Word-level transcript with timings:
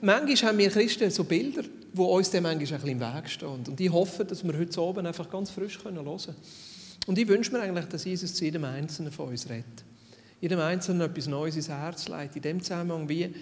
manchmal 0.00 0.50
haben 0.50 0.58
wir 0.58 0.70
Christen 0.70 1.10
so 1.10 1.24
Bilder, 1.24 1.62
die 1.62 2.00
uns 2.00 2.30
dann 2.30 2.42
manchmal 2.42 2.62
ein 2.62 2.82
bisschen 2.82 2.88
im 2.88 3.00
Weg 3.00 3.30
stehen. 3.30 3.64
Und 3.66 3.80
ich 3.80 3.90
hoffe, 3.90 4.24
dass 4.24 4.44
wir 4.44 4.56
heute 4.56 4.80
Abend 4.80 5.06
einfach 5.06 5.28
ganz 5.30 5.50
frisch 5.50 5.78
hören 5.82 5.96
können. 5.96 6.34
Und 7.06 7.18
ich 7.18 7.28
wünsche 7.28 7.52
mir 7.52 7.60
eigentlich, 7.60 7.86
dass 7.86 8.04
Jesus 8.04 8.34
zu 8.34 8.44
jedem 8.44 8.64
Einzelnen 8.64 9.10
von 9.10 9.28
uns 9.28 9.48
redet. 9.48 9.84
Jedem 10.40 10.60
Einzelnen 10.60 11.02
etwas 11.02 11.26
Neues 11.26 11.56
ins 11.56 11.68
Herz 11.68 12.08
legt, 12.08 12.36
in 12.36 12.42
dem 12.42 12.62
Zusammenhang, 12.62 13.08
wie, 13.08 13.34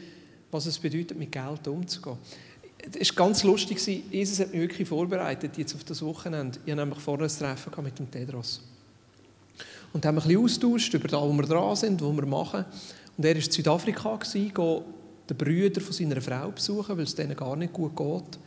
was 0.50 0.66
es 0.66 0.78
bedeutet, 0.78 1.18
mit 1.18 1.30
Geld 1.30 1.68
umzugehen. 1.68 2.18
Es 2.98 3.10
war 3.10 3.26
ganz 3.26 3.42
lustig, 3.42 3.84
Jesus 4.10 4.40
hat 4.40 4.52
mich 4.52 4.60
wirklich 4.60 4.88
vorbereitet 4.88 5.58
jetzt 5.58 5.74
auf 5.74 5.84
das 5.84 6.02
Wochenende. 6.02 6.58
Ich 6.64 6.72
hatte 6.72 6.80
nämlich 6.80 7.00
vorne 7.00 7.24
ein 7.24 7.28
Treffen 7.30 7.84
mit 7.84 7.98
dem 7.98 8.10
Tedros. 8.10 8.62
Und 9.92 10.04
haben 10.04 10.18
ein 10.18 10.22
bisschen 10.26 10.44
austauscht 10.44 10.94
über 10.94 11.08
das, 11.08 11.20
wo 11.20 11.32
wir 11.32 11.42
dran 11.42 11.76
sind, 11.76 12.00
was 12.00 12.16
wir 12.16 12.26
machen. 12.26 12.64
Und 13.16 13.24
er 13.24 13.34
war 13.34 13.42
in 13.42 13.50
Südafrika, 13.50 14.18
den 15.28 15.36
Brüder 15.36 15.80
von 15.80 15.92
seiner 15.92 16.20
Frau 16.20 16.50
besuchen, 16.50 16.96
weil 16.96 17.04
es 17.04 17.14
denen 17.14 17.36
gar 17.36 17.56
nicht 17.56 17.72
gut 17.72 17.96
geht. 17.96 18.38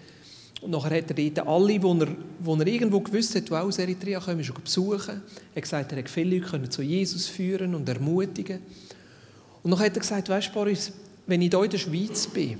Und 0.61 0.71
nachher 0.71 0.97
hat 0.97 1.17
er 1.17 1.29
dort 1.29 1.47
alle, 1.47 1.79
die 1.79 1.87
er, 1.87 2.05
die 2.05 2.59
er 2.59 2.67
irgendwo 2.67 2.99
gewusst 2.99 3.35
hat, 3.35 3.49
die 3.49 3.53
auch 3.53 3.63
aus 3.63 3.79
Eritrea 3.79 4.19
kommen, 4.19 4.43
schon 4.43 4.55
besuchen. 4.63 5.21
Er 5.53 5.55
hat 5.55 5.63
gesagt, 5.63 5.91
er 5.91 5.97
hat 5.99 6.09
viele 6.09 6.37
Leute 6.37 6.51
können 6.51 6.69
zu 6.69 6.83
Jesus 6.83 7.27
führen 7.27 7.73
und 7.73 7.89
ermutigen. 7.89 8.59
Und 9.63 9.71
nachher 9.71 9.87
hat 9.87 9.97
er 9.97 10.01
gesagt, 10.01 10.29
weißt 10.29 10.49
du, 10.49 10.53
Boris, 10.53 10.91
wenn 11.25 11.41
ich 11.41 11.49
hier 11.49 11.63
in 11.63 11.69
der 11.69 11.77
Schweiz 11.77 12.27
bin, 12.27 12.57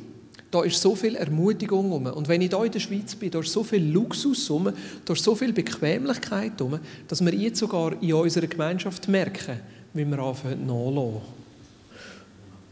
da 0.49 0.63
ist 0.63 0.81
so 0.81 0.95
viel 0.95 1.15
Ermutigung 1.15 1.91
rum. 1.91 2.07
Und 2.07 2.27
wenn 2.27 2.41
ich 2.41 2.49
hier 2.49 2.63
in 2.63 2.71
der 2.71 2.79
Schweiz 2.79 3.15
bin, 3.15 3.31
da 3.31 3.40
ist 3.40 3.51
so 3.51 3.63
viel 3.63 3.84
Luxus 3.84 4.49
rum, 4.49 4.71
da 5.05 5.13
ist 5.13 5.23
so 5.23 5.35
viel 5.35 5.53
Bequemlichkeit 5.53 6.59
rum, 6.59 6.79
dass 7.07 7.23
wir 7.23 7.34
jetzt 7.34 7.59
sogar 7.59 7.93
in 8.01 8.13
unserer 8.13 8.48
Gemeinschaft 8.48 9.07
merken, 9.07 9.59
wie 9.93 10.05
wir 10.05 10.20
anfangen 10.20 10.65
nachzulassen. 10.65 11.21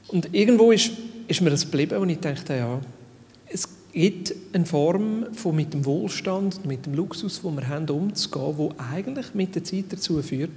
Und 0.10 0.34
irgendwo 0.34 0.72
ist, 0.72 0.92
ist 1.30 1.42
mir 1.42 1.52
das 1.52 1.62
geblieben 1.62 2.00
und 2.00 2.10
ich 2.10 2.20
dachte, 2.20 2.56
ja, 2.56 2.82
es 3.48 3.70
gibt 3.94 4.34
eine 4.52 4.66
Form 4.66 5.28
von 5.34 5.56
mit 5.56 5.74
dem 5.74 5.86
Wohlstand 5.86 6.66
mit 6.66 6.86
dem 6.86 6.96
Luxus, 6.96 7.42
den 7.42 7.56
wir 7.56 7.68
haben, 7.68 7.88
umzugehen, 7.90 8.58
wo 8.58 8.74
eigentlich 8.78 9.34
mit 9.36 9.54
der 9.54 9.64
Zeit 9.64 9.86
dazu 9.90 10.22
führt, 10.22 10.52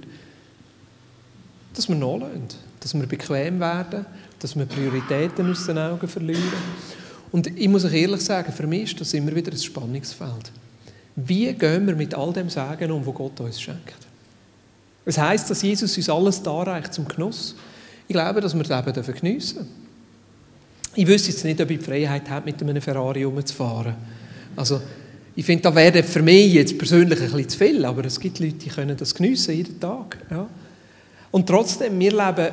dass 1.75 1.87
wir 1.87 1.95
nachlassen, 1.95 2.47
dass 2.79 2.93
wir 2.93 3.05
bequem 3.05 3.59
werden, 3.59 4.05
dass 4.39 4.55
wir 4.55 4.65
Prioritäten 4.65 5.49
aus 5.51 5.65
den 5.65 5.77
Augen 5.77 6.07
verlieren. 6.07 6.41
Und 7.31 7.47
ich 7.47 7.67
muss 7.67 7.85
euch 7.85 7.93
ehrlich 7.93 8.21
sagen, 8.21 8.51
für 8.51 8.67
mich 8.67 8.83
ist 8.83 9.01
das 9.01 9.13
immer 9.13 9.33
wieder 9.35 9.51
ein 9.51 9.57
Spannungsfeld. 9.57 10.51
Wie 11.15 11.51
gehen 11.53 11.85
wir 11.85 11.95
mit 11.95 12.15
all 12.15 12.33
dem 12.33 12.49
Sagen 12.49 12.91
um, 12.91 13.05
was 13.05 13.13
Gott 13.13 13.39
uns 13.39 13.61
schenkt? 13.61 14.07
Es 15.05 15.17
heißt, 15.17 15.49
dass 15.49 15.61
Jesus 15.61 15.95
uns 15.97 16.09
alles 16.09 16.41
darreicht 16.41 16.93
zum 16.93 17.07
Genuss. 17.07 17.55
Ich 18.07 18.13
glaube, 18.13 18.41
dass 18.41 18.55
wir 18.55 18.63
das 18.63 18.87
eben 18.87 19.13
geniessen 19.13 19.57
dürfen. 19.57 19.82
Ich 20.95 21.07
wüsste 21.07 21.31
jetzt 21.31 21.43
nicht, 21.43 21.59
ob 21.59 21.71
ich 21.71 21.79
die 21.79 21.83
Freiheit 21.83 22.29
habe, 22.29 22.45
mit 22.45 22.61
einem 22.61 22.81
Ferrari 22.81 23.23
rumzufahren. 23.23 23.95
Also, 24.55 24.79
ich 25.35 25.43
finde, 25.45 25.63
da 25.63 25.73
wäre 25.73 26.03
für 26.03 26.21
mich 26.21 26.53
jetzt 26.53 26.77
persönlich 26.77 27.19
ein 27.19 27.31
bisschen 27.31 27.49
zu 27.49 27.57
viel, 27.57 27.85
aber 27.85 28.05
es 28.05 28.19
gibt 28.19 28.39
Leute, 28.39 28.53
die 28.53 28.69
können 28.69 28.95
das 28.95 29.15
geniessen, 29.15 29.55
jeden 29.55 29.79
Tag. 29.79 30.19
Ja. 30.29 30.47
Und 31.31 31.47
trotzdem, 31.47 31.99
wir 31.99 32.11
leben 32.11 32.49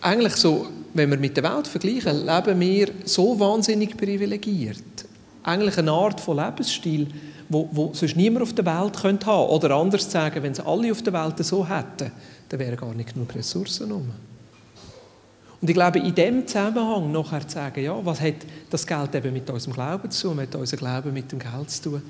eigentlich 0.00 0.34
so, 0.34 0.66
wenn 0.94 1.10
wir 1.10 1.18
mit 1.18 1.36
der 1.36 1.44
Welt 1.44 1.68
vergleichen, 1.68 2.26
leben 2.26 2.60
wir 2.60 2.88
so 3.04 3.38
wahnsinnig 3.38 3.96
privilegiert. 3.96 4.82
Eigentlich 5.44 5.78
eine 5.78 5.92
Art 5.92 6.20
von 6.20 6.38
Lebensstil, 6.38 7.06
wo, 7.48 7.68
wo 7.70 7.90
sonst 7.94 8.16
niemand 8.16 8.42
auf 8.42 8.52
der 8.52 8.66
Welt 8.66 9.00
könnte 9.00 9.26
haben. 9.26 9.48
Oder 9.50 9.76
anders 9.76 10.06
zu 10.06 10.10
sagen, 10.10 10.42
wenn 10.42 10.52
es 10.52 10.60
alle 10.60 10.90
auf 10.90 11.02
der 11.02 11.12
Welt 11.12 11.44
so 11.44 11.68
hätten, 11.68 12.10
dann 12.48 12.58
wären 12.58 12.76
gar 12.76 12.92
nicht 12.94 13.14
genug 13.14 13.32
Ressourcen 13.32 13.92
um. 13.92 14.10
Und 15.60 15.68
ich 15.68 15.74
glaube, 15.74 15.98
in 15.98 16.14
dem 16.14 16.46
Zusammenhang 16.46 17.10
nachher 17.12 17.46
zu 17.46 17.54
sagen, 17.54 17.82
ja, 17.82 17.98
was 18.04 18.20
hat 18.20 18.34
das 18.70 18.86
Geld 18.86 19.14
eben 19.14 19.32
mit 19.32 19.48
unserem 19.48 19.74
Glauben 19.74 20.10
zu 20.10 20.28
tun, 20.28 20.40
hat 20.40 20.54
unser 20.54 20.76
Glauben 20.76 21.12
mit 21.12 21.32
dem 21.32 21.38
Geld 21.38 21.70
zu 21.70 21.82
tun, 21.90 22.02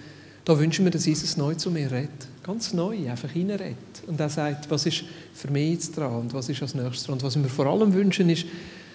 da 0.45 0.57
wünschen 0.59 0.85
wir, 0.85 0.93
dass 0.93 1.07
Jesus 1.07 1.37
neu 1.37 1.55
zu 1.55 1.71
mir 1.73 1.91
redet. 1.91 2.29
Ganz 2.45 2.73
neu, 2.73 3.11
einfach 3.11 3.35
reinredet. 3.35 3.77
Und 4.07 4.21
er 4.21 4.29
sagt, 4.29 4.71
was 4.71 4.87
ist 4.87 5.03
für 5.35 5.51
mich 5.51 5.73
jetzt 5.73 5.97
dran 5.97 6.21
und 6.21 6.35
was 6.35 6.49
ist 6.49 6.63
als 6.63 6.75
nächstes 6.75 7.05
dran. 7.05 7.15
Und 7.15 7.25
was 7.25 7.37
wir 7.37 7.49
vor 7.49 7.67
allem 7.67 7.93
wünschen, 7.93 8.31
ist, 8.31 8.47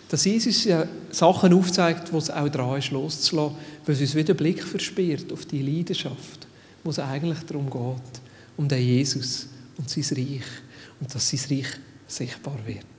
dass 0.07 0.23
Jesus 0.23 0.63
ja 0.63 0.85
Sachen 1.09 1.53
aufzeigt, 1.53 2.11
wo 2.13 2.17
es 2.17 2.29
auch 2.29 2.47
dran 2.47 2.79
ist, 2.79 2.91
loszulassen, 2.91 3.57
weil 3.85 3.95
es 3.95 4.01
uns 4.01 4.15
wieder 4.15 4.33
Blick 4.33 4.63
verspielt 4.63 5.31
auf 5.31 5.45
die 5.45 5.61
Leidenschaft, 5.61 6.47
wo 6.83 6.89
es 6.89 6.99
eigentlich 6.99 7.39
darum 7.47 7.69
geht, 7.69 8.21
um 8.55 8.67
den 8.67 8.81
Jesus 8.81 9.47
und 9.77 9.89
sein 9.89 10.03
Reich. 10.17 10.43
Und 11.01 11.13
dass 11.13 11.29
sein 11.29 11.39
Reich 11.49 11.67
sichtbar 12.07 12.57
wird. 12.65 12.90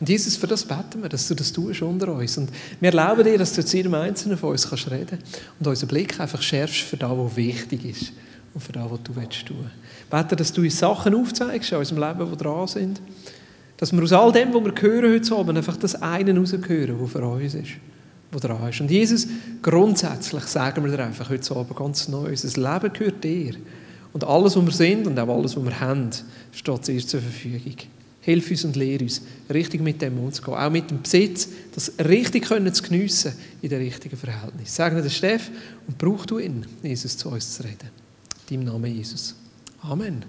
Und 0.00 0.08
Jesus, 0.08 0.36
für 0.36 0.46
das 0.46 0.64
beten 0.64 1.02
wir, 1.02 1.08
dass 1.08 1.28
du 1.28 1.34
das 1.34 1.52
tust 1.52 1.82
unter 1.82 2.12
uns. 2.12 2.36
Und 2.38 2.50
wir 2.80 2.90
erlauben 2.90 3.24
dir, 3.24 3.38
dass 3.38 3.52
du 3.52 3.64
zu 3.64 3.76
jedem 3.76 3.94
Einzelnen 3.94 4.36
von 4.36 4.50
uns 4.50 4.68
kannst 4.68 4.90
reden 4.90 5.18
und 5.58 5.66
unseren 5.66 5.88
Blick 5.88 6.18
einfach 6.20 6.42
schärfst 6.42 6.80
für 6.80 6.96
das, 6.96 7.10
was 7.10 7.36
wichtig 7.36 7.84
ist 7.84 8.12
und 8.54 8.60
für 8.62 8.72
das, 8.72 8.90
was 8.90 9.02
du 9.02 9.16
willst 9.16 9.46
tun. 9.46 9.70
Bete, 10.10 10.36
dass 10.36 10.52
du 10.52 10.62
uns 10.62 10.78
Sachen 10.78 11.14
aufzeigst 11.14 11.72
in 11.72 11.78
unserem 11.78 12.02
Leben, 12.02 12.30
die 12.30 12.36
dran 12.36 12.66
sind. 12.66 13.00
Dass 13.76 13.92
wir 13.92 14.02
aus 14.02 14.12
all 14.12 14.32
dem, 14.32 14.54
was 14.54 14.64
wir 14.64 14.82
hören 14.82 15.12
heute 15.12 15.34
Abend, 15.34 15.58
einfach 15.58 15.76
das 15.76 16.00
eine 16.00 16.38
raushören, 16.38 17.00
was 17.00 17.10
für 17.10 17.26
uns 17.26 17.54
ist, 17.54 17.72
was 18.30 18.42
dran 18.42 18.68
ist. 18.68 18.80
Und 18.80 18.90
Jesus, 18.90 19.26
grundsätzlich 19.62 20.44
sagen 20.44 20.84
wir 20.84 20.96
dir 20.96 21.04
einfach 21.04 21.28
heute 21.28 21.56
Abend 21.56 21.76
ganz 21.76 22.08
neu, 22.08 22.28
unser 22.28 22.72
Leben 22.72 22.92
gehört 22.92 23.24
dir. 23.24 23.54
Und 24.12 24.22
alles, 24.22 24.56
was 24.56 24.64
wir 24.64 24.72
sind 24.72 25.06
und 25.08 25.18
auch 25.18 25.28
alles, 25.28 25.56
was 25.56 25.64
wir 25.64 25.80
haben, 25.80 26.08
steht 26.52 26.86
dir 26.86 27.04
zur 27.04 27.20
Verfügung. 27.20 27.74
Hilf 28.24 28.50
uns 28.50 28.64
und 28.64 28.74
lehre 28.76 29.04
uns, 29.04 29.20
richtig 29.52 29.82
mit 29.82 30.00
dem 30.00 30.18
umzugehen. 30.18 30.56
Auch 30.56 30.70
mit 30.70 30.90
dem 30.90 31.02
Besitz, 31.02 31.48
das 31.74 31.92
richtig 31.98 32.46
zu 32.46 32.82
geniessen 32.82 33.34
in 33.60 33.68
den 33.68 33.82
richtigen 33.82 34.16
Verhältnissen. 34.16 34.74
Segne 34.74 35.02
den 35.02 35.10
Steff 35.10 35.50
und 35.86 35.98
brauch 35.98 36.24
du 36.24 36.38
ihn, 36.38 36.64
Jesus 36.82 37.18
zu 37.18 37.28
uns 37.28 37.54
zu 37.54 37.62
reden. 37.62 37.90
In 38.48 38.60
deinem 38.60 38.72
Namen 38.72 38.94
Jesus. 38.94 39.34
Amen. 39.82 40.24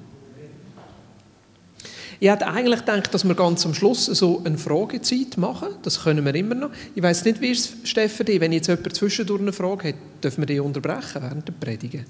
Ich 2.19 2.29
hätte 2.29 2.47
eigentlich 2.47 2.79
gedacht, 2.79 3.13
dass 3.13 3.25
wir 3.25 3.35
ganz 3.35 3.65
am 3.65 3.73
Schluss 3.73 4.05
so 4.05 4.41
eine 4.43 4.57
Fragezeit 4.57 5.37
machen. 5.37 5.69
Das 5.83 6.03
können 6.03 6.23
wir 6.25 6.35
immer 6.35 6.55
noch. 6.55 6.71
Ich 6.95 7.03
weiß 7.03 7.25
nicht, 7.25 7.41
wie 7.41 7.51
es 7.51 7.73
Steffen, 7.83 8.27
wenn 8.27 8.51
jetzt 8.53 8.67
jemand 8.67 8.95
zwischendurch 8.95 9.41
eine 9.41 9.53
Frage 9.53 9.89
hat, 9.89 9.95
dürfen 10.23 10.41
wir 10.41 10.45
die 10.47 10.59
unterbrechen 10.59 11.21
während 11.21 11.47
der 11.47 11.53
Predigen? 11.53 12.05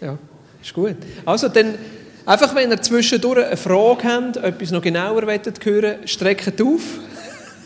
Ja, 0.00 0.18
ist 0.62 0.74
gut. 0.74 0.96
Also 1.24 1.48
dann 1.48 1.74
Einfach, 2.28 2.54
wenn 2.54 2.70
ihr 2.70 2.82
zwischendurch 2.82 3.42
eine 3.42 3.56
Frage 3.56 4.04
habt, 4.04 4.36
etwas 4.36 4.70
noch 4.70 4.82
genauer 4.82 5.26
wollt 5.26 6.10
streckt 6.10 6.60
auf. 6.60 6.82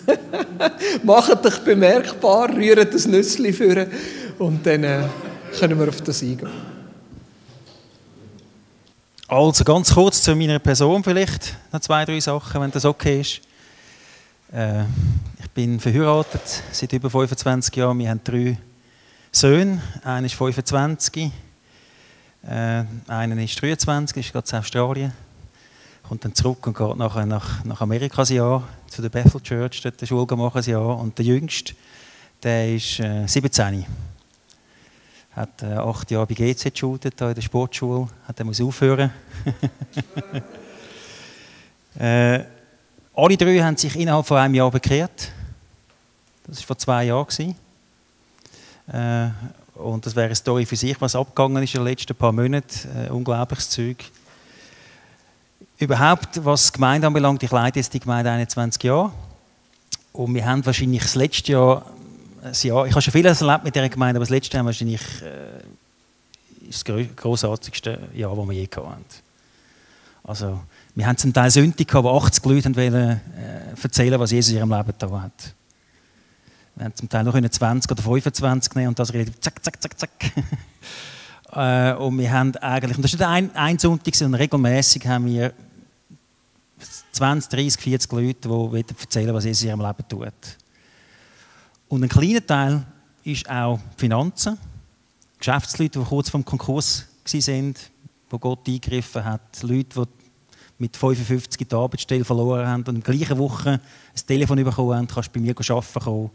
Macht 1.02 1.44
euch 1.44 1.58
bemerkbar, 1.64 2.48
rührt 2.48 2.94
das 2.94 3.08
Nüssli 3.08 3.52
führen 3.52 3.88
und 4.38 4.64
dann 4.64 4.84
äh, 4.84 5.02
können 5.58 5.80
wir 5.80 5.88
auf 5.88 6.00
das 6.02 6.22
eingehen. 6.22 6.48
Also 9.26 9.64
ganz 9.64 9.92
kurz 9.92 10.22
zu 10.22 10.36
meiner 10.36 10.60
Person 10.60 11.02
vielleicht, 11.02 11.56
noch 11.72 11.80
zwei, 11.80 12.04
drei 12.04 12.20
Sachen, 12.20 12.60
wenn 12.60 12.70
das 12.70 12.84
okay 12.84 13.22
ist. 13.22 13.40
Äh, 14.52 14.82
ich 15.42 15.50
bin 15.54 15.80
verheiratet 15.80 16.62
seit 16.70 16.92
über 16.92 17.10
25 17.10 17.74
Jahren. 17.74 17.98
Wir 17.98 18.10
haben 18.10 18.20
drei 18.22 18.56
Söhne. 19.32 19.82
Einer 20.04 20.26
ist 20.26 20.36
25, 20.36 21.32
äh, 22.46 22.84
einer 23.06 23.42
ist 23.42 23.60
23, 23.60 24.26
ist 24.26 24.32
gerade 24.32 24.48
in 24.50 24.58
Australien, 24.58 25.12
kommt 26.02 26.24
dann 26.24 26.34
zurück 26.34 26.66
und 26.66 26.76
geht 26.76 26.96
nachher 26.96 27.26
nach, 27.26 27.64
nach 27.64 27.80
Amerika 27.80 28.22
ein 28.22 28.34
Jahr 28.34 28.68
zu 28.88 29.00
der 29.00 29.08
Bethel 29.08 29.40
Church, 29.40 29.80
dort 29.82 30.00
die 30.00 30.06
Schule 30.06 30.36
machen 30.36 30.58
ein 30.58 30.70
Jahr. 30.70 30.98
Und 30.98 31.16
der 31.16 31.24
Jüngste, 31.24 31.74
der 32.42 32.74
ist 32.74 32.98
äh, 33.00 33.26
17. 33.26 33.86
Hat 35.36 35.62
äh, 35.62 35.66
acht 35.66 36.10
Jahre 36.10 36.26
bei 36.26 36.34
GZ 36.34 36.72
geschultet, 36.72 37.20
in 37.20 37.34
der 37.34 37.40
Sportschule, 37.40 38.08
hat 38.26 38.38
er 38.38 38.44
muss 38.44 38.60
aufhören. 38.60 39.10
äh, 41.98 42.40
alle 43.14 43.36
drei 43.36 43.58
haben 43.60 43.76
sich 43.76 43.94
innerhalb 43.96 44.26
von 44.26 44.38
einem 44.38 44.54
Jahr 44.54 44.70
bekehrt. 44.70 45.30
Das 46.46 46.58
war 46.58 46.66
vor 46.66 46.78
zwei 46.78 47.04
Jahren. 47.04 47.54
Äh, 48.88 49.30
und 49.74 50.04
das 50.04 50.14
wäre 50.14 50.26
eine 50.26 50.34
Story 50.34 50.66
für 50.66 50.76
sich, 50.76 51.00
was 51.00 51.16
abgegangen 51.16 51.62
ist 51.62 51.74
in 51.74 51.80
den 51.80 51.88
letzten 51.88 52.14
paar 52.14 52.32
Monaten. 52.32 53.06
Äh, 53.06 53.10
unglaubliches 53.10 53.70
Zeug. 53.70 54.04
Überhaupt, 55.78 56.44
was 56.44 56.66
die 56.66 56.74
Gemeinde 56.74 57.06
anbelangt, 57.06 57.42
ich 57.42 57.50
leite 57.50 57.78
jetzt 57.78 57.92
die 57.92 58.00
Gemeinde 58.00 58.30
21 58.30 58.82
Jahre. 58.84 59.12
Und 60.12 60.34
wir 60.34 60.44
haben 60.44 60.64
wahrscheinlich 60.64 61.02
das 61.02 61.14
letzte 61.14 61.52
Jahr, 61.52 61.86
das 62.42 62.62
Jahr 62.62 62.86
ich 62.86 62.92
habe 62.92 63.02
schon 63.02 63.12
vieles 63.12 63.40
erlebt 63.40 63.64
mit 63.64 63.74
dieser 63.74 63.88
Gemeinde, 63.88 64.18
aber 64.18 64.24
das 64.24 64.30
letzte 64.30 64.56
Jahr 64.56 64.66
wahrscheinlich 64.66 65.00
äh, 65.22 66.68
ist 66.68 66.86
das 66.88 67.06
großartigste 67.16 67.98
Jahr, 68.14 68.36
das 68.36 68.46
wir 68.46 68.52
je 68.52 68.68
hatten. 68.76 69.04
Also, 70.24 70.60
wir 70.94 71.06
haben 71.06 71.16
zum 71.16 71.32
Teil 71.32 71.50
Sünde 71.50 71.84
gehabt, 71.84 72.04
wo 72.04 72.10
80 72.10 72.44
Leute 72.44 72.76
wollten, 72.76 72.94
äh, 72.94 73.18
erzählen, 73.82 74.20
was 74.20 74.30
Jesus 74.30 74.52
in 74.52 74.58
ihrem 74.58 74.70
Leben 74.70 74.92
da 74.98 75.22
hat. 75.22 75.54
Wir 76.74 76.84
haben 76.86 76.94
zum 76.94 77.08
Teil 77.08 77.24
noch 77.24 77.38
20 77.38 77.90
oder 77.90 78.02
25 78.02 78.74
nehmen 78.74 78.88
und 78.88 78.98
das 78.98 79.12
relativ 79.12 79.40
zack, 79.40 79.62
zack, 79.62 79.82
zack, 79.82 79.98
zack. 79.98 80.10
äh, 81.52 81.94
und 81.94 82.18
wir 82.18 82.30
haben 82.32 82.56
eigentlich, 82.56 82.96
und 82.96 83.02
das 83.02 83.12
ist 83.12 83.18
nicht 83.18 83.28
ein, 83.28 83.54
ein 83.54 83.78
Sonntag, 83.78 84.14
sondern 84.14 84.40
regelmäßig 84.40 85.06
haben 85.06 85.26
wir 85.26 85.52
20, 87.12 87.50
30, 87.50 87.80
40 87.80 88.12
Leute, 88.12 88.48
die 88.48 88.94
erzählen 89.00 89.34
was 89.34 89.44
Jesus 89.44 89.62
in 89.62 89.68
ihrem 89.68 89.80
Leben 89.80 90.08
tut. 90.08 90.32
Und 91.88 92.02
ein 92.02 92.08
kleiner 92.08 92.44
Teil 92.44 92.82
ist 93.22 93.48
auch 93.50 93.78
Finanzen. 93.96 94.58
Geschäftsleute, 95.38 95.98
die 95.98 96.04
kurz 96.04 96.30
vor 96.30 96.40
dem 96.40 96.44
Konkurs 96.44 97.06
waren, 97.24 97.74
wo 98.30 98.38
Gott 98.38 98.66
eingegriffen 98.66 99.24
hat. 99.24 99.62
Leute, 99.62 100.06
die 100.06 100.22
mit 100.78 100.96
55 100.96 101.68
die 101.68 101.74
Arbeitsstelle 101.74 102.24
verloren 102.24 102.66
haben 102.66 102.82
und 102.84 102.96
in 102.96 103.02
der 103.02 103.14
gleichen 103.14 103.38
Woche 103.38 103.72
ein 103.72 104.26
Telefon 104.26 104.64
bekommen 104.64 104.96
haben, 104.96 105.06
kannst 105.06 105.28
du 105.28 105.32
bei 105.32 105.40
mir 105.40 105.54
arbeiten 105.56 106.00
kommen. 106.00 106.30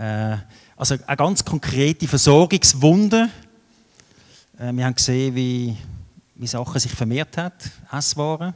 Äh, 0.00 0.38
also 0.78 0.96
eine 1.06 1.16
ganz 1.16 1.44
konkrete 1.44 2.08
Versorgungswunde. 2.08 3.28
Äh, 4.58 4.72
wir 4.72 4.86
haben 4.86 4.94
gesehen, 4.94 5.34
wie, 5.34 5.76
wie 6.36 6.46
Sachen 6.46 6.80
sich 6.80 6.92
vermehrt 6.92 7.36
haben, 7.36 7.54
Esswaren 7.92 8.54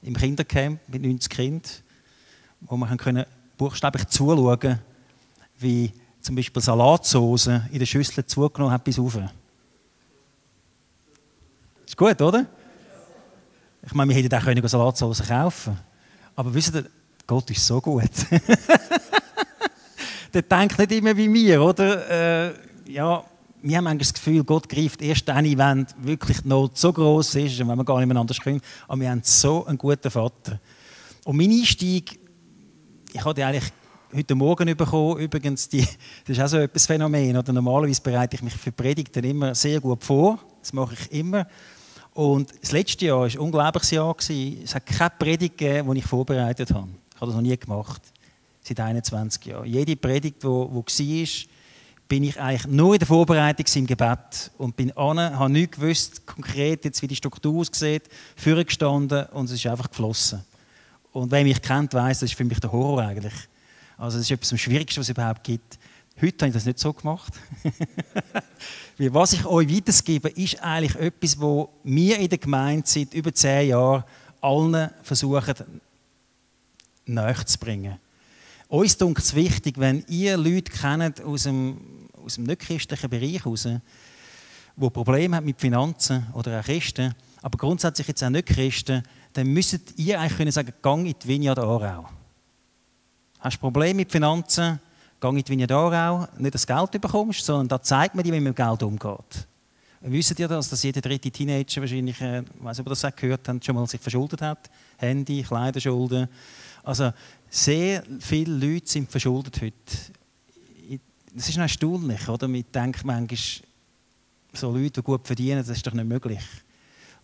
im 0.00 0.16
Kindercamp 0.16 0.80
mit 0.88 1.02
90 1.02 1.28
Kindern, 1.28 1.70
wo 2.62 2.78
wir 2.78 2.96
können 2.96 3.26
buchstäblich 3.58 4.06
zuschauen 4.06 4.78
wie 5.58 5.92
zum 6.22 6.34
Beispiel 6.34 6.62
Salatsauce 6.62 7.46
in 7.46 7.78
der 7.78 7.86
Schüssel 7.86 8.24
zugenommen 8.24 8.72
hat 8.72 8.84
bis 8.84 8.98
rauf. 8.98 9.18
Ist 11.86 11.96
gut, 11.96 12.20
oder? 12.22 12.46
Ich 13.84 13.92
meine, 13.92 14.14
wir 14.14 14.22
hätten 14.22 14.34
auch 14.34 14.42
können 14.42 14.66
Salatsauce 14.66 15.22
kaufen 15.28 15.78
Aber 16.34 16.54
wisst 16.54 16.74
ihr, 16.74 16.86
Gott 17.26 17.50
ist 17.50 17.66
so 17.66 17.82
gut. 17.82 18.10
Der 20.36 20.42
denkt 20.42 20.78
nicht 20.78 20.92
immer 20.92 21.16
wie 21.16 21.32
wir, 21.32 21.62
oder? 21.62 22.10
Äh, 22.10 22.52
ja, 22.88 23.24
wir 23.62 23.76
haben 23.78 23.84
manchmal 23.84 23.96
das 23.96 24.12
Gefühl, 24.12 24.44
Gott 24.44 24.68
greift 24.68 25.00
erst 25.00 25.26
dann 25.26 25.46
ein, 25.46 25.56
wenn 25.56 25.86
wirklich 26.02 26.42
die 26.42 26.48
Not 26.48 26.76
so 26.76 26.92
groß 26.92 27.36
ist 27.36 27.58
und 27.58 27.68
wenn 27.68 27.78
wir 27.78 27.84
gar 27.86 28.00
nicht 28.00 28.06
mehr 28.06 28.18
anders 28.18 28.38
können. 28.38 28.60
Aber 28.86 29.00
wir 29.00 29.08
haben 29.08 29.22
so 29.24 29.64
einen 29.64 29.78
guten 29.78 30.10
Vater. 30.10 30.60
Und 31.24 31.38
mein 31.38 31.50
Einstieg, 31.50 32.20
ich 33.14 33.24
hatte 33.24 33.46
eigentlich 33.46 33.72
heute 34.14 34.34
Morgen 34.34 34.76
bekommen, 34.76 35.20
übrigens, 35.20 35.70
die, 35.70 35.88
das 36.26 36.36
ist 36.36 36.40
auch 36.42 36.48
so 36.48 36.58
etwas 36.58 36.84
Phänomen. 36.84 37.34
Oder? 37.34 37.54
Normalerweise 37.54 38.02
bereite 38.02 38.36
ich 38.36 38.42
mich 38.42 38.52
für 38.52 38.72
Predigten 38.72 39.24
immer 39.24 39.54
sehr 39.54 39.80
gut 39.80 40.04
vor. 40.04 40.38
Das 40.60 40.74
mache 40.74 40.96
ich 41.00 41.18
immer. 41.18 41.46
Und 42.12 42.52
das 42.60 42.72
letzte 42.72 43.06
Jahr 43.06 43.20
war 43.20 43.26
ein 43.26 43.38
unglaubliches 43.38 43.90
Jahr. 43.90 44.14
Es 44.18 44.74
hat 44.74 44.84
keine 44.84 45.10
Predigt 45.18 45.56
gegeben, 45.56 45.94
die 45.94 46.00
ich 46.00 46.04
vorbereitet 46.04 46.74
habe. 46.74 46.88
Ich 47.14 47.20
habe 47.22 47.26
das 47.30 47.36
noch 47.36 47.40
nie 47.42 47.56
gemacht. 47.56 48.02
Seit 48.66 48.80
21 48.80 49.44
Jahren. 49.44 49.64
Jede 49.64 49.94
Predigt, 49.94 50.42
die, 50.42 50.46
die 50.46 50.48
war, 50.48 51.48
bin 52.08 52.24
ich 52.24 52.40
eigentlich 52.40 52.66
nur 52.66 52.94
in 52.94 52.98
der 52.98 53.06
Vorbereitung 53.06 53.64
im 53.76 53.86
Gebet 53.86 54.50
und 54.58 54.74
bin 54.74 54.90
an, 54.96 55.18
habe 55.18 55.52
nicht 55.52 55.72
gewusst, 55.72 56.26
konkret 56.26 56.84
jetzt, 56.84 57.00
wie 57.00 57.06
die 57.06 57.14
Struktur 57.14 57.60
aussieht, 57.60 58.08
vorgestanden 58.34 59.26
und 59.26 59.44
es 59.44 59.52
ist 59.52 59.66
einfach 59.68 59.88
geflossen. 59.88 60.44
Und 61.12 61.30
wer 61.30 61.44
mich 61.44 61.62
kennt, 61.62 61.94
weiß, 61.94 62.18
das 62.18 62.30
ist 62.30 62.36
für 62.36 62.44
mich 62.44 62.58
der 62.58 62.72
Horror 62.72 63.02
eigentlich. 63.02 63.34
Also 63.96 64.18
das 64.18 64.26
ist 64.26 64.32
etwas 64.32 64.50
am 64.50 64.58
Schwierigsten, 64.58 64.98
was 64.98 65.06
es 65.06 65.10
überhaupt 65.10 65.44
gibt. 65.44 65.78
Heute 66.20 66.36
habe 66.40 66.48
ich 66.48 66.54
das 66.54 66.66
nicht 66.66 66.80
so 66.80 66.92
gemacht. 66.92 67.34
Was 68.98 69.34
ich 69.34 69.44
euch 69.44 69.68
weitergebe, 69.68 70.30
ist 70.30 70.62
eigentlich 70.62 70.94
etwas, 70.96 71.38
wo 71.38 71.68
wir 71.84 72.18
in 72.18 72.30
der 72.30 72.38
Gemeinde 72.38 72.84
seit 72.86 73.12
über 73.12 73.34
zehn 73.34 73.68
Jahren 73.68 74.02
allen 74.40 74.90
versuchen, 75.02 75.54
nachzubringen. 77.04 77.98
Uns 78.68 78.94
ist 78.94 79.02
es 79.02 79.34
wichtig, 79.34 79.78
wenn 79.78 80.04
ihr 80.08 80.36
Leute 80.36 80.72
kennt 80.72 81.22
aus 81.22 81.44
dem, 81.44 82.08
aus 82.24 82.34
dem 82.34 82.44
nicht-christlichen 82.44 83.08
Bereich 83.08 83.44
heraus, 83.44 83.68
die 84.76 84.90
Probleme 84.90 85.36
haben 85.36 85.46
mit 85.46 85.60
Finanzen 85.60 86.26
oder 86.32 86.58
auch 86.58 86.64
Christen, 86.64 87.14
aber 87.42 87.58
grundsätzlich 87.58 88.08
jetzt 88.08 88.24
auch 88.24 88.30
nicht 88.30 88.46
Christen, 88.46 89.02
dann 89.32 89.46
müsstet 89.46 89.96
ihr 89.98 90.20
eigentlich 90.20 90.36
können 90.36 90.50
sagen, 90.50 90.72
gang 90.82 91.06
in 91.06 91.14
die 91.22 91.28
Vineyard 91.28 91.60
Aarau. 91.60 92.08
Hast 93.38 93.56
du 93.56 93.60
Probleme 93.60 93.94
mit 93.94 94.10
Finanzen, 94.10 94.80
gang 95.20 95.38
in 95.38 95.44
die 95.44 95.50
Vineyard 95.52 95.70
Aarau, 95.72 96.26
nicht 96.36 96.54
das 96.54 96.66
Geld 96.66 96.90
bekommst, 96.90 97.44
sondern 97.44 97.68
da 97.68 97.80
zeigt 97.80 98.16
man 98.16 98.24
dir, 98.24 98.32
wie 98.32 98.40
man 98.40 98.44
mit 98.48 98.56
Geld 98.56 98.82
umgeht. 98.82 99.46
Wisst 100.00 100.38
ihr 100.38 100.48
das, 100.48 100.68
dass 100.68 100.82
jeder 100.82 101.00
dritte 101.00 101.30
Teenager 101.30 101.80
wahrscheinlich, 101.80 102.20
äh, 102.20 102.40
ich 102.40 102.46
weiß 102.64 102.78
nicht, 102.78 102.80
ob 102.80 102.86
ihr 102.86 102.90
das 102.90 103.04
auch 103.04 103.16
gehört 103.16 103.48
habt, 103.48 103.64
schon 103.64 103.74
mal 103.74 103.86
sich 103.86 104.00
verschuldet 104.00 104.42
hat? 104.42 104.70
Handy, 104.98 105.42
Kleiderschulden. 105.42 106.28
Also 106.84 107.12
sehr 107.50 108.02
viele 108.20 108.54
Leute 108.54 108.88
sind 108.88 109.10
verschuldet 109.10 109.60
heute. 109.62 109.74
Das 111.34 111.48
ist 111.48 111.58
erstaunlich, 111.58 112.28
oder? 112.28 112.48
Man 112.48 112.64
denkt 112.72 113.04
manchmal, 113.04 113.38
so 114.52 114.70
Leute, 114.70 115.00
die 115.00 115.02
gut 115.02 115.26
verdienen, 115.26 115.58
das 115.58 115.76
ist 115.76 115.86
doch 115.86 115.92
nicht 115.92 116.08
möglich. 116.08 116.40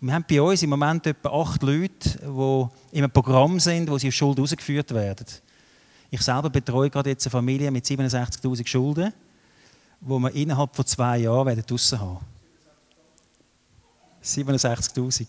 wir 0.01 0.13
haben 0.13 0.25
bei 0.29 0.43
uns 0.43 0.63
im 0.63 0.71
Moment 0.71 1.07
etwa 1.07 1.31
acht 1.31 1.63
Leute, 1.63 2.19
die 2.19 2.97
in 2.97 3.05
einem 3.05 3.11
Programm 3.11 3.59
sind, 3.59 3.91
wo 3.91 3.97
sie 3.97 4.09
auf 4.09 4.15
Schuld 4.15 4.39
rausgeführt 4.39 4.93
werden. 4.93 5.27
Ich 6.11 6.21
selber 6.21 6.51
betreue 6.51 6.91
gerade 6.91 7.11
jetzt 7.11 7.25
eine 7.27 7.31
Familie 7.31 7.71
mit 7.71 7.87
67.000 7.87 8.67
Schulden, 8.67 9.15
wo 10.01 10.19
wir 10.19 10.31
innerhalb 10.35 10.77
von 10.77 10.85
zwei 10.85 11.19
Jahren 11.19 11.47
werden 11.47 11.65
draussen 11.67 11.99
haben. 11.99 12.19
67.000. 14.23 15.29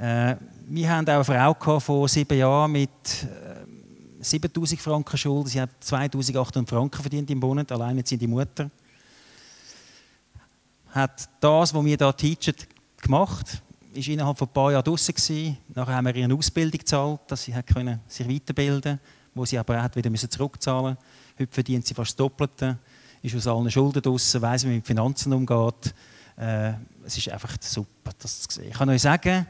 Äh, 0.00 0.36
wir 0.66 0.90
haben 0.90 1.06
auch 1.06 1.28
eine 1.28 1.54
Frau 1.54 1.78
vor 1.78 2.08
sieben 2.08 2.38
Jahren 2.38 2.72
mit 2.72 2.88
äh, 2.88 4.22
7.000 4.22 4.78
Franken 4.78 5.18
Schulden. 5.18 5.48
Sie 5.48 5.60
hat 5.60 5.68
2.800 5.84 6.66
Franken 6.66 7.02
verdient 7.02 7.30
im 7.30 7.38
Monat, 7.38 7.70
alleine 7.70 8.02
sind 8.06 8.22
die 8.22 8.26
Mutter. 8.26 8.70
Hat 10.88 11.28
das, 11.40 11.74
was 11.74 11.84
wir 11.84 11.96
hier 11.98 12.16
teachen, 12.16 12.54
gemacht. 13.02 13.62
Ist 13.92 14.08
innerhalb 14.08 14.38
von 14.38 14.48
ein 14.48 14.54
paar 14.54 14.72
Jahren 14.72 14.84
draußen 14.84 15.14
gewesen. 15.14 15.58
Nachher 15.74 15.96
haben 15.96 16.06
wir 16.06 16.16
ihr 16.16 16.24
eine 16.24 16.34
Ausbildung 16.34 16.78
gezahlt, 16.78 17.20
dass 17.26 17.42
sie 17.42 17.52
können 17.52 18.00
sich 18.08 18.26
weiterbilden 18.26 18.98
konnte 18.98 19.00
wo 19.34 19.44
sie 19.44 19.58
aber 19.58 19.84
auch 19.84 19.94
wieder 19.94 20.12
zurückzahlen 20.14 20.96
müssen. 20.96 21.38
Heute 21.38 21.52
verdient 21.52 21.86
sie 21.86 21.94
fast 21.94 22.10
das 22.10 22.16
Doppelte, 22.16 22.78
ist 23.22 23.36
aus 23.36 23.46
allen 23.46 23.70
Schulden 23.70 24.02
draußen, 24.02 24.40
weiss, 24.40 24.62
wie 24.62 24.68
man 24.68 24.76
mit 24.76 24.86
Finanzen 24.86 25.32
umgeht. 25.32 25.94
Äh, 26.36 26.72
es 27.04 27.18
ist 27.18 27.28
einfach 27.28 27.54
super, 27.60 28.12
das 28.18 28.42
zu 28.42 28.60
sehen. 28.60 28.70
Ich 28.70 28.78
kann 28.78 28.88
euch 28.88 29.02
sagen, 29.02 29.46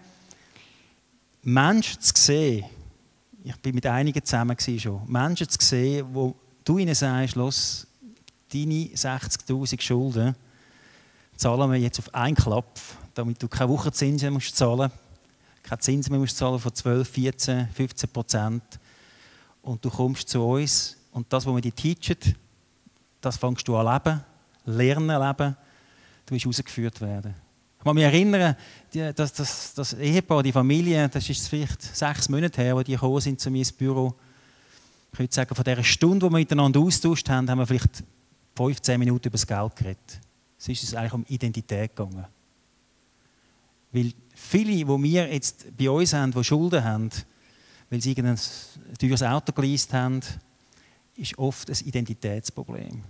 Menschen 1.42 2.00
zu 2.00 2.12
sehen, 2.14 2.64
ich 3.42 3.56
bin 3.56 3.74
mit 3.74 3.86
einigen 3.86 4.22
zusammen 4.24 4.56
schon, 4.58 5.02
Menschen 5.06 5.48
zu 5.48 5.58
sehen, 5.60 6.06
wo 6.12 6.34
du 6.64 6.78
ihnen 6.78 6.94
sagst, 6.94 7.36
los, 7.36 7.86
deine 8.52 8.90
60'000 8.94 9.80
Schulden 9.80 10.36
zahlen 11.36 11.70
wir 11.70 11.78
jetzt 11.78 11.98
auf 11.98 12.14
einen 12.14 12.36
Klapp, 12.36 12.78
damit 13.14 13.42
du 13.42 13.48
keine 13.48 13.70
Wochenzinsen 13.70 14.32
musst 14.32 14.56
zahlen 14.56 14.90
keine 15.62 15.80
Zinsen 15.80 16.12
mehr 16.12 16.20
musst 16.20 16.36
zahlen 16.36 16.58
von 16.58 16.74
12, 16.74 17.08
14, 17.08 17.68
15 17.68 18.10
Prozent 18.10 18.62
und 19.62 19.84
du 19.84 19.90
kommst 19.90 20.28
zu 20.28 20.42
uns 20.42 20.96
und 21.12 21.32
das, 21.32 21.46
was 21.46 21.54
wir 21.54 21.60
dir 21.60 21.74
teachen, 21.74 22.34
das 23.20 23.36
fängst 23.36 23.66
du 23.68 23.76
an 23.76 23.86
leben, 23.86 24.24
lernen 24.64 25.20
leben, 25.20 25.56
du 26.26 26.34
wirst 26.34 26.46
rausgeführt 26.46 27.00
werden. 27.00 27.34
Ich 27.80 27.84
kann 27.84 27.94
mich 27.94 28.04
erinnern, 28.04 28.56
dass 28.92 29.32
das, 29.32 29.72
das 29.72 29.94
Ehepaar, 29.94 30.42
die 30.42 30.52
Familie, 30.52 31.08
das 31.08 31.26
ist 31.30 31.48
vielleicht 31.48 31.80
sechs 31.80 32.28
Monate 32.28 32.60
her, 32.60 32.76
wo 32.76 32.82
die 32.82 32.92
gekommen 32.92 33.22
sind 33.22 33.40
zu 33.40 33.50
mir 33.50 33.60
ins 33.60 33.72
Büro. 33.72 34.14
Ich 35.10 35.18
würde 35.18 35.32
sagen, 35.32 35.54
von 35.54 35.64
dieser 35.64 35.82
Stunde, 35.82 36.26
die 36.26 36.30
wir 36.30 36.38
miteinander 36.40 36.78
austauscht 36.78 37.26
haben, 37.30 37.48
haben 37.48 37.58
wir 37.58 37.66
vielleicht 37.66 38.04
15 38.54 38.98
Minuten 38.98 39.28
über 39.28 39.32
das 39.32 39.46
Geld 39.46 39.76
geredet. 39.76 40.20
Es 40.58 40.68
ist 40.68 40.94
eigentlich 40.94 41.14
um 41.14 41.24
Identität 41.26 41.96
gegangen. 41.96 42.26
Weil 43.92 44.12
viele, 44.34 44.72
die 44.72 44.86
wir 44.86 45.32
jetzt 45.32 45.74
bei 45.74 45.88
uns 45.88 46.12
haben, 46.12 46.32
die 46.32 46.44
Schulden 46.44 46.84
haben, 46.84 47.08
weil 47.88 48.02
sie 48.02 48.14
ein 48.14 48.38
teures 48.98 49.22
Auto 49.22 49.52
geleast 49.52 49.94
haben, 49.94 50.20
ist 51.16 51.38
oft 51.38 51.70
ein 51.70 51.86
Identitätsproblem. 51.86 53.02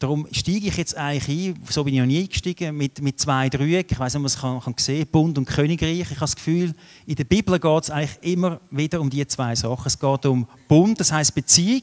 Darum 0.00 0.26
steige 0.32 0.68
ich 0.68 0.78
jetzt 0.78 0.96
eigentlich 0.96 1.50
ein, 1.50 1.62
so 1.68 1.84
bin 1.84 1.92
ich 1.92 2.00
noch 2.00 2.06
nie 2.06 2.22
eingestiegen, 2.22 2.74
mit, 2.74 3.02
mit 3.02 3.20
zwei 3.20 3.50
Dreiecken. 3.50 3.92
Ich 3.92 3.98
weiß 4.00 4.14
nicht, 4.14 4.16
ob 4.16 4.22
man 4.22 4.26
es 4.28 4.40
kann, 4.40 4.60
kann 4.60 4.74
sehen 4.78 5.06
Bund 5.06 5.36
und 5.36 5.44
Königreich. 5.44 6.00
Ich 6.00 6.08
habe 6.08 6.20
das 6.20 6.34
Gefühl, 6.34 6.74
in 7.04 7.16
der 7.16 7.24
Bibel 7.24 7.60
geht 7.60 7.82
es 7.82 7.90
eigentlich 7.90 8.18
immer 8.22 8.60
wieder 8.70 8.98
um 8.98 9.10
diese 9.10 9.26
zwei 9.26 9.54
Sachen. 9.54 9.86
Es 9.86 9.98
geht 9.98 10.24
um 10.24 10.46
Bund, 10.66 10.98
das 10.98 11.12
heißt 11.12 11.34
Beziehung. 11.34 11.82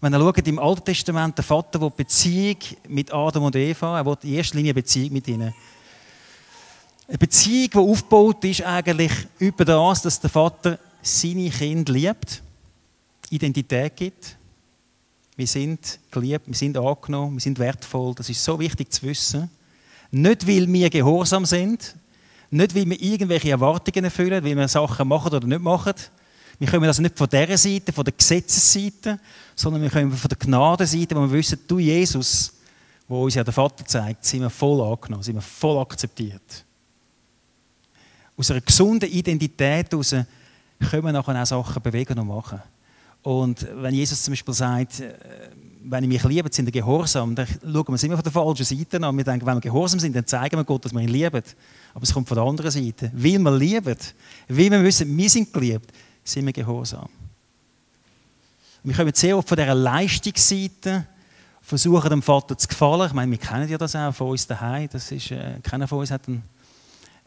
Wenn 0.00 0.14
ihr 0.14 0.20
schaut, 0.20 0.48
im 0.48 0.58
Alten 0.58 0.86
Testament, 0.86 1.36
der 1.36 1.44
Vater 1.44 1.78
will 1.82 1.90
Beziehung 1.94 2.56
mit 2.88 3.12
Adam 3.12 3.42
und 3.42 3.56
Eva, 3.56 3.98
er 3.98 4.06
will 4.06 4.16
in 4.22 4.32
erster 4.32 4.56
Linie 4.56 4.72
Beziehung 4.72 5.12
mit 5.12 5.28
ihnen. 5.28 5.52
Eine 7.08 7.18
Beziehung, 7.18 7.68
die 7.70 7.76
aufgebaut 7.76 8.42
ist, 8.44 8.62
eigentlich 8.62 9.12
über 9.38 9.66
das, 9.66 10.00
dass 10.00 10.18
der 10.18 10.30
Vater 10.30 10.78
seine 11.02 11.50
Kinder 11.50 11.92
liebt, 11.92 12.42
Identität 13.28 13.96
gibt. 13.96 14.37
Wir 15.38 15.46
sind 15.46 16.00
geliebt, 16.10 16.48
wir 16.48 16.54
sind 16.56 16.76
angenommen, 16.76 17.34
wir 17.34 17.40
sind 17.40 17.60
wertvoll. 17.60 18.12
Das 18.16 18.28
ist 18.28 18.42
so 18.42 18.58
wichtig 18.58 18.92
zu 18.92 19.02
wissen. 19.02 19.48
Nicht, 20.10 20.48
weil 20.48 20.66
wir 20.66 20.90
gehorsam 20.90 21.46
sind, 21.46 21.94
nicht, 22.50 22.74
weil 22.74 22.90
wir 22.90 23.00
irgendwelche 23.00 23.50
Erwartungen 23.50 24.06
erfüllen, 24.06 24.42
weil 24.42 24.56
wir 24.56 24.66
Sachen 24.66 25.06
machen 25.06 25.32
oder 25.32 25.46
nicht 25.46 25.62
machen. 25.62 25.94
Wir 26.58 26.68
kommen 26.68 26.86
also 26.86 27.02
nicht 27.02 27.16
von 27.16 27.28
dieser 27.28 27.56
Seite, 27.56 27.92
von 27.92 28.02
der 28.02 28.14
Gesetzesseite, 28.14 29.20
sondern 29.54 29.82
wir 29.82 29.90
kommen 29.90 30.10
von 30.10 30.28
der 30.28 30.38
Gnadenseite, 30.38 31.14
wo 31.14 31.20
wir 31.20 31.30
wissen, 31.30 31.60
du 31.68 31.78
Jesus, 31.78 32.54
wo 33.06 33.22
uns 33.22 33.36
ja 33.36 33.44
der 33.44 33.52
Vater 33.52 33.86
zeigt, 33.86 34.24
sind 34.24 34.40
wir 34.40 34.50
voll 34.50 34.80
angenommen, 34.80 35.22
sind 35.22 35.36
wir 35.36 35.40
voll 35.40 35.78
akzeptiert. 35.78 36.64
Aus 38.36 38.50
einer 38.50 38.60
gesunden 38.60 39.08
Identität 39.08 39.92
heraus 39.92 40.10
können 40.10 41.04
wir 41.04 41.12
nachher 41.12 41.40
auch 41.40 41.46
Sachen 41.46 41.80
bewegen 41.80 42.18
und 42.18 42.26
machen. 42.26 42.60
Und 43.28 43.66
wenn 43.74 43.92
Jesus 43.92 44.22
zum 44.22 44.32
Beispiel 44.32 44.54
sagt, 44.54 45.00
äh, 45.00 45.12
wenn 45.84 46.02
ich 46.02 46.08
mich 46.08 46.24
liebe, 46.24 46.48
sind 46.50 46.64
wir 46.64 46.72
gehorsam, 46.72 47.34
dann 47.34 47.46
schauen 47.46 47.88
wir 47.88 47.92
es 47.92 48.02
immer 48.02 48.14
von 48.14 48.22
der 48.22 48.32
falschen 48.32 48.64
Seite 48.64 49.06
an. 49.06 49.14
Wir 49.18 49.24
denken, 49.24 49.44
wenn 49.44 49.56
wir 49.56 49.60
gehorsam 49.60 50.00
sind, 50.00 50.16
dann 50.16 50.26
zeigen 50.26 50.56
wir 50.56 50.64
Gott, 50.64 50.86
dass 50.86 50.94
wir 50.94 51.02
ihn 51.02 51.10
lieben. 51.10 51.42
Aber 51.92 52.02
es 52.02 52.14
kommt 52.14 52.26
von 52.26 52.36
der 52.36 52.44
anderen 52.44 52.70
Seite. 52.70 53.10
Weil 53.12 53.38
wir 53.38 53.50
lieben, 53.50 53.96
weil 54.48 54.70
wir 54.70 54.82
wissen, 54.82 55.14
wir 55.14 55.28
sind 55.28 55.52
geliebt, 55.52 55.92
sind 56.24 56.46
wir 56.46 56.54
gehorsam. 56.54 57.06
Wir 58.82 58.94
kommen 58.94 59.12
sehr 59.12 59.36
oft 59.36 59.46
von 59.46 59.58
dieser 59.58 59.74
Leistungsseite, 59.74 61.06
versuchen 61.60 62.08
dem 62.08 62.22
Vater 62.22 62.56
zu 62.56 62.66
gefallen. 62.66 63.08
Ich 63.08 63.12
meine, 63.12 63.30
wir 63.30 63.38
kennen 63.38 63.68
ja 63.68 63.76
das 63.76 63.94
auch 63.94 64.14
von 64.14 64.30
uns 64.30 64.46
daheim. 64.46 64.88
Das 64.90 65.12
ist, 65.12 65.32
äh, 65.32 65.60
keiner 65.62 65.86
von 65.86 65.98
uns 65.98 66.10
hat 66.10 66.26
einen, 66.28 66.42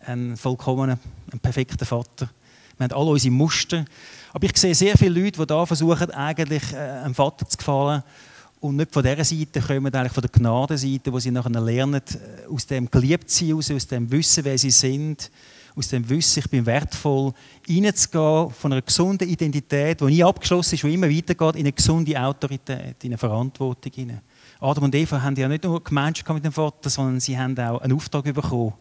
einen 0.03 0.35
vollkommenen, 0.35 0.97
einen 1.31 1.39
perfekten 1.39 1.85
Vater. 1.85 2.27
Wir 2.79 2.85
haben 2.85 2.99
alle 2.99 3.11
unsere 3.11 3.31
Muster. 3.31 3.85
Aber 4.33 4.45
ich 4.45 4.57
sehe 4.57 4.75
sehr 4.75 4.97
viele 4.97 5.21
Leute, 5.21 5.39
die 5.39 5.45
da 5.45 5.65
versuchen, 5.65 6.11
eigentlich 6.11 6.73
äh, 6.73 6.77
einem 6.77 7.13
Vater 7.13 7.47
zu 7.47 7.57
gefallen 7.57 8.03
und 8.61 8.75
nicht 8.75 8.93
von 8.93 9.03
dieser 9.03 9.23
Seite 9.23 9.59
kommen, 9.59 9.93
eigentlich 9.93 10.13
von 10.13 10.21
der 10.21 10.31
Gnadenseite, 10.31 11.11
wo 11.11 11.19
sie 11.19 11.31
nachher 11.31 11.49
lernen, 11.49 11.95
äh, 11.95 12.47
aus 12.47 12.65
dem 12.65 12.89
geliebt 12.89 13.29
sein, 13.29 13.53
aus 13.53 13.67
dem 13.67 14.09
Wissen, 14.11 14.45
wer 14.45 14.57
sie 14.57 14.71
sind, 14.71 15.29
aus 15.75 15.87
dem 15.89 16.07
Wissen, 16.09 16.39
ich 16.39 16.49
bin 16.49 16.65
wertvoll, 16.65 17.33
reinzugehen 17.67 18.51
von 18.51 18.71
einer 18.71 18.81
gesunden 18.81 19.27
Identität, 19.27 19.99
die 19.99 20.05
nie 20.05 20.23
abgeschlossen 20.23 20.75
ist, 20.75 20.83
die 20.83 20.93
immer 20.93 21.09
weitergeht, 21.09 21.55
in 21.55 21.61
eine 21.61 21.71
gesunde 21.71 22.21
Autorität, 22.21 23.03
in 23.03 23.11
eine 23.11 23.17
Verantwortung. 23.17 24.21
Adam 24.59 24.83
und 24.83 24.95
Eva 24.95 25.21
haben 25.21 25.35
ja 25.35 25.47
nicht 25.47 25.63
nur 25.63 25.83
Gemeinschaft 25.83 26.29
mit 26.29 26.45
dem 26.45 26.51
Vater, 26.51 26.89
sondern 26.89 27.19
sie 27.19 27.37
haben 27.37 27.57
auch 27.57 27.81
einen 27.81 27.93
Auftrag 27.93 28.23
bekommen. 28.25 28.73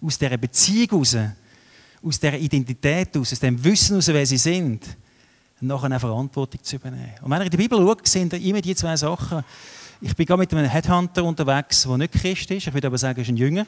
Aus 0.00 0.18
dieser 0.18 0.36
Beziehung 0.36 0.90
heraus 0.90 1.16
aus 2.02 2.18
dieser 2.18 2.38
Identität 2.38 3.16
aus, 3.16 3.32
aus 3.32 3.40
dem 3.40 3.62
Wissen 3.62 3.98
aus, 3.98 4.08
wer 4.08 4.26
sie 4.26 4.36
sind, 4.36 4.96
nachher 5.60 5.84
eine 5.84 6.00
Verantwortung 6.00 6.62
zu 6.62 6.76
übernehmen. 6.76 7.14
Und 7.22 7.30
wenn 7.30 7.40
ihr 7.40 7.44
in 7.44 7.50
die 7.50 7.56
Bibel 7.56 7.78
schaut, 7.78 8.06
sind 8.06 8.32
immer 8.34 8.60
die 8.60 8.74
zwei 8.74 8.96
Sachen. 8.96 9.42
Ich 10.00 10.16
bin 10.16 10.26
gerade 10.26 10.40
mit 10.40 10.52
einem 10.52 10.68
Headhunter 10.68 11.22
unterwegs, 11.22 11.84
der 11.84 11.96
nicht 11.96 12.12
Christ 12.12 12.50
ist. 12.50 12.66
Ich 12.66 12.74
würde 12.74 12.88
aber 12.88 12.98
sagen, 12.98 13.18
er 13.18 13.22
ist 13.22 13.28
ein 13.28 13.36
Jünger. 13.36 13.66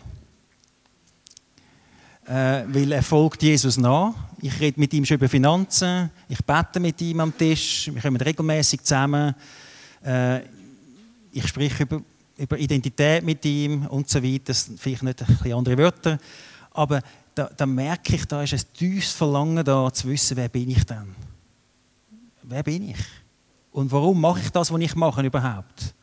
Äh, 2.26 2.64
weil 2.68 2.90
er 2.90 3.02
folgt 3.02 3.42
Jesus 3.42 3.76
nach. 3.76 4.14
Ich 4.40 4.58
rede 4.58 4.80
mit 4.80 4.92
ihm 4.94 5.04
schon 5.04 5.16
über 5.16 5.28
Finanzen. 5.28 6.10
Ich 6.28 6.42
bete 6.42 6.80
mit 6.80 7.00
ihm 7.02 7.20
am 7.20 7.36
Tisch. 7.36 7.90
Wir 7.92 8.00
kommen 8.00 8.16
regelmäßig 8.16 8.82
zusammen. 8.82 9.34
Äh, 10.02 10.40
ich 11.32 11.46
spreche 11.46 11.82
über, 11.82 12.00
über 12.38 12.58
Identität 12.58 13.22
mit 13.22 13.44
ihm 13.44 13.86
und 13.86 14.08
so 14.08 14.22
weiter. 14.22 14.44
Das 14.46 14.64
sind 14.64 14.80
vielleicht 14.80 15.02
nicht 15.02 15.22
ein 15.22 15.52
andere 15.52 15.76
Wörter. 15.76 16.18
Aber 16.72 17.02
da, 17.34 17.50
da 17.56 17.66
merke 17.66 18.14
ich, 18.14 18.26
da 18.26 18.42
ist 18.42 18.54
ein 18.54 18.62
tiefes 18.72 19.12
Verlangen 19.12 19.64
da, 19.64 19.92
zu 19.92 20.08
wissen, 20.08 20.36
wer 20.36 20.48
bin 20.48 20.70
ich 20.70 20.84
denn? 20.84 21.14
Wer 22.42 22.62
bin 22.62 22.90
ich? 22.90 22.98
Und 23.72 23.90
warum 23.90 24.20
mache 24.20 24.40
ich 24.40 24.50
das, 24.50 24.70
was 24.72 24.80
ich 24.80 24.94
mache 24.94 25.22
überhaupt? 25.22 25.94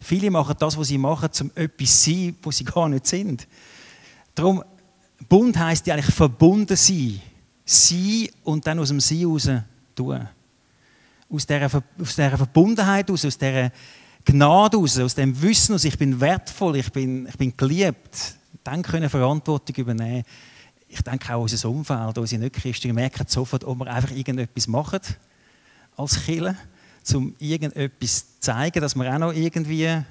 Viele 0.00 0.30
machen 0.30 0.54
das, 0.58 0.78
was 0.78 0.88
sie 0.88 0.98
machen, 0.98 1.32
zum 1.32 1.50
etwas 1.54 2.02
zu 2.02 2.10
sein, 2.10 2.36
wo 2.42 2.50
sie 2.50 2.64
gar 2.64 2.88
nicht 2.88 3.06
sind. 3.06 3.48
Darum, 4.34 4.62
Bund 5.28 5.58
heisst 5.58 5.86
ja 5.86 5.94
eigentlich 5.94 6.14
verbunden 6.14 6.76
sein. 6.76 7.20
Sein 7.64 8.28
und 8.44 8.66
dann 8.66 8.78
aus 8.78 8.88
dem 8.88 9.00
Sein 9.00 9.18
heraus 9.18 9.48
tun. 9.94 10.28
Aus 11.28 11.46
dieser, 11.46 11.66
aus 11.66 11.82
dieser 12.14 12.36
Verbundenheit 12.36 13.10
aus, 13.10 13.24
aus 13.24 13.36
dieser 13.36 13.72
Gnade 14.24 14.78
aus, 14.78 14.98
aus 14.98 15.14
dem 15.14 15.40
Wissen 15.42 15.74
aus, 15.74 15.84
ich 15.84 15.98
bin 15.98 16.20
wertvoll, 16.20 16.76
ich 16.76 16.90
bin, 16.92 17.26
ich 17.26 17.36
bin 17.36 17.54
geliebt, 17.56 18.36
dann 18.62 18.82
können 18.82 19.10
Verantwortung 19.10 19.76
übernehmen 19.76 20.24
ich 20.88 21.02
denke 21.02 21.34
auch 21.34 21.42
unser 21.42 21.68
Umfeld, 21.68 22.16
unsere 22.16 22.42
Nicht-Christen 22.42 22.94
merken 22.94 23.26
sofort, 23.28 23.64
ob 23.64 23.78
wir 23.78 23.86
einfach 23.86 24.10
irgendetwas 24.10 24.66
machen 24.66 25.00
als 25.96 26.24
Killer, 26.24 26.56
um 27.14 27.34
irgendetwas 27.38 28.18
zu 28.18 28.40
zeigen, 28.40 28.80
dass 28.80 28.94
wir 28.94 29.12
auch 29.12 29.18
noch 29.18 29.32
irgendwie, 29.32 29.84
äh, 29.84 30.02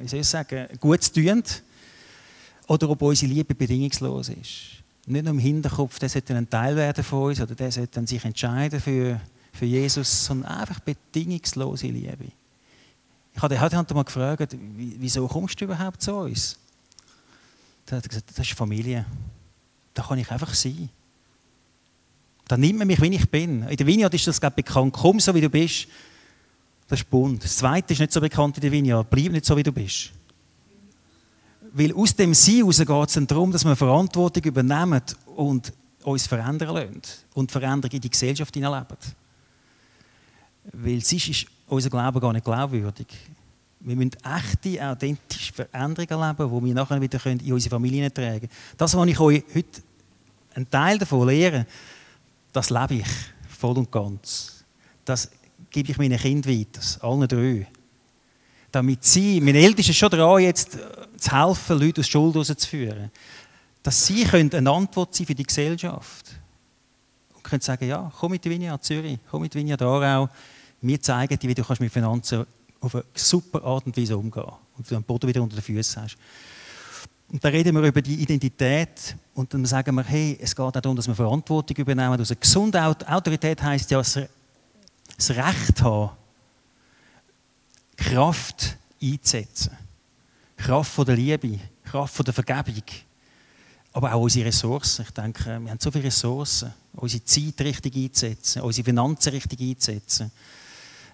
wie 0.00 0.08
soll 0.08 0.20
ich 0.20 0.28
sagen, 0.28 0.66
gut 0.78 1.12
tun. 1.12 1.42
Oder 2.68 2.88
ob 2.88 3.02
unsere 3.02 3.32
Liebe 3.32 3.54
bedingungslos 3.54 4.28
ist. 4.28 4.82
Nicht 5.06 5.24
nur 5.24 5.32
im 5.32 5.38
Hinterkopf, 5.40 5.98
der 5.98 6.08
sollte 6.08 6.36
ein 6.36 6.48
Teil 6.48 6.76
werden 6.76 7.02
von 7.02 7.30
uns 7.30 7.40
oder 7.40 7.54
der 7.54 7.72
sollte 7.72 8.06
sich 8.06 8.24
entscheiden 8.24 8.80
für, 8.80 9.20
für 9.52 9.64
Jesus, 9.64 10.26
sondern 10.26 10.52
einfach 10.52 10.78
bedingungslose 10.80 11.88
Liebe. 11.88 12.26
Ich 13.34 13.42
habe 13.42 13.58
den 13.58 13.96
mal 13.96 14.04
gefragt, 14.04 14.56
wieso 14.76 15.26
kommst 15.26 15.60
du 15.60 15.64
überhaupt 15.64 16.02
zu 16.02 16.14
uns? 16.14 16.58
Da 17.86 17.96
hat 17.96 18.04
er 18.04 18.08
gesagt, 18.08 18.30
das 18.30 18.46
ist 18.46 18.56
Familie 18.56 19.04
da 19.94 20.02
kann 20.02 20.18
ich 20.18 20.30
einfach 20.30 20.54
sein. 20.54 20.88
Da 22.46 22.56
nimmt 22.56 22.78
man 22.80 22.86
mich, 22.88 23.00
wie 23.00 23.14
ich 23.14 23.30
bin. 23.30 23.62
In 23.62 23.76
der 23.76 23.86
Vineyard 23.86 24.12
ist 24.14 24.26
das 24.26 24.40
glaube 24.40 24.56
bekannt. 24.56 24.92
Komm 24.92 25.20
so, 25.20 25.34
wie 25.34 25.40
du 25.40 25.48
bist. 25.48 25.86
Das 26.88 27.00
ist 27.00 27.08
bunt. 27.08 27.44
Das 27.44 27.56
Zweite 27.56 27.92
ist 27.92 28.00
nicht 28.00 28.12
so 28.12 28.20
bekannt 28.20 28.56
in 28.56 28.62
der 28.62 28.72
Vineyard. 28.72 29.08
Bleib 29.08 29.30
nicht 29.30 29.44
so, 29.44 29.56
wie 29.56 29.62
du 29.62 29.70
bist. 29.70 30.10
Weil 31.72 31.94
aus 31.94 32.16
dem 32.16 32.34
Sein 32.34 32.56
heraus 32.56 32.78
geht 32.78 33.22
es 33.22 33.26
darum, 33.28 33.52
dass 33.52 33.64
wir 33.64 33.76
Verantwortung 33.76 34.42
übernehmen 34.42 35.00
und 35.36 35.72
uns 36.02 36.26
verändern 36.26 36.74
lassen. 36.74 37.02
Und 37.34 37.52
Veränderung 37.52 37.94
in 37.94 38.00
die 38.00 38.10
Gesellschaft 38.10 38.52
hineinleben. 38.52 38.96
Weil 40.72 41.00
sonst 41.04 41.28
ist 41.28 41.46
unser 41.68 41.90
Glaube 41.90 42.20
gar 42.20 42.32
nicht 42.32 42.44
glaubwürdig. 42.44 43.06
Wir 43.80 43.96
müssen 43.96 44.12
echte, 44.22 44.86
authentische 44.86 45.54
Veränderungen 45.54 46.22
erleben, 46.22 46.60
die 46.60 46.66
wir 46.66 46.74
nachher 46.74 47.00
wieder 47.00 47.26
in 47.26 47.52
unsere 47.52 47.70
Familie 47.70 48.12
tragen 48.12 48.40
können. 48.40 48.52
Das, 48.76 48.94
was 48.94 49.08
ich 49.08 49.18
euch 49.18 49.42
heute 49.54 49.82
einen 50.54 50.68
Teil 50.68 50.98
davon 50.98 51.28
lehre, 51.28 51.66
das 52.52 52.68
lebe 52.68 52.96
ich 52.96 53.06
voll 53.48 53.78
und 53.78 53.90
ganz. 53.90 54.64
Das 55.04 55.30
gebe 55.70 55.92
ich 55.92 55.98
meinen 55.98 56.18
Kindern 56.18 56.52
weiter, 56.52 57.04
allen 57.04 57.28
drei. 57.28 57.66
Damit 58.70 59.04
sie, 59.04 59.40
meine 59.40 59.58
Eltern 59.58 59.82
sind 59.82 59.96
schon 59.96 60.10
dran, 60.10 60.40
jetzt 60.40 60.76
äh, 60.76 61.16
zu 61.16 61.32
helfen, 61.32 61.78
Leute 61.78 62.00
aus 62.02 62.08
Schuld 62.08 62.36
rauszuführen. 62.36 63.10
Dass 63.82 64.06
sie 64.06 64.24
können 64.24 64.52
eine 64.52 64.70
Antwort 64.70 65.14
sein 65.14 65.26
für 65.26 65.34
die 65.34 65.42
Gesellschaft. 65.42 66.26
Und 67.34 67.42
können 67.42 67.62
sagen, 67.62 67.88
ja, 67.88 68.12
komm 68.16 68.32
mit 68.32 68.44
Vinja 68.44 68.80
Zürich, 68.80 69.18
komm 69.30 69.42
mit 69.42 69.54
Vinja 69.54 69.76
Aarau. 69.80 70.28
Wir 70.82 71.00
zeigen 71.00 71.38
dir, 71.38 71.48
wie 71.48 71.54
du 71.54 71.64
mit 71.80 71.92
Finanzen 71.92 72.46
auf 72.80 72.94
eine 72.94 73.04
super 73.14 73.62
Art 73.62 73.86
und 73.86 73.96
Weise 73.96 74.16
umgehen 74.16 74.44
und 74.76 74.90
du 74.90 74.94
den 74.94 75.02
Boden 75.02 75.28
wieder 75.28 75.42
unter 75.42 75.56
den 75.56 75.62
Füßen 75.62 76.02
hast. 76.02 76.16
Und 77.28 77.44
da 77.44 77.48
reden 77.48 77.76
wir 77.76 77.82
über 77.88 78.02
die 78.02 78.14
Identität 78.14 79.16
und 79.34 79.54
dann 79.54 79.64
sagen 79.64 79.94
wir, 79.94 80.02
hey, 80.02 80.36
es 80.40 80.54
geht 80.54 80.64
auch 80.64 80.72
darum, 80.72 80.96
dass 80.96 81.06
wir 81.06 81.14
Verantwortung 81.14 81.76
übernehmen. 81.76 82.18
Also 82.18 82.34
gesunde 82.34 82.82
Autorität 82.84 83.62
heißt 83.62 83.90
ja, 83.92 83.98
das 83.98 84.16
Recht 85.30 85.82
haben, 85.82 86.10
Kraft 87.96 88.76
einzusetzen. 89.00 89.76
Kraft 90.56 90.92
von 90.92 91.06
der 91.06 91.16
Liebe, 91.16 91.58
Kraft 91.84 92.14
von 92.14 92.24
der 92.24 92.34
Vergebung. 92.34 92.84
Aber 93.92 94.12
auch 94.12 94.22
unsere 94.22 94.46
Ressourcen. 94.46 95.04
Ich 95.06 95.10
denke, 95.10 95.44
wir 95.60 95.70
haben 95.70 95.80
so 95.80 95.90
viele 95.90 96.04
Ressourcen. 96.04 96.72
Unsere 96.94 97.24
Zeit 97.24 97.60
richtig 97.60 97.94
einzusetzen, 97.96 98.62
unsere 98.62 98.84
Finanzen 98.84 99.30
richtig 99.30 99.60
einzusetzen. 99.60 100.30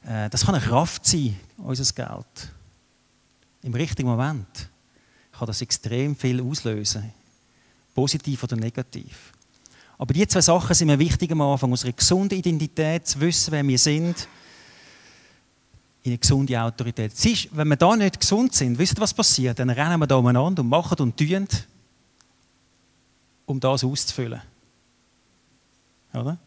Äh, 0.06 0.30
das 0.30 0.44
kann 0.44 0.54
eine 0.54 0.64
Kraft 0.64 1.04
sein, 1.06 1.36
unser 1.56 1.92
Geld. 1.94 2.52
Im 3.62 3.74
richtigen 3.74 4.08
Moment 4.08 4.68
kann 5.32 5.46
das 5.46 5.60
extrem 5.60 6.16
viel 6.16 6.40
auslösen. 6.42 7.12
Positiv 7.94 8.42
oder 8.44 8.56
negativ. 8.56 9.32
Aber 9.98 10.12
die 10.12 10.26
zwei 10.26 10.40
Sachen 10.40 10.74
sind 10.74 10.88
mir 10.88 10.98
wichtig 10.98 11.30
am 11.32 11.40
Anfang. 11.40 11.70
Unsere 11.70 11.92
gesunde 11.92 12.36
Identität, 12.36 13.06
zu 13.06 13.20
wissen, 13.20 13.52
wer 13.52 13.66
wir 13.66 13.78
sind, 13.78 14.28
in 16.02 16.12
eine 16.12 16.18
gesunde 16.18 16.60
Autorität. 16.60 17.12
Ist, 17.24 17.48
wenn 17.56 17.68
wir 17.68 17.76
da 17.76 17.96
nicht 17.96 18.20
gesund 18.20 18.54
sind, 18.54 18.78
wisst 18.78 18.98
ihr, 18.98 19.00
was 19.00 19.14
passiert? 19.14 19.58
Dann 19.58 19.70
rennen 19.70 19.98
wir 19.98 20.06
da 20.06 20.16
umeinander 20.16 20.62
und 20.62 20.68
machen 20.68 20.98
und 21.00 21.16
tun, 21.16 21.48
um 23.46 23.58
das 23.58 23.82
auszufüllen. 23.82 24.40
Oder? 26.12 26.38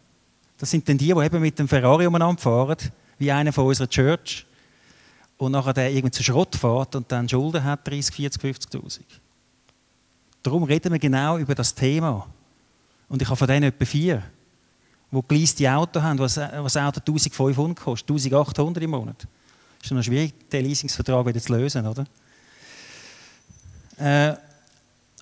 Das 0.58 0.70
sind 0.70 0.88
dann 0.88 0.98
die, 0.98 1.14
die 1.14 1.26
eben 1.26 1.42
mit 1.42 1.58
dem 1.58 1.68
Ferrari 1.68 2.06
umeinander 2.08 2.42
fahren, 2.42 2.78
wie 3.18 3.32
einer 3.32 3.52
von 3.52 3.66
unserer 3.66 3.90
Church 3.90 4.46
und 5.40 5.54
nachher 5.54 5.74
der 5.74 5.90
irgendwie 5.90 6.12
zu 6.12 6.22
Schrott 6.22 6.56
fährt 6.56 6.96
und 6.96 7.10
dann 7.12 7.28
Schulden 7.28 7.64
hat, 7.64 7.88
30, 7.88 8.14
40, 8.14 8.44
50'000. 8.44 9.00
Darum 10.44 10.64
reden 10.64 10.92
wir 10.92 11.00
genau 11.00 11.38
über 11.38 11.56
das 11.56 11.74
Thema. 11.74 12.28
Und 13.08 13.22
ich 13.22 13.28
habe 13.28 13.38
von 13.38 13.48
denen 13.48 13.70
etwa 13.70 13.86
vier, 13.86 14.22
die 15.12 15.22
geleiste 15.28 15.72
Auto 15.72 16.02
haben, 16.02 16.20
was, 16.20 16.36
was 16.38 16.76
Auto 16.76 17.00
1500 17.00 17.80
kostet, 17.80 18.12
1800 18.12 18.84
im 18.84 18.90
Monat. 18.92 19.28
Das 19.80 19.86
ist 19.86 19.92
noch 19.92 20.04
schwierig, 20.04 20.50
den 20.50 20.66
Leasingsvertrag 20.66 21.26
wieder 21.26 21.40
zu 21.40 21.54
lösen, 21.54 21.88
oder? 21.88 22.06
Äh, 23.98 24.36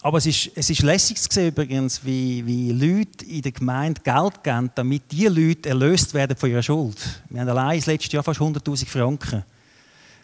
aber 0.02 0.18
es 0.18 0.26
ist, 0.26 0.50
es 0.56 0.70
ist 0.72 0.82
lässig 0.82 1.18
zu 1.18 1.28
sehen 1.32 1.50
übrigens, 1.50 2.04
wie, 2.04 2.44
wie 2.44 2.72
Leute 2.72 3.24
in 3.26 3.44
der 3.44 3.52
Gemeinde 3.52 4.02
Geld 4.02 4.44
geben, 4.44 4.72
damit 4.74 5.04
diese 5.12 5.30
Leute 5.30 5.70
erlöst 5.70 6.16
werden 6.16 6.36
von 6.36 6.50
ihrer 6.50 6.64
Schuld. 6.64 6.98
Wir 7.30 7.42
haben 7.42 7.50
allein 7.50 7.78
das 7.78 7.86
letzte 7.86 8.16
Jahr 8.16 8.24
fast 8.24 8.40
100'000 8.40 8.88
Franken 8.88 9.44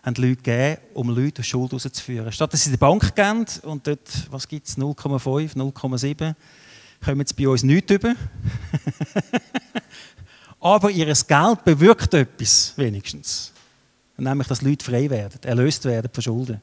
haben 0.04 0.16
Leute 0.16 0.36
gegeben, 0.36 0.78
um 0.94 1.10
Leute 1.10 1.42
aus 1.42 1.48
Schuld 1.48 1.74
rauszuführen. 1.74 2.32
Statt 2.32 2.54
dass 2.54 2.64
sie 2.64 2.72
die 2.72 2.78
Bank 2.78 3.16
geben 3.16 3.46
und 3.64 3.88
dort, 3.88 4.28
was 4.30 4.48
gibt 4.48 4.68
es, 4.68 4.78
0,5, 4.78 5.56
0,7 5.56 6.36
kommen 7.04 7.26
sie 7.26 7.34
bei 7.34 7.50
uns 7.50 7.64
nicht 7.64 7.90
über. 7.90 8.14
Aber 10.60 10.90
ihr 10.90 11.06
Geld 11.06 11.66
bewirkt 11.66 12.14
etwas, 12.14 12.74
wenigstens. 12.78 13.52
Nämlich, 14.18 14.48
dass 14.48 14.62
Leute 14.62 14.86
frei 14.86 15.10
werden, 15.10 15.40
erlöst 15.44 15.84
werden 15.86 16.10
von 16.14 16.22
Schulden. 16.22 16.62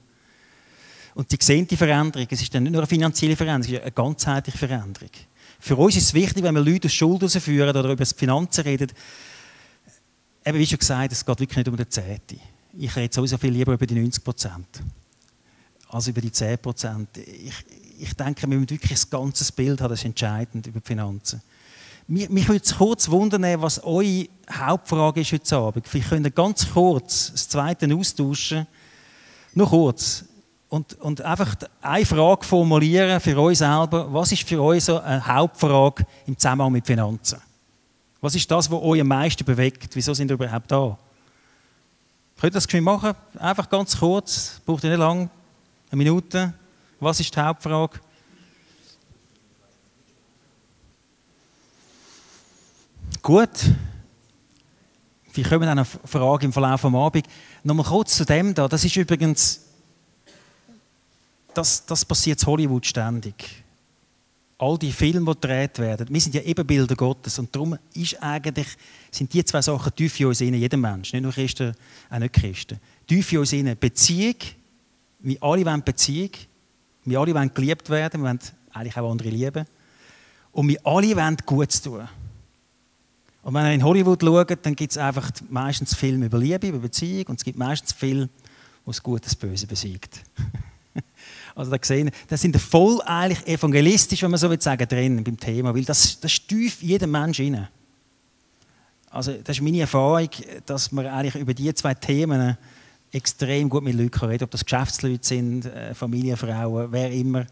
Und 1.15 1.31
die 1.31 1.39
sehen 1.41 1.67
die 1.67 1.77
Veränderung. 1.77 2.27
Es 2.31 2.41
ist 2.41 2.55
dann 2.55 2.63
nicht 2.63 2.73
nur 2.73 2.81
eine 2.81 2.87
finanzielle 2.87 3.37
Veränderung, 3.37 3.63
es 3.63 3.79
ist 3.79 3.83
eine 3.83 3.93
ganzheitliche 3.93 4.57
Veränderung. 4.57 5.11
Für 5.59 5.77
uns 5.77 5.97
ist 5.97 6.05
es 6.05 6.15
wichtig, 6.15 6.43
wenn 6.43 6.55
wir 6.55 6.63
Leute 6.63 6.87
aus 6.87 6.95
Schuld 6.95 7.23
rausführen 7.23 7.77
oder 7.77 7.91
über 7.91 8.07
Finanzen 8.07 8.63
reden, 8.63 8.91
eben 10.47 10.59
wie 10.59 10.67
schon 10.67 10.79
gesagt, 10.79 11.13
es 11.13 11.27
geht 11.27 11.41
wirklich 11.41 11.59
nicht 11.59 11.69
um 11.69 11.77
den 11.77 11.91
Zehnte. 11.91 12.37
Ich 12.73 12.95
rede 12.95 13.13
sowieso 13.13 13.37
viel 13.37 13.53
lieber 13.53 13.73
über 13.73 13.87
die 13.87 13.95
90 13.95 14.23
Prozent 14.23 14.83
als 15.93 16.07
über 16.07 16.21
die 16.21 16.33
10 16.33 16.59
Prozent. 16.59 17.09
Ich, 17.17 17.55
ich 17.99 18.15
denke, 18.15 18.43
wir 18.43 18.49
müssen 18.49 18.71
wirklich 18.71 19.05
ein 19.05 19.11
ganzes 19.11 19.53
Bild 19.53 19.81
haben, 19.81 19.91
das 19.91 20.01
ist 20.01 20.05
entscheidend 20.05 20.67
über 20.67 20.81
die 20.81 20.87
Finanzen. 20.87 21.43
Mich, 22.07 22.29
mich 22.29 22.49
würde 22.49 22.65
es 22.65 22.77
kurz 22.77 23.09
wundern, 23.09 23.61
was 23.61 23.83
eure 23.85 24.27
Hauptfrage 24.53 25.21
ist 25.21 25.33
heute 25.33 25.57
Abend. 25.57 25.87
Vielleicht 25.87 26.09
könnt 26.09 26.27
ihr 26.27 26.31
ganz 26.31 26.69
kurz 26.71 27.33
das 27.33 27.49
Zweite 27.49 27.93
austauschen. 27.95 28.67
Nur 29.55 29.69
kurz. 29.69 30.25
Und, 30.69 30.95
und 31.01 31.21
einfach 31.23 31.57
eine 31.83 32.07
Frage 32.07 32.45
formulieren 32.45 33.21
für 33.21 33.37
euch 33.39 33.59
selber. 33.59 34.13
Was 34.13 34.31
ist 34.31 34.49
für 34.49 34.63
euch 34.63 34.85
so 34.85 35.01
eine 35.01 35.25
Hauptfrage 35.27 36.07
im 36.27 36.39
Zusammenhang 36.39 36.73
mit 36.73 36.87
Finanzen? 36.87 37.39
Was 38.21 38.35
ist 38.35 38.51
das, 38.51 38.71
was 38.71 38.81
euch 38.81 39.01
am 39.01 39.09
meisten 39.09 39.45
bewegt? 39.45 39.95
Wieso 39.95 40.15
sind 40.15 40.31
ihr 40.31 40.35
überhaupt 40.35 40.71
da? 40.71 40.97
Könnt 42.41 42.55
ihr 42.55 42.57
das 42.57 42.67
geschwind 42.67 42.87
machen? 42.87 43.13
Einfach 43.39 43.69
ganz 43.69 43.99
kurz. 43.99 44.63
Braucht 44.65 44.83
ihr 44.85 44.91
nicht 44.91 44.99
lang. 44.99 45.29
Eine 45.91 45.99
Minute. 45.99 46.55
Was 46.99 47.21
ist 47.21 47.37
die 47.37 47.39
Hauptfrage? 47.39 48.01
Gut. 53.21 53.51
Wir 55.35 55.45
kommen 55.45 55.67
dann 55.67 55.79
eine 55.79 55.85
Frage 55.85 56.47
im 56.47 56.53
Verlauf 56.55 56.81
des 56.81 56.95
Abend. 56.95 57.27
Nochmal 57.63 57.85
kurz 57.85 58.17
zu 58.17 58.25
dem 58.25 58.55
da. 58.55 58.69
Das 58.69 58.87
ist 58.87 58.97
übrigens, 58.97 59.61
das, 61.53 61.85
das 61.85 62.07
passiert 62.07 62.41
in 62.41 62.47
Hollywood 62.47 62.87
ständig. 62.87 63.65
All 64.61 64.77
die 64.77 64.93
Filme, 64.93 65.21
die 65.21 65.41
gedreht 65.41 65.79
werden, 65.79 66.07
wir 66.11 66.21
sind 66.21 66.35
ja 66.35 66.43
Ebenbilder 66.43 66.95
Gottes 66.95 67.39
und 67.39 67.55
darum 67.57 67.79
ist 67.95 68.23
eigentlich, 68.23 68.67
sind 69.11 69.33
die 69.33 69.43
zwei 69.43 69.63
Sachen 69.63 69.95
tief 69.95 70.21
in 70.21 70.27
uns 70.27 70.43
innen, 70.43 70.61
jeder 70.61 70.77
Mensch, 70.77 71.15
nicht 71.15 71.23
nur 71.23 71.33
Christen, 71.33 71.75
auch 72.11 72.19
nicht 72.19 72.35
Christen. 72.35 72.79
Tief 73.07 73.33
in 73.33 73.39
uns 73.39 73.55
innen 73.55 73.79
Beziehung, 73.79 74.37
wir 75.21 75.43
alle 75.43 75.65
wollen 75.65 75.83
Beziehung, 75.83 76.33
wir 77.07 77.21
alle 77.21 77.35
wollen 77.35 77.55
geliebt 77.55 77.89
werden, 77.89 78.21
wir 78.21 78.29
wollen 78.29 78.41
eigentlich 78.75 78.97
auch 78.99 79.11
andere 79.11 79.31
lieben 79.31 79.65
und 80.53 80.69
wir 80.69 80.87
alle 80.87 81.17
wollen 81.17 81.39
Gutes 81.47 81.81
tun. 81.81 82.07
Und 83.43 83.55
wenn 83.55 83.65
ihr 83.65 83.73
in 83.73 83.83
Hollywood 83.83 84.23
schaut, 84.23 84.59
dann 84.67 84.77
gibt 84.77 84.93
es 84.93 84.99
einfach 84.99 85.31
meistens 85.49 85.95
Filme 85.95 86.27
über 86.27 86.37
Liebe, 86.37 86.69
über 86.69 86.81
Beziehung 86.81 87.29
und 87.29 87.39
es 87.39 87.45
gibt 87.45 87.57
meistens 87.59 87.93
Filme, 87.93 88.29
wo 88.85 88.91
das 88.91 89.03
Gute 89.03 89.23
das 89.23 89.35
Böse 89.37 89.67
besiegt. 89.67 90.21
also 91.55 91.71
da 91.71 91.77
gesehen, 91.77 92.11
das 92.29 92.41
sind 92.41 92.57
voll 92.61 93.01
eigentlich 93.03 93.47
evangelistisch, 93.47 94.23
wenn 94.23 94.31
man 94.31 94.39
so 94.39 94.51
will 94.51 94.61
sagen, 94.61 94.87
drin 94.89 95.23
beim 95.25 95.39
Thema, 95.39 95.75
weil 95.75 95.85
das, 95.85 96.21
das 96.21 96.47
tief 96.47 96.83
jedem 96.83 97.11
Mensch 97.11 97.41
rein. 97.41 97.69
Also 99.11 99.33
das 99.33 99.57
ist 99.57 99.63
meine 99.63 99.81
Erfahrung, 99.81 100.29
dass 100.67 100.93
man 100.93 101.07
eigentlich 101.07 101.35
über 101.35 101.53
diese 101.53 101.75
zwei 101.75 101.95
Themen 101.95 102.57
extrem 103.13 103.69
gut 103.69 103.83
mit 103.83 103.97
Leuten 103.97 104.25
reden 104.25 104.45
ob 104.45 104.51
das 104.53 104.65
Geschäftsleute 104.65 105.27
sind, 105.27 105.67
äh, 105.67 105.95
Familienfrauen, 105.95 106.93
wer 106.93 107.11
immer. 107.11 107.47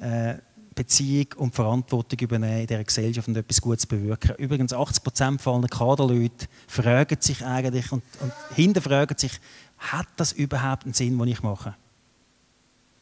Äh, 0.00 0.34
Beziehung 0.74 1.26
und 1.36 1.54
Verantwortung 1.54 2.18
übernehmen 2.20 2.60
in 2.60 2.66
dieser 2.66 2.84
Gesellschaft 2.84 3.28
und 3.28 3.36
etwas 3.36 3.60
Gutes 3.60 3.86
bewirken. 3.86 4.34
Übrigens, 4.38 4.72
80 4.72 5.02
Prozent 5.02 5.42
von 5.42 5.56
allen 5.56 5.68
Kaderleuten 5.68 6.48
fragen 6.68 7.16
sich 7.20 7.44
eigentlich 7.44 7.90
und, 7.92 8.02
und 8.20 8.32
hinterfragen 8.54 9.18
sich, 9.18 9.32
hat 9.78 10.06
das 10.16 10.32
überhaupt 10.32 10.84
einen 10.84 10.94
Sinn, 10.94 11.18
den 11.18 11.28
ich 11.28 11.42
mache? 11.42 11.74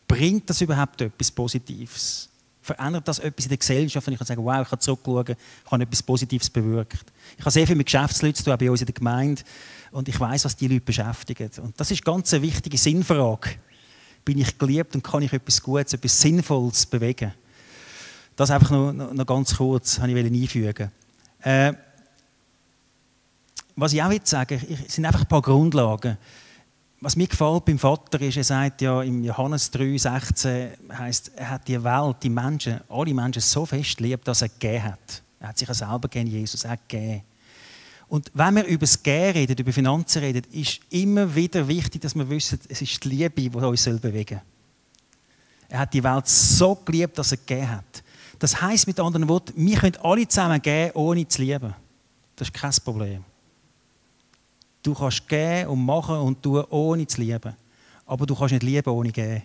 Bringt 0.09 0.49
das 0.49 0.61
überhaupt 0.62 1.01
etwas 1.03 1.31
Positives? 1.31 2.29
Verändert 2.62 3.07
das 3.07 3.18
etwas 3.18 3.44
in 3.44 3.51
der 3.51 3.59
Gesellschaft? 3.59 4.07
Und 4.07 4.14
ich 4.14 4.18
kann 4.18 4.27
sagen, 4.27 4.44
wow, 4.44 4.62
ich 4.62 4.71
habe 4.71 4.79
zurückschauen, 4.79 5.37
ich 5.64 5.71
habe 5.71 5.83
etwas 5.83 6.03
Positives 6.03 6.51
bewirkt. 6.51 7.12
Ich 7.37 7.40
habe 7.40 7.51
sehr 7.51 7.66
viel 7.66 7.77
mit 7.77 7.87
Geschäftsleuten 7.87 8.35
zu 8.35 8.44
tun, 8.44 8.55
auch 8.55 8.59
bei 8.59 8.71
uns 8.71 8.81
in 8.81 8.87
der 8.87 8.94
Gemeinde. 8.94 9.42
Und 9.90 10.09
ich 10.09 10.18
weiß, 10.18 10.44
was 10.44 10.57
die 10.57 10.68
Leute 10.68 10.81
beschäftigt. 10.81 11.59
Und 11.59 11.79
das 11.79 11.90
ist 11.90 12.05
ganz 12.05 12.33
eine 12.33 12.42
wichtige 12.42 12.77
Sinnfrage. 12.77 13.51
Bin 14.25 14.38
ich 14.38 14.59
geliebt 14.59 14.94
und 14.94 15.03
kann 15.03 15.23
ich 15.23 15.33
etwas 15.33 15.62
Gutes, 15.62 15.92
etwas 15.92 16.21
Sinnvolles 16.21 16.87
bewegen? 16.87 17.33
Das 18.37 18.51
einfach 18.51 18.71
noch, 18.71 18.92
noch, 18.92 19.27
ganz 19.27 19.57
kurz, 19.57 19.99
habe 19.99 20.12
ich 20.12 20.27
einfügen. 20.27 20.90
Äh, 21.40 21.73
was 23.77 23.92
ich 23.92 24.03
auch 24.03 24.11
will 24.11 24.21
sagen, 24.25 24.61
sind 24.88 25.05
einfach 25.05 25.21
ein 25.21 25.29
paar 25.29 25.42
Grundlagen. 25.42 26.18
Was 27.00 27.14
mir 27.14 27.28
gefällt 27.28 27.64
beim 27.64 27.78
Vater 27.78 28.20
ist, 28.20 28.38
er 28.38 28.44
sagt 28.44 28.82
ja 28.82 29.02
im 29.02 29.22
Johannes 29.22 29.70
3, 29.70 29.96
16, 29.96 30.70
heißt, 30.92 31.30
er 31.37 31.50
hat 31.50 31.68
die 31.68 31.82
Welt, 31.82 32.16
die 32.24 32.28
Menschen, 32.28 32.80
alle 32.88 33.14
Menschen 33.14 33.40
so 33.40 33.64
fest 33.64 34.00
lieb, 34.00 34.24
dass 34.24 34.42
er 34.42 34.48
gegeben 34.48 34.82
hat. 34.82 35.22
Er 35.38 35.48
hat 35.48 35.58
sich 35.58 35.68
selber 35.68 36.08
gegeben, 36.08 36.28
Jesus, 36.28 36.64
er 36.64 36.76
gegeben. 36.76 37.22
Und 38.08 38.32
wenn 38.34 38.56
wir 38.56 38.64
über 38.64 38.80
das 38.80 39.00
Gehen 39.00 39.32
reden, 39.32 39.56
über 39.56 39.72
Finanzen 39.72 40.22
reden, 40.22 40.42
ist 40.50 40.80
immer 40.90 41.32
wieder 41.32 41.68
wichtig, 41.68 42.00
dass 42.00 42.16
wir 42.16 42.28
wissen, 42.28 42.58
es 42.68 42.82
ist 42.82 43.04
die 43.04 43.11
Liebe, 43.11 43.42
die 43.42 43.48
uns 43.48 43.84
bewegen 43.84 44.37
soll. 44.37 44.42
Er 45.68 45.80
hat 45.80 45.94
die 45.94 46.02
Welt 46.02 46.26
so 46.26 46.74
geliebt, 46.74 47.16
dass 47.16 47.30
er 47.30 47.38
gegeben 47.38 47.70
hat. 47.70 48.02
Das 48.40 48.61
heißt 48.61 48.87
mit 48.88 48.98
anderen 48.98 49.28
Worten, 49.28 49.52
wir 49.54 49.78
können 49.78 49.96
alle 50.02 50.26
zusammen 50.26 50.61
geben, 50.61 50.92
ohne 50.94 51.28
zu 51.28 51.42
lieben. 51.42 51.74
Das 52.34 52.48
ist 52.48 52.54
kein 52.54 52.72
Problem. 52.84 53.24
Du 54.88 54.94
kannst 54.94 55.29
geben 55.29 55.68
und 55.68 55.85
machen 55.85 56.16
und 56.16 56.42
tun, 56.42 56.64
ohne 56.70 57.07
zu 57.07 57.20
lieben. 57.20 57.55
Aber 58.07 58.24
du 58.24 58.35
kannst 58.35 58.53
nicht 58.53 58.62
lieben, 58.62 58.88
ohne 58.88 59.12
geben. 59.12 59.42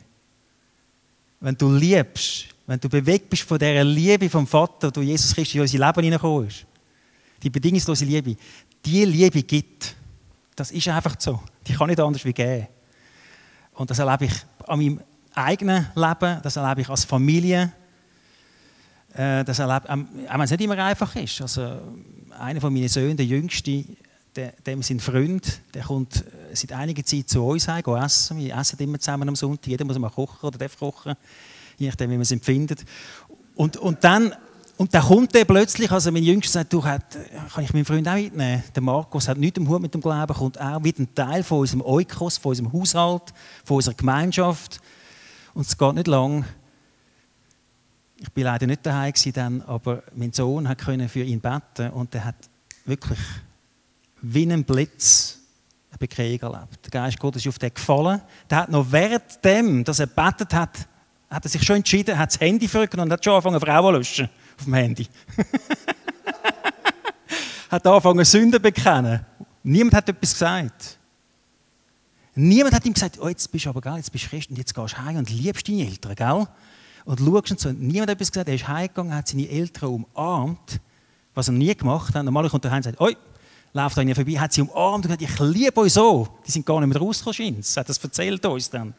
Wenn 1.41 1.57
du 1.57 1.69
liebst, 1.75 2.45
wenn 2.65 2.79
du 2.79 2.87
bewegt 2.87 3.29
bist 3.29 3.43
von 3.43 3.59
dieser 3.59 3.83
Liebe 3.83 4.29
vom 4.29 4.47
Vater, 4.47 4.89
du 4.89 5.01
Jesus 5.01 5.35
Christus 5.35 5.55
in 5.55 5.59
unser 5.59 5.79
Leben 5.79 6.01
hineingekommen 6.01 6.47
ist, 6.47 6.65
die 7.41 7.49
bedingungslose 7.49 8.05
Liebe, 8.05 8.37
die 8.85 9.03
Liebe 9.03 9.43
gibt. 9.43 9.97
Das 10.55 10.71
ist 10.71 10.87
einfach 10.87 11.17
so. 11.19 11.41
Die 11.67 11.73
kann 11.73 11.89
nicht 11.89 11.99
anders 11.99 12.23
wie 12.23 12.31
geben. 12.31 12.67
Und 13.73 13.89
das 13.89 13.99
erlebe 13.99 14.23
ich 14.23 14.33
an 14.65 14.79
meinem 14.79 15.01
eigenen 15.35 15.87
Leben, 15.93 16.39
das 16.41 16.55
erlebe 16.55 16.79
ich 16.79 16.89
als 16.89 17.03
Familie, 17.03 17.69
äh, 19.13 19.43
das 19.43 19.59
erlebt, 19.59 19.89
auch 19.89 19.97
wenn 19.97 20.41
es 20.41 20.51
nicht 20.51 20.61
immer 20.61 20.77
einfach 20.77 21.13
ist. 21.17 21.41
Also, 21.41 21.81
einer 22.39 22.61
von 22.61 22.73
meinen 22.73 22.87
Söhnen, 22.87 23.17
der 23.17 23.25
Jüngste, 23.25 23.83
der, 24.35 24.53
dem 24.65 24.81
sind 24.81 25.01
Freund, 25.01 25.61
der 25.73 25.83
kommt 25.83 26.17
äh, 26.17 26.55
seit 26.55 26.71
einiger 26.73 27.03
Zeit 27.03 27.29
zu 27.29 27.43
uns 27.45 27.67
heim, 27.67 27.83
essen. 27.85 28.37
Wir 28.37 28.55
essen 28.55 28.79
immer 28.79 28.99
zusammen 28.99 29.29
am 29.29 29.35
Sonntag. 29.35 29.67
Jeder 29.67 29.85
muss 29.85 29.97
mal 29.99 30.09
kochen 30.09 30.47
oder 30.47 30.57
darf 30.57 30.77
kochen, 30.77 31.13
je 31.77 31.87
nachdem, 31.87 32.09
wie 32.09 32.15
man 32.15 32.21
es 32.21 32.31
empfindet. 32.31 32.83
Und, 33.55 33.77
und 33.77 34.03
dann 34.03 34.33
und 34.75 34.93
dann 34.93 35.03
kommt 35.03 35.35
der 35.35 35.45
plötzlich, 35.45 35.91
also 35.91 36.11
mein 36.11 36.23
Jüngster 36.23 36.59
sagt, 36.59 36.73
du, 36.73 36.83
hat, 36.83 37.17
kann 37.53 37.63
ich 37.63 37.73
meinen 37.73 37.85
Freund 37.85 38.07
auch 38.07 38.15
mitnehmen? 38.15 38.63
Der 38.73 38.81
Markus 38.81 39.27
hat 39.27 39.37
nichts 39.37 39.59
im 39.59 39.69
Hut 39.69 39.81
mit 39.81 39.93
dem 39.93 40.01
Glauben, 40.01 40.33
kommt 40.33 40.59
auch 40.59 40.83
wieder 40.83 41.03
ein 41.03 41.13
Teil 41.13 41.43
von 41.43 41.59
unserem 41.59 41.83
Eukos, 41.83 42.39
von 42.39 42.49
unserem 42.49 42.73
Haushalt, 42.73 43.33
von 43.63 43.77
unserer 43.77 43.93
Gemeinschaft. 43.93 44.81
Und 45.53 45.67
es 45.67 45.77
geht 45.77 45.93
nicht 45.93 46.07
lang, 46.07 46.43
ich 48.19 48.31
bin 48.31 48.45
leider 48.45 48.65
nicht 48.65 48.85
daheim 48.85 49.13
dann, 49.33 49.61
aber 49.61 50.03
mein 50.15 50.33
Sohn 50.33 50.67
hat 50.67 50.81
für 50.81 51.23
ihn 51.23 51.39
beten 51.39 51.91
und 51.91 52.15
er 52.15 52.25
hat 52.25 52.35
wirklich 52.85 53.19
wie 54.23 54.51
ein 54.51 54.63
Blitz 54.63 55.37
eine 55.91 55.99
Bekehrung 55.99 56.53
erlebt. 56.53 56.85
Der 56.85 56.91
Geist 56.91 57.19
Gottes 57.19 57.43
ist 57.43 57.49
auf 57.49 57.59
den 57.59 57.73
gefallen. 57.73 58.21
Der 58.49 58.59
hat 58.59 58.69
noch 58.69 58.91
während 58.91 59.43
dem, 59.43 59.83
dass 59.83 59.99
er 59.99 60.07
betet 60.07 60.53
hat, 60.53 60.87
hat 61.29 61.45
er 61.45 61.49
sich 61.49 61.63
schon 61.63 61.77
entschieden, 61.77 62.17
hat 62.17 62.31
das 62.31 62.39
Handy 62.39 62.67
vorgenommen 62.67 63.09
und 63.09 63.13
hat 63.13 63.23
schon 63.23 63.33
angefangen, 63.33 63.59
Frauen 63.59 63.93
zu 63.93 63.99
löschen 63.99 64.29
auf 64.57 64.63
dem 64.63 64.73
Handy. 64.73 65.07
hat 67.69 67.85
angefangen, 67.85 68.25
Sünden 68.25 68.53
zu 68.53 68.59
bekennen. 68.59 69.23
Niemand 69.61 69.93
hat 69.93 70.09
etwas 70.09 70.33
gesagt. 70.33 70.97
Niemand 72.35 72.73
hat 72.73 72.85
ihm 72.85 72.93
gesagt, 72.93 73.19
oh, 73.19 73.27
jetzt 73.27 73.51
bist 73.51 73.65
du 73.65 73.69
aber 73.69 73.81
geil, 73.81 73.97
jetzt 73.97 74.11
bist 74.11 74.25
du 74.25 74.29
Christ 74.29 74.49
und 74.49 74.57
jetzt 74.57 74.73
gehst 74.73 74.93
du 74.93 74.97
heim 74.97 75.17
und 75.17 75.29
liebst 75.29 75.67
deine 75.67 75.85
Eltern, 75.85 76.15
gell? 76.15 76.47
und 77.05 77.19
schaust 77.19 77.51
und 77.51 77.59
so. 77.59 77.71
Niemand 77.71 78.09
hat 78.09 78.15
etwas 78.15 78.31
gesagt. 78.31 78.47
Er 78.47 78.55
ist 78.55 78.67
heimgegangen, 78.67 79.13
hat 79.13 79.27
seine 79.27 79.49
Eltern 79.49 79.89
umarmt, 79.89 80.79
was 81.33 81.47
er 81.47 81.53
nie 81.53 81.75
gemacht 81.75 82.15
hat. 82.15 82.23
Normalerweise 82.23 82.51
kommt 82.51 82.65
er 82.65 82.71
heim 82.71 82.77
und 82.77 82.83
sagt, 82.83 83.01
oi, 83.01 83.15
läuft 83.73 83.97
an 83.97 84.07
ihnen 84.07 84.15
vorbei, 84.15 84.33
hat 84.33 84.53
sie 84.53 84.61
umarmt 84.61 85.05
und 85.05 85.17
gesagt, 85.17 85.21
ich 85.21 85.39
liebe 85.39 85.81
euch 85.81 85.93
so. 85.93 86.27
Die 86.45 86.51
sind 86.51 86.65
gar 86.65 86.79
nicht 86.79 86.89
mehr 86.89 87.01
rausgekommen, 87.01 87.61
Er 87.61 87.79
hat 87.79 87.89
das 87.89 87.97
erzählt 87.97 88.45
uns 88.45 88.69
dann. 88.69 88.93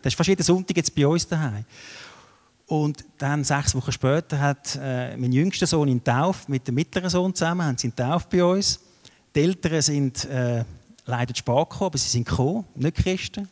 Das 0.00 0.12
ist 0.12 0.16
fast 0.16 0.28
jeden 0.28 0.42
Sonntag 0.42 0.76
jetzt 0.76 0.94
bei 0.94 1.06
uns 1.06 1.26
daheim. 1.26 1.64
Und 2.66 3.04
dann, 3.18 3.44
sechs 3.44 3.74
Wochen 3.74 3.92
später, 3.92 4.38
hat 4.40 4.78
äh, 4.80 5.16
mein 5.16 5.32
jüngster 5.32 5.66
Sohn 5.66 5.88
ihn 5.88 6.02
tauft 6.02 6.48
mit 6.48 6.66
dem 6.66 6.76
mittleren 6.76 7.10
Sohn 7.10 7.34
zusammen, 7.34 7.66
haben 7.66 7.76
sie 7.76 7.88
ihn 7.88 7.96
tauft 7.96 8.30
bei 8.30 8.42
uns. 8.42 8.80
Die 9.34 9.40
Eltern 9.40 9.82
sind 9.82 10.24
äh, 10.26 10.64
leider 11.04 11.34
spät 11.34 11.68
gekommen, 11.70 11.86
aber 11.86 11.98
sie 11.98 12.08
sind 12.08 12.28
gekommen, 12.28 12.64
nicht 12.74 12.96
Christen. 12.96 13.48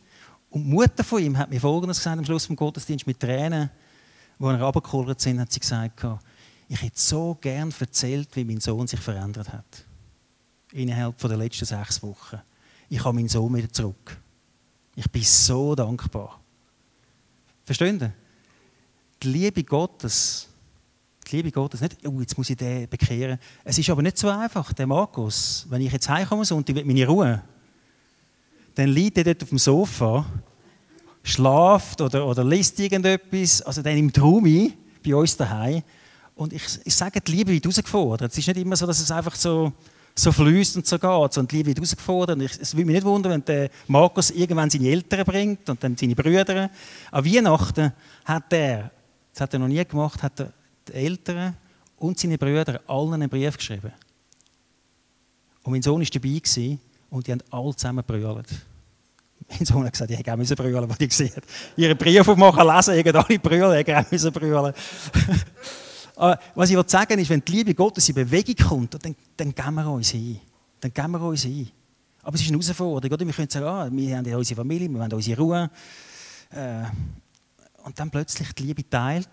Und 0.49 0.63
die 0.63 0.69
Mutter 0.69 1.03
von 1.03 1.21
ihm 1.21 1.37
hat 1.37 1.49
mir 1.49 1.59
Folgendes 1.59 1.97
gesagt 1.97 2.17
am 2.17 2.25
Schluss 2.25 2.45
vom 2.45 2.55
Gottesdienst 2.55 3.05
mit 3.05 3.19
Tränen 3.19 3.69
wo 4.41 4.47
wir 4.47 4.59
runtergeholt 4.59 5.21
sind, 5.21 5.39
hat 5.39 5.51
sie 5.51 5.59
gesagt, 5.59 6.03
Ich 6.67 6.81
hätte 6.81 6.99
so 6.99 7.37
gern 7.39 7.71
erzählt, 7.79 8.29
wie 8.35 8.43
mein 8.43 8.59
Sohn 8.59 8.87
sich 8.87 8.99
verändert 8.99 9.53
hat. 9.53 9.85
Innerhalb 10.73 11.17
der 11.17 11.37
letzten 11.37 11.65
sechs 11.65 12.01
Wochen. 12.01 12.39
Ich 12.89 13.03
habe 13.03 13.13
meinen 13.15 13.27
Sohn 13.27 13.53
wieder 13.55 13.71
zurück. 13.71 14.17
Ich 14.95 15.09
bin 15.09 15.23
so 15.23 15.75
dankbar. 15.75 16.39
Verstehen 17.65 17.99
Sie? 17.99 18.11
Die 19.23 19.27
Liebe 19.27 19.63
Gottes, 19.63 20.47
die 21.27 21.37
Liebe 21.37 21.51
Gottes, 21.51 21.81
nicht, 21.81 21.97
oh, 22.05 22.19
jetzt 22.19 22.37
muss 22.37 22.49
ich 22.49 22.57
den 22.57 22.87
bekehren. 22.89 23.37
Es 23.63 23.77
ist 23.77 23.89
aber 23.89 24.01
nicht 24.01 24.17
so 24.17 24.29
einfach, 24.29 24.73
der 24.73 24.87
Markus. 24.87 25.65
Wenn 25.69 25.81
ich 25.81 25.91
jetzt 25.91 26.09
heimkomme 26.09 26.45
und 26.51 26.69
ich 26.69 26.75
will 26.75 26.85
meine 26.85 27.07
Ruhe, 27.07 27.41
dann 28.75 28.89
liegt 28.89 29.17
er 29.17 29.25
dort 29.25 29.43
auf 29.43 29.49
dem 29.49 29.57
Sofa, 29.57 30.25
schlaft 31.23 32.01
oder, 32.01 32.25
oder 32.25 32.43
liest 32.43 32.79
irgendetwas, 32.79 33.61
also 33.61 33.81
dann 33.81 33.97
im 33.97 34.11
Traum 34.11 34.45
ein, 34.45 34.73
bei 35.05 35.15
uns 35.15 35.37
daheim. 35.37 35.83
Und 36.35 36.53
ich, 36.53 36.63
ich 36.83 36.95
sage, 36.95 37.21
die 37.21 37.31
Liebe 37.31 37.51
wird 37.51 37.63
herausgefordert. 37.63 38.31
Es 38.31 38.37
ist 38.37 38.47
nicht 38.47 38.57
immer 38.57 38.75
so, 38.75 38.87
dass 38.87 38.99
es 38.99 39.11
einfach 39.11 39.35
so 39.35 39.71
so 40.15 40.31
fließt 40.31 40.77
und 40.77 40.87
so 40.87 40.99
geht. 40.99 41.37
Und 41.37 41.51
die 41.51 41.57
Liebe 41.57 41.67
wird 41.67 41.77
herausgefordert. 41.77 42.41
Ich, 42.41 42.59
es 42.59 42.75
würde 42.75 42.85
mich 42.85 42.95
nicht 42.95 43.05
wundern, 43.05 43.33
wenn 43.33 43.45
der 43.45 43.69
Markus 43.87 44.31
irgendwann 44.31 44.69
seine 44.69 44.89
Eltern 44.89 45.25
bringt 45.25 45.69
und 45.69 45.83
dann 45.83 45.97
seine 45.97 46.15
Brüder. 46.15 46.69
An 47.11 47.25
Weihnachten 47.25 47.93
hat 48.25 48.53
er, 48.53 48.91
das 49.33 49.41
hat 49.41 49.53
er 49.53 49.59
noch 49.59 49.67
nie 49.67 49.83
gemacht, 49.83 50.21
hat 50.21 50.39
er 50.39 50.53
die 50.87 50.93
Eltern 50.93 51.55
und 51.97 52.19
seine 52.19 52.37
Brüder 52.37 52.81
allen 52.87 53.13
einen 53.13 53.29
Brief 53.29 53.57
geschrieben. 53.57 53.91
Und 55.63 55.71
mein 55.71 55.81
Sohn 55.81 56.01
war 56.01 56.07
dabei 56.07 56.39
gewesen, 56.39 56.79
und 57.09 57.27
die 57.27 57.33
haben 57.33 57.43
alle 57.51 57.75
zusammen 57.75 58.03
brüllt. 58.05 58.47
Mein 59.49 59.65
Sohn 59.65 59.85
hat 59.85 59.91
gesagt, 59.91 60.11
ich 60.11 60.17
hätte 60.17 60.33
auch 60.33 60.37
brüllen 60.37 60.89
was 60.89 60.99
ich 60.99 61.09
gesehen 61.09 61.31
habe. 61.35 61.45
Ihre 61.75 61.95
Briefe 61.95 62.31
aufmachen, 62.31 62.65
lesen, 62.65 62.95
ich 62.95 63.15
alle 63.15 63.39
brüllen, 63.39 63.79
ich 63.79 63.87
hätte 63.87 64.27
auch 64.27 64.33
brüllen 64.33 64.73
aber 66.15 66.39
was 66.55 66.69
ich 66.69 66.89
sagen 66.89 67.19
ist, 67.19 67.29
wenn 67.29 67.43
die 67.43 67.51
Liebe 67.51 67.73
Gottes 67.73 68.07
in 68.09 68.15
Bewegung 68.15 68.55
kommt, 68.55 69.03
dann, 69.03 69.15
dann 69.37 69.55
geben 69.55 69.75
wir 69.75 69.87
uns 69.87 70.09
hin. 70.09 70.39
Dann 70.79 70.93
geben 70.93 71.11
wir 71.11 71.21
uns 71.21 71.43
hin. 71.43 71.69
Aber 72.23 72.35
es 72.35 72.41
ist 72.41 72.47
eine 72.47 72.57
Herausforderung. 72.57 73.13
Oder? 73.13 73.25
Wir 73.25 73.33
können 73.33 73.49
sagen, 73.49 73.65
ah, 73.65 73.89
wir 73.91 74.17
haben 74.17 74.25
ja 74.25 74.37
unsere 74.37 74.57
Familie, 74.57 74.89
wir 74.89 75.01
haben 75.01 75.11
unsere 75.11 75.41
Ruhe. 75.41 75.69
Äh, 76.51 76.83
und 77.83 77.99
dann 77.99 78.11
plötzlich 78.11 78.51
die 78.53 78.63
Liebe 78.63 78.87
teilt, 78.87 79.27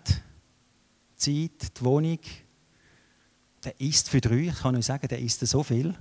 die 1.25 1.51
Zeit, 1.51 1.79
die 1.79 1.85
Wohnung. 1.85 2.19
Der 3.63 3.79
isst 3.79 4.09
für 4.09 4.21
drei. 4.21 4.47
Ich 4.47 4.59
kann 4.59 4.75
euch 4.75 4.85
sagen, 4.85 5.07
der 5.07 5.19
isst 5.19 5.45
so 5.45 5.63
viel. 5.63 5.93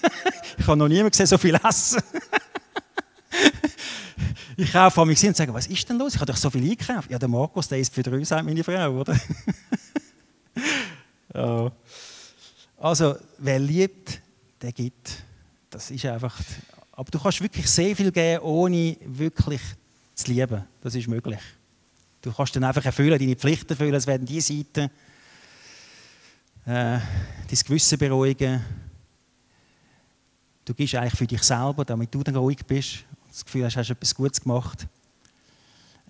ich 0.58 0.66
habe 0.66 0.76
noch 0.76 0.88
niemanden 0.88 1.10
gesehen, 1.10 1.26
so 1.26 1.38
viel 1.38 1.54
essen. 1.54 2.02
ich 4.56 4.72
kaufe 4.72 5.06
mich 5.06 5.24
und 5.24 5.36
sage, 5.36 5.54
was 5.54 5.68
ist 5.68 5.88
denn 5.88 5.98
los? 5.98 6.14
Ich 6.14 6.20
habe 6.20 6.32
doch 6.32 6.36
so 6.36 6.50
viel 6.50 6.68
eingekauft. 6.68 7.10
Ja, 7.10 7.18
der 7.18 7.28
Markus, 7.28 7.68
der 7.68 7.78
isst 7.78 7.94
für 7.94 8.02
drei, 8.02 8.22
sagt 8.24 8.44
meine 8.44 8.64
Frau, 8.64 8.90
oder? 8.90 9.16
Also, 12.78 13.16
wer 13.38 13.58
liebt, 13.58 14.20
der 14.62 14.72
gibt. 14.72 15.24
Das 15.70 15.90
ist 15.90 16.04
einfach. 16.06 16.38
Aber 16.92 17.10
du 17.10 17.18
kannst 17.18 17.40
wirklich 17.42 17.68
sehr 17.68 17.94
viel 17.94 18.10
geben, 18.10 18.42
ohne 18.42 18.96
wirklich 19.04 19.60
zu 20.14 20.32
lieben. 20.32 20.64
Das 20.80 20.94
ist 20.94 21.08
möglich. 21.08 21.40
Du 22.22 22.32
kannst 22.32 22.56
dann 22.56 22.64
einfach 22.64 22.84
erfüllen, 22.84 23.18
deine 23.18 23.36
Pflichten 23.36 23.70
erfüllen. 23.70 23.94
Es 23.94 24.06
werden 24.06 24.26
die 24.26 24.40
Seiten 24.40 24.90
äh, 26.64 26.98
dein 26.98 27.58
Gewissen 27.66 27.98
beruhigen. 27.98 28.64
Du 30.64 30.74
gibst 30.74 30.94
eigentlich 30.96 31.14
für 31.14 31.26
dich 31.26 31.42
selber, 31.42 31.84
damit 31.84 32.12
du 32.12 32.22
dann 32.24 32.34
ruhig 32.34 32.64
bist 32.66 33.04
und 33.22 33.30
das 33.32 33.44
Gefühl 33.44 33.64
hast, 33.64 33.76
hast 33.76 33.88
du 33.88 33.92
etwas 33.92 34.14
Gutes 34.14 34.40
gemacht. 34.40 34.86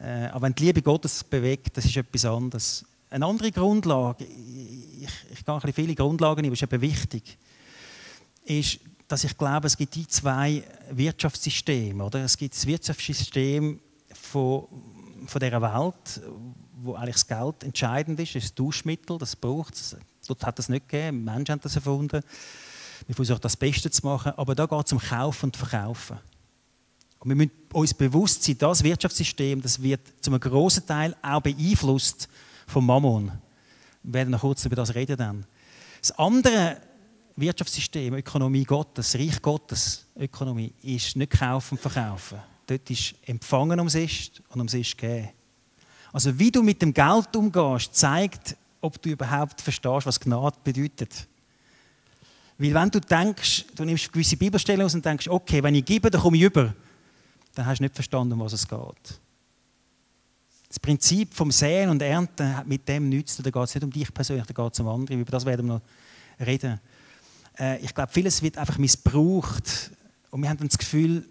Äh, 0.01 0.29
aber 0.29 0.43
wenn 0.43 0.55
die 0.55 0.65
Liebe 0.65 0.81
Gottes 0.81 1.23
bewegt, 1.23 1.77
das 1.77 1.85
ist 1.85 1.97
etwas 1.97 2.25
anderes. 2.25 2.85
Eine 3.17 3.25
andere 3.25 3.51
Grundlage, 3.51 4.27
ich, 4.27 5.09
ich 5.33 5.43
gehe 5.43 5.55
ein 5.55 5.61
bisschen 5.61 5.73
viele 5.73 5.95
Grundlagen 5.95 6.45
aber 6.45 6.53
es 6.53 6.61
ist 6.61 6.71
eben 6.71 6.83
wichtig, 6.83 7.39
ist, 8.45 8.79
dass 9.09 9.25
ich 9.25 9.39
glaube, 9.39 9.69
es 9.69 9.79
gibt 9.79 9.95
die 9.95 10.07
zwei 10.07 10.63
Wirtschaftssysteme. 10.91 12.05
Oder? 12.05 12.25
Es 12.25 12.37
gibt 12.37 12.55
das 12.55 12.67
Wirtschaftssystem 12.67 13.81
von, 14.13 14.67
von 15.27 15.41
dieser 15.41 15.63
Welt, 15.63 16.21
wo 16.75 16.93
eigentlich 16.93 17.15
das 17.15 17.27
Geld 17.27 17.65
entscheidend 17.65 18.21
ist, 18.21 18.37
ist 18.37 18.45
das 18.45 18.55
Duschmittel, 18.55 19.17
das 19.17 19.35
braucht 19.35 19.77
es. 19.77 19.97
Dort 20.29 20.45
hat 20.45 20.59
es 20.59 20.69
nicht 20.69 20.87
gegeben, 20.87 21.25
Menschen 21.25 21.53
haben 21.53 21.61
das 21.63 21.75
erfunden. 21.75 22.21
Wir 23.07 23.15
versuchen 23.15 23.41
das 23.41 23.57
Beste 23.57 23.91
zu 23.91 24.05
machen, 24.05 24.33
aber 24.37 24.55
da 24.55 24.67
geht 24.67 24.85
es 24.85 24.93
um 24.93 24.99
Kaufen 24.99 25.47
und 25.47 25.57
Verkaufen. 25.57 26.19
Und 27.21 27.31
wir 27.31 27.37
müssen 27.37 27.53
uns 27.73 27.95
bewusst 27.95 28.43
sein, 28.43 28.59
das 28.59 28.85
Wirtschaftssystem, 28.85 29.63
das 29.63 29.81
wird 29.81 30.03
zu 30.21 30.31
einem 30.31 30.41
großen 30.41 30.87
Teil 30.87 31.17
auch 31.23 31.41
beeinflusst 31.41 32.29
vom 32.67 32.87
Mammon. 32.87 33.33
Wir 34.03 34.15
werden 34.15 34.31
noch 34.31 34.41
kurz 34.41 34.65
über 34.65 34.77
das 34.77 34.95
reden 34.95 35.17
dann. 35.17 35.47
Das 36.01 36.13
andere 36.19 36.79
Wirtschaftssystem, 37.37 38.15
Ökonomie 38.15 38.65
Gottes, 38.65 39.15
Reich 39.15 39.41
Gottes, 39.43 40.07
Ökonomie, 40.17 40.73
ist 40.83 41.17
nicht 41.17 41.33
kaufen 41.33 41.75
und 41.75 41.81
verkaufen. 41.81 42.39
Dort 42.67 42.91
ist 42.91 43.15
empfangen 43.27 43.79
ums 43.79 43.95
Ist 43.95 44.43
und 44.51 44.59
ums 44.59 44.75
Ist 44.75 44.97
geben. 44.97 45.29
Also 46.13 46.39
wie 46.39 46.51
du 46.51 46.63
mit 46.63 46.81
dem 46.81 46.95
Geld 46.95 47.37
umgehst, 47.37 47.95
zeigt, 47.95 48.57
ob 48.81 49.01
du 49.03 49.11
überhaupt 49.11 49.61
verstehst, 49.61 50.07
was 50.07 50.19
Gnade 50.19 50.57
bedeutet. 50.65 51.27
Weil 52.59 52.73
wenn 52.73 52.91
du 52.91 53.01
denkst, 53.01 53.67
du 53.75 53.85
nimmst 53.85 54.13
gewisse 54.13 54.37
Bibelstellen 54.37 54.87
aus 54.87 54.95
und 54.95 55.05
denkst, 55.05 55.29
okay, 55.29 55.63
wenn 55.63 55.75
ich 55.75 55.85
gebe, 55.85 56.11
dann 56.11 56.21
komme 56.21 56.39
ich 56.39 56.45
über, 56.45 56.75
dann 57.55 57.67
hast 57.67 57.79
du 57.79 57.85
nicht 57.85 57.95
verstanden, 57.95 58.33
um 58.33 58.41
was 58.41 58.55
es 58.55 58.67
geht. 58.67 59.21
Das 60.77 60.81
Prinzip 60.83 61.33
vom 61.33 61.51
Säen 61.51 61.89
und 61.89 62.03
Ernten 62.03 62.55
hat 62.55 62.67
mit 62.67 62.87
dem 62.87 63.09
nichts 63.09 63.37
zu 63.37 63.43
tun. 63.43 63.51
Da 63.51 63.61
geht 63.61 63.69
es 63.71 63.75
nicht 63.75 63.85
um 63.85 63.91
dich 63.91 64.13
persönlich, 64.13 64.45
da 64.45 64.63
geht 64.63 64.75
es 64.75 64.81
um 64.81 64.89
andere. 64.89 65.17
Über 65.17 65.31
das 65.31 65.47
werden 65.47 65.67
wir 65.67 65.75
noch 65.77 66.47
reden. 66.47 66.79
Äh, 67.59 67.79
ich 67.79 67.95
glaube, 67.95 68.13
vieles 68.13 68.43
wird 68.43 68.59
einfach 68.59 68.77
missbraucht. 68.77 69.91
Und 70.31 70.43
wir 70.43 70.51
haben 70.51 70.59
dann 70.59 70.69
das 70.69 70.77
Gefühl, 70.77 71.27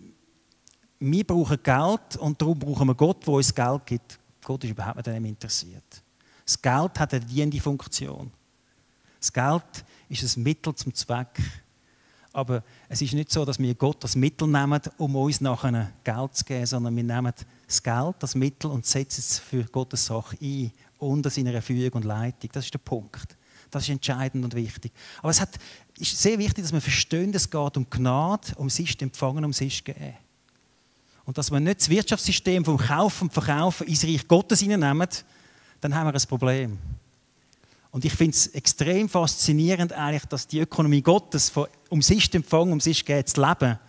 wir 0.97 1.23
brauchen 1.23 1.60
Geld 1.62 2.17
und 2.17 2.41
darum 2.41 2.58
brauchen 2.58 2.88
wir 2.88 2.95
Gott, 2.95 3.27
der 3.27 3.36
uns 3.36 3.53
Geld 3.53 3.86
gibt. 3.86 4.19
Gott 4.43 4.63
ist 4.63 4.71
überhaupt 4.71 4.95
nicht 4.95 5.05
daran 5.05 5.25
interessiert. 5.25 6.01
Das 6.43 6.60
Geld 6.60 6.99
hat 6.99 7.13
eine 7.13 7.23
dienende 7.23 7.60
Funktion. 7.60 8.31
Das 9.19 9.31
Geld 9.31 9.86
ist 10.10 10.38
ein 10.38 10.41
Mittel 10.41 10.73
zum 10.73 10.91
Zweck. 10.91 11.39
Aber 12.34 12.63
es 12.89 12.99
ist 12.99 13.13
nicht 13.13 13.31
so, 13.31 13.45
dass 13.45 13.60
wir 13.60 13.75
Gott 13.75 14.03
das 14.03 14.15
Mittel 14.15 14.47
nehmen, 14.47 14.81
um 14.97 15.15
uns 15.15 15.39
nachher 15.39 15.91
Geld 16.03 16.36
zu 16.36 16.43
geben, 16.45 16.65
sondern 16.65 16.95
wir 16.95 17.03
nehmen 17.03 17.34
das 17.67 17.82
Geld, 17.82 18.15
das 18.19 18.36
Mittel 18.36 18.69
und 18.69 18.86
setzen 18.86 19.21
es 19.21 19.39
für 19.39 19.63
Gottes 19.63 20.06
Sache 20.06 20.38
ein, 20.41 20.71
unter 20.99 21.30
seiner 21.30 21.62
Führung 21.62 21.93
und 21.93 22.06
Leitung. 22.06 22.49
Das 22.54 22.65
ist 22.65 22.73
der 22.73 22.80
Punkt. 22.80 23.36
Das 23.71 23.84
ist 23.84 23.89
entscheidend 23.89 24.45
und 24.45 24.56
wichtig. 24.56 24.91
Aber 25.19 25.32
es 25.32 25.41
hat, 25.41 25.58
ist 25.97 26.19
sehr 26.21 26.38
wichtig, 26.38 26.63
dass 26.63 26.73
wir 26.73 26.82
verstehen, 26.82 27.34
es 27.34 27.49
geht 27.49 27.78
um 27.78 27.89
Gnade, 27.89 28.56
um 28.58 28.69
sich 28.69 29.01
empfangen, 29.01 29.43
um 29.43 29.54
sich 29.54 29.84
geben. 29.84 30.15
Und 31.25 31.38
dass 31.38 31.51
wir 31.51 31.60
nicht 31.60 31.82
das 31.82 31.89
Wirtschaftssystem 31.89 32.63
vom 32.63 32.78
Kaufen 32.78 33.25
und 33.25 33.34
Verkaufen 33.34 33.88
ins 33.88 34.04
Reich 34.04 34.28
Gottes 34.28 34.60
hineinnehmen, 34.60 35.10
dann 35.82 35.95
haben 35.95 36.08
wir 36.08 36.13
ein 36.13 36.28
Problem. 36.28 36.78
Und 37.91 38.06
ich 38.06 38.13
finde 38.13 38.36
es 38.36 38.47
extrem 38.47 39.10
faszinierend, 39.10 39.93
eigentlich, 39.93 40.25
dass 40.25 40.47
die 40.47 40.60
Ökonomie 40.60 41.01
Gottes 41.01 41.49
von 41.49 41.67
um 41.89 42.01
sich 42.01 42.34
empfangen, 42.34 42.73
um 42.73 42.80
sich 42.80 43.06
zu 43.06 43.41
leben. 43.41 43.80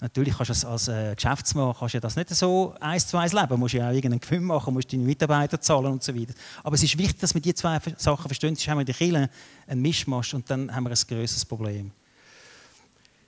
Natürlich 0.00 0.34
kannst 0.34 0.64
du 0.64 0.68
als 0.68 0.88
äh, 0.88 1.14
Geschäftsmann 1.14 1.74
kannst 1.78 1.94
du 1.94 2.00
das 2.00 2.16
nicht 2.16 2.30
so 2.30 2.74
eins 2.80 3.06
zu 3.06 3.18
eins 3.18 3.34
leben. 3.34 3.48
Du 3.48 3.56
musst 3.58 3.74
ja 3.74 3.88
auch 3.88 3.92
irgendeinen 3.92 4.20
Gewinn 4.20 4.44
machen, 4.44 4.72
musst 4.72 4.90
deine 4.92 5.02
Mitarbeiter 5.02 5.60
zahlen 5.60 5.92
und 5.92 6.02
so 6.02 6.14
weiter. 6.14 6.32
Aber 6.64 6.74
es 6.74 6.82
ist 6.82 6.96
wichtig, 6.96 7.20
dass 7.20 7.34
wir 7.34 7.40
die 7.42 7.52
zwei 7.52 7.78
Sachen 7.98 8.26
verstehen. 8.26 8.56
Sonst 8.56 8.66
haben 8.68 8.78
wir 8.78 8.82
in 8.82 8.86
der 8.86 8.94
Kirche 8.94 9.30
einen 9.66 9.82
Mischmasch 9.82 10.32
und 10.32 10.48
dann 10.48 10.74
haben 10.74 10.84
wir 10.84 10.90
ein 10.90 10.96
größeres 10.96 11.44
Problem. 11.44 11.90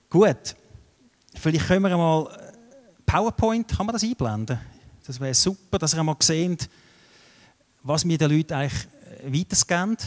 Gut, 0.09 0.55
vielleicht 1.35 1.67
können 1.67 1.83
wir 1.83 1.95
mal 1.95 2.25
äh, 2.25 2.53
PowerPoint, 3.05 3.67
kann 3.67 3.85
man 3.85 3.93
das 3.93 4.03
einblenden? 4.03 4.59
Das 5.05 5.19
wäre 5.19 5.33
super, 5.35 5.77
dass 5.77 5.93
ihr 5.93 6.03
mal 6.03 6.15
seht, 6.19 6.69
was 7.83 8.03
mir 8.03 8.17
den 8.17 8.31
Leuten 8.31 8.53
eigentlich 8.53 8.87
weitergeben. 9.25 9.97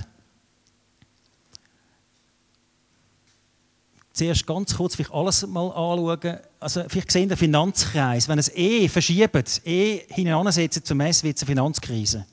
Zuerst 4.17 4.47
ganz 4.47 4.75
kurz 4.75 4.95
vielleicht 4.95 5.13
alles 5.13 5.47
mal 5.47 5.67
anschauen. 5.67 6.39
Also 6.59 6.83
vielleicht 6.89 7.13
sehen 7.13 7.29
den 7.29 7.37
Finanzkreis. 7.37 8.27
Wenn 8.27 8.39
es 8.39 8.49
eh 8.57 8.89
verschiebt, 8.89 9.61
eh 9.67 10.07
hineinsetzen 10.09 10.83
zum 10.83 10.97
Mess, 10.97 11.23
wird 11.23 11.37
es 11.37 11.43
eine 11.43 11.49
Finanzkrise. 11.49 12.25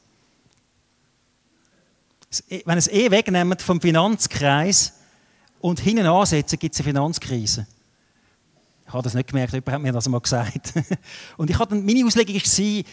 E, 2.48 2.62
wenn 2.64 2.78
es 2.78 2.88
eh 2.88 3.12
wegnimmt 3.12 3.62
vom 3.62 3.82
Finanzkreis 3.82 4.94
und 5.60 5.82
hinten 5.82 6.06
ansetzen, 6.06 6.58
gibt 6.58 6.74
es 6.74 6.80
eine 6.80 6.88
Finanzkrise. 6.88 7.68
Ich 8.88 8.94
habe 8.94 9.04
das 9.04 9.14
nicht 9.14 9.28
gemerkt, 9.28 9.52
jemand 9.52 9.74
hat 9.74 9.82
mir 9.82 9.92
das 9.92 10.08
mal 10.08 10.22
gesagt. 10.22 10.74
Und 11.38 11.50
ich 11.50 11.60
hatte, 11.60 11.76
meine 11.76 12.06
Auslegung 12.06 12.36
war, 12.36 12.84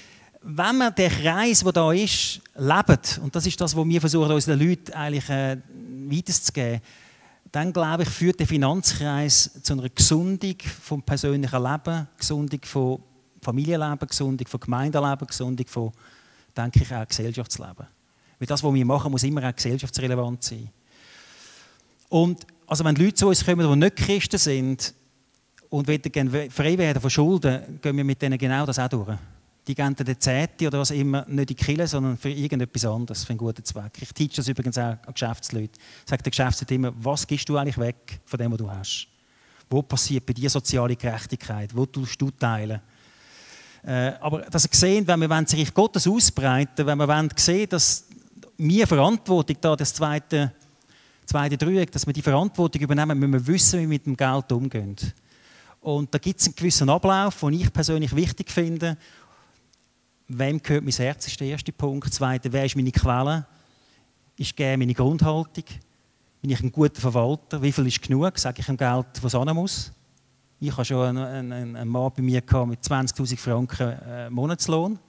wenn 0.42 0.78
man 0.78 0.94
den 0.96 1.12
Kreis, 1.12 1.60
der 1.60 1.72
da 1.72 1.92
ist, 1.92 2.40
lebt, 2.56 3.20
und 3.22 3.36
das 3.36 3.46
ist 3.46 3.60
das, 3.60 3.76
was 3.76 3.86
wir 3.86 4.00
versuchen, 4.00 4.32
unseren 4.32 4.58
Leuten 4.58 4.92
eigentlich 4.94 5.28
äh, 5.28 5.58
weiterzugeben, 6.08 6.80
dann 7.52 7.72
glaube 7.72 8.04
ich, 8.04 8.08
führt 8.08 8.38
der 8.38 8.46
Finanzkreis 8.46 9.50
zu 9.62 9.72
einer 9.72 9.88
Gesundung 9.88 10.56
vom 10.82 11.02
persönlichen 11.02 11.62
Leben, 11.62 12.08
Gesundung 12.16 12.60
von 12.64 13.02
Familienleben, 13.42 14.08
Gesundung 14.08 14.46
von 14.46 14.60
Gemeindeleben, 14.60 15.26
Gesundung 15.26 15.66
von, 15.66 15.92
denke 16.56 16.82
ich, 16.82 16.94
auch 16.94 17.06
Gesellschaftsleben. 17.06 17.86
Weil 18.38 18.46
das, 18.46 18.62
was 18.62 18.74
wir 18.74 18.84
machen, 18.84 19.10
muss 19.10 19.22
immer 19.22 19.48
auch 19.48 19.54
gesellschaftsrelevant 19.54 20.42
sein. 20.44 20.70
Und 22.08 22.46
also 22.66 22.84
wenn 22.84 22.94
Leute 22.94 23.14
zu 23.14 23.28
uns 23.28 23.44
kommen, 23.44 23.68
die 23.68 23.76
nicht 23.76 23.96
Christen 23.96 24.38
sind 24.38 24.94
und 25.68 25.88
wollen 25.88 26.50
frei 26.50 26.78
werden 26.78 27.00
von 27.00 27.10
Schulden, 27.10 27.80
gehen 27.80 27.96
wir 27.96 28.04
mit 28.04 28.22
denen 28.22 28.38
genau 28.38 28.64
das 28.64 28.78
auch 28.78 28.88
durch. 28.88 29.16
Die 29.70 29.76
dann 29.76 29.94
den 29.94 30.18
Zehnte 30.18 30.66
oder 30.66 30.80
was 30.80 30.90
immer 30.90 31.24
nicht 31.28 31.38
in 31.38 31.46
die 31.46 31.54
Kille, 31.54 31.86
sondern 31.86 32.16
für 32.16 32.28
irgendetwas 32.28 32.84
anderes, 32.84 33.22
für 33.22 33.30
einen 33.30 33.38
guten 33.38 33.64
Zweck. 33.64 33.92
Ich 34.00 34.12
teach 34.12 34.34
das 34.34 34.48
übrigens 34.48 34.76
auch 34.78 34.96
an 35.06 35.12
Geschäftsleute. 35.12 35.78
Sagt 36.04 36.26
der 36.26 36.30
Geschäftsleute 36.30 36.74
immer, 36.74 36.92
was 36.96 37.24
gibst 37.24 37.48
du 37.48 37.56
eigentlich 37.56 37.78
weg 37.78 38.20
von 38.24 38.38
dem, 38.40 38.50
was 38.50 38.58
du 38.58 38.68
hast? 38.68 39.06
Wo 39.68 39.80
passiert 39.82 40.26
bei 40.26 40.32
dir 40.32 40.50
soziale 40.50 40.96
Gerechtigkeit? 40.96 41.70
Wo 41.72 41.86
tust 41.86 42.20
du 42.20 42.32
teilen? 42.32 42.80
Äh, 43.84 44.14
aber 44.20 44.40
dass 44.40 44.64
ihr 44.64 44.70
seht, 44.72 45.06
wenn 45.06 45.20
wir 45.20 45.28
das 45.28 45.54
Reich 45.54 45.72
Gottes 45.72 46.08
ausbreiten 46.08 46.84
wenn 46.84 46.98
wir 46.98 47.28
sehen 47.36 47.68
dass 47.68 48.06
wir 48.58 48.86
Verantwortung 48.88 49.56
da, 49.60 49.76
das 49.76 49.94
zweite 49.94 50.52
zweite 51.26 51.56
Dreieck, 51.56 51.92
dass 51.92 52.06
wir 52.06 52.12
die 52.12 52.22
Verantwortung 52.22 52.82
übernehmen, 52.82 53.16
müssen 53.16 53.32
wir 53.32 53.46
wissen, 53.46 53.78
wie 53.78 53.82
wir 53.82 53.88
mit 53.88 54.06
dem 54.06 54.16
Geld 54.16 54.50
umgehen. 54.50 54.96
Und 55.80 56.12
da 56.12 56.18
gibt 56.18 56.40
es 56.40 56.46
einen 56.46 56.56
gewissen 56.56 56.90
Ablauf, 56.90 57.40
den 57.40 57.54
ich 57.54 57.72
persönlich 57.72 58.14
wichtig 58.14 58.50
finde. 58.50 58.98
Wem 60.32 60.62
gehört 60.62 60.84
mein 60.84 60.92
Herz, 60.92 61.26
ist 61.26 61.40
der 61.40 61.48
erste 61.48 61.72
Punkt. 61.72 62.14
Zweiter, 62.14 62.52
wer 62.52 62.64
ist 62.64 62.76
meine 62.76 62.92
Quelle? 62.92 63.44
Ist 64.36 64.54
gerne 64.54 64.78
meine 64.78 64.94
Grundhaltung? 64.94 65.64
Bin 66.40 66.52
ich 66.52 66.62
ein 66.62 66.70
guter 66.70 67.00
Verwalter? 67.00 67.60
Wie 67.60 67.72
viel 67.72 67.88
ist 67.88 68.00
genug? 68.00 68.38
Sage 68.38 68.60
ich 68.60 68.66
dem 68.66 68.76
Geld, 68.76 69.06
was 69.22 69.34
an 69.34 69.52
muss? 69.56 69.90
Ich 70.60 70.70
habe 70.70 70.84
schon 70.84 71.04
einen, 71.18 71.52
einen, 71.52 71.74
einen 71.74 71.90
Mann 71.90 72.12
bei 72.14 72.22
mir 72.22 72.40
mit 72.64 72.80
20.000 72.80 73.36
Franken 73.36 73.88
äh, 73.88 74.30
Monatslohn. 74.30 75.00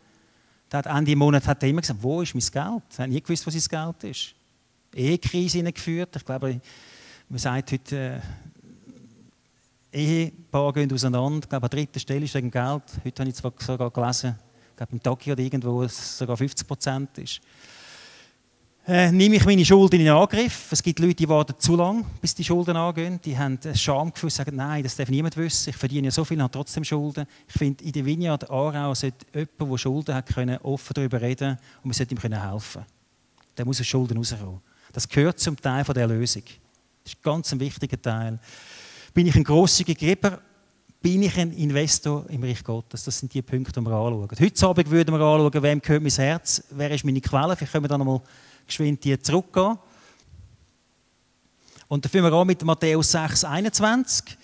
Der 0.71 0.79
hat 0.79 0.87
Ende 0.87 1.15
Monat 1.15 1.45
hat 1.45 1.61
er 1.61 1.69
immer 1.69 1.81
gesagt, 1.81 2.01
wo 2.01 2.23
ist 2.23 2.33
mein 2.33 2.41
Geld? 2.41 2.83
Er 2.97 3.03
hat 3.03 3.09
nie 3.11 3.21
gewusst, 3.21 3.45
was 3.45 3.53
sein 3.53 3.93
Geld 4.01 4.11
ist. 4.11 4.33
Ehekrise 4.91 5.59
hineingeführt. 5.59 6.15
Ich 6.15 6.25
glaube, 6.25 6.59
man 7.29 7.37
sagt 7.37 7.73
heute, 7.73 8.21
äh, 9.93 9.97
Ehepaare 9.99 10.73
gehen 10.73 10.91
auseinander. 10.91 11.41
Ich 11.43 11.49
glaube, 11.49 11.65
an 11.65 11.69
dritter 11.69 11.99
Stelle 11.99 12.25
ist 12.25 12.33
wegen 12.33 12.49
Geld. 12.49 12.83
Heute 13.05 13.21
habe 13.21 13.29
ich 13.29 13.35
sogar 13.35 13.91
gelesen, 13.91 14.35
glaube, 14.81 14.93
im 14.93 15.03
Tokio 15.03 15.33
oder 15.33 15.43
irgendwo 15.43 15.83
es 15.83 16.17
sogar 16.17 16.35
50 16.35 16.67
Prozent 16.67 17.17
ist. 17.19 17.39
Äh, 18.87 19.11
nehme 19.11 19.35
ich 19.35 19.45
meine 19.45 19.63
Schulden 19.63 20.01
in 20.01 20.09
Angriff. 20.09 20.71
Es 20.71 20.81
gibt 20.81 20.97
Leute, 20.97 21.13
die 21.13 21.29
warten 21.29 21.53
zu 21.59 21.75
lange, 21.75 22.03
bis 22.19 22.33
die 22.33 22.43
Schulden 22.43 22.75
angehen. 22.75 23.19
Die 23.23 23.37
haben 23.37 23.59
ein 23.63 23.75
Schamgefühl, 23.75 24.31
sagen, 24.31 24.55
nein, 24.55 24.81
das 24.81 24.95
darf 24.95 25.07
niemand 25.09 25.37
wissen. 25.37 25.69
Ich 25.69 25.75
verdiene 25.75 26.07
ja 26.07 26.11
so 26.11 26.25
viel 26.25 26.37
und 26.37 26.43
habe 26.43 26.53
trotzdem 26.53 26.83
Schulden. 26.83 27.27
Ich 27.47 27.53
finde, 27.53 27.83
in 27.83 27.91
der 27.91 28.03
Vineyard 28.03 28.49
Aarau 28.49 28.95
sollte 28.95 29.23
jemand, 29.35 29.71
der 29.71 29.77
Schulden 29.77 30.15
hat, 30.15 30.25
können, 30.25 30.57
offen 30.63 30.93
darüber 30.95 31.21
reden 31.21 31.59
und 31.83 31.91
wir 31.91 31.93
sollten 31.93 32.15
ihm 32.15 32.41
helfen 32.41 32.81
können. 32.81 32.85
Der 33.55 33.65
muss 33.65 33.79
aus 33.79 33.85
Schulden 33.85 34.17
rauskommen. 34.17 34.61
Das 34.93 35.07
gehört 35.07 35.39
zum 35.39 35.55
Teil 35.57 35.83
der 35.83 36.07
Lösung. 36.07 36.43
Das 37.03 37.13
ist 37.13 37.21
ganz 37.21 37.53
ein 37.53 37.59
wichtiger 37.59 38.01
Teil. 38.01 38.39
Bin 39.13 39.27
ich 39.27 39.35
ein 39.35 39.43
großzügiger 39.43 39.99
Geber? 39.99 40.41
Bin 41.01 41.23
ich 41.23 41.35
ein 41.35 41.51
Investor 41.53 42.29
im 42.29 42.43
Reich 42.43 42.63
Gottes? 42.63 43.05
Das 43.05 43.17
sind 43.17 43.33
die 43.33 43.41
Punkte, 43.41 43.79
die 43.79 43.85
wir 43.87 43.91
anschauen. 43.91 44.29
Heute 44.39 44.67
Abend 44.67 44.91
würden 44.91 45.15
wir 45.15 45.21
anschauen, 45.21 45.63
wem 45.63 45.81
gehört 45.81 46.03
mein 46.03 46.11
Herz, 46.11 46.63
wer 46.69 46.91
ist 46.91 47.03
meine 47.03 47.19
Quelle. 47.19 47.55
Vielleicht 47.55 47.71
können 47.71 47.85
wir 47.85 47.89
dann 47.89 47.99
nochmal 47.99 48.21
geschwind 48.67 49.03
die 49.03 49.19
zurückgehen. 49.19 49.79
Und 51.87 52.05
dann 52.05 52.11
fangen 52.11 52.25
wir 52.25 52.33
an 52.33 52.45
mit 52.45 52.63
Matthäus 52.63 53.11
6, 53.13 53.45
21. 53.45 54.37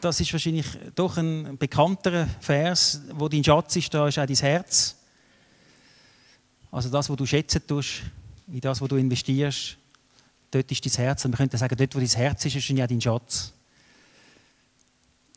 Das 0.00 0.20
ist 0.20 0.32
wahrscheinlich 0.32 0.66
doch 0.94 1.16
ein 1.16 1.58
bekannterer 1.58 2.28
Vers, 2.38 3.00
wo 3.14 3.28
dein 3.28 3.42
Schatz 3.42 3.74
ist, 3.74 3.92
da 3.92 4.06
ist 4.06 4.20
auch 4.20 4.26
dein 4.26 4.36
Herz. 4.36 4.94
Also 6.70 6.90
das, 6.90 7.10
was 7.10 7.16
du 7.16 7.26
schätzen 7.26 7.66
tust, 7.66 8.02
in 8.46 8.60
das, 8.60 8.80
was 8.80 8.88
du 8.88 8.94
investierst, 8.94 9.76
dort 10.52 10.70
ist 10.70 10.86
dein 10.86 11.04
Herz. 11.04 11.24
Und 11.24 11.32
wir 11.32 11.38
könnten 11.38 11.56
sagen, 11.56 11.76
dort, 11.76 11.92
wo 11.96 11.98
dein 11.98 12.08
Herz 12.08 12.44
ist, 12.44 12.54
ist 12.54 12.68
ja 12.68 12.86
dein 12.86 13.00
Schatz. 13.00 13.52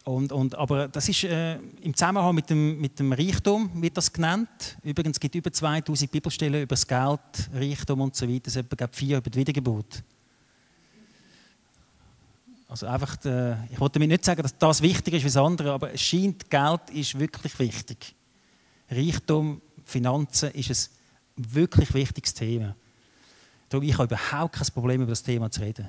Und, 0.04 0.32
und, 0.32 0.56
aber 0.56 0.88
das 0.88 1.08
ist 1.10 1.24
äh, 1.26 1.58
im 1.82 1.96
Zusammenhang 1.96 2.34
mit 2.34 2.50
dem, 2.50 2.82
mit 2.82 2.98
dem 2.98 3.14
Reichtum, 3.14 3.70
wird 3.82 3.98
das 3.98 4.12
genannt. 4.12 4.78
Übrigens 4.84 5.20
gibt 5.20 5.36
es 5.36 5.40
über 5.40 5.52
2000 5.52 6.12
Bibelstellen 6.12 6.64
über 6.64 6.74
das 6.74 6.88
Geld, 6.88 7.20
Reichtum 7.54 8.02
und 8.02 8.16
so 8.16 8.28
weiter. 8.28 8.48
Es 8.48 8.56
gibt 8.56 8.96
vier 8.96 9.18
über 9.18 9.30
die 9.30 9.40
Wiedergeburt. 9.40 10.04
Also 12.68 12.88
einfach, 12.88 13.24
äh, 13.26 13.66
ich 13.66 13.80
wollte 13.80 14.00
damit 14.00 14.10
nicht 14.10 14.26
sagen, 14.26 14.42
dass 14.42 14.58
das 14.58 14.82
wichtiger 14.82 15.18
ist 15.18 15.26
als 15.26 15.34
das 15.34 15.44
andere, 15.44 15.72
aber 15.74 15.94
es 15.94 16.02
scheint, 16.02 16.50
Geld 16.50 16.90
ist 16.94 17.20
wirklich 17.20 17.60
wichtig. 17.60 18.16
Reichtum, 18.90 19.62
Finanzen 19.86 20.52
ist 20.52 20.90
ein 21.38 21.54
wirklich 21.54 21.94
wichtiges 21.94 22.34
Thema. 22.34 22.76
Darum, 23.70 23.86
ich 23.86 23.94
habe 23.94 24.06
überhaupt 24.06 24.56
kein 24.56 24.68
Problem, 24.74 25.02
über 25.02 25.12
das 25.12 25.22
Thema 25.22 25.52
zu 25.52 25.62
reden. 25.62 25.88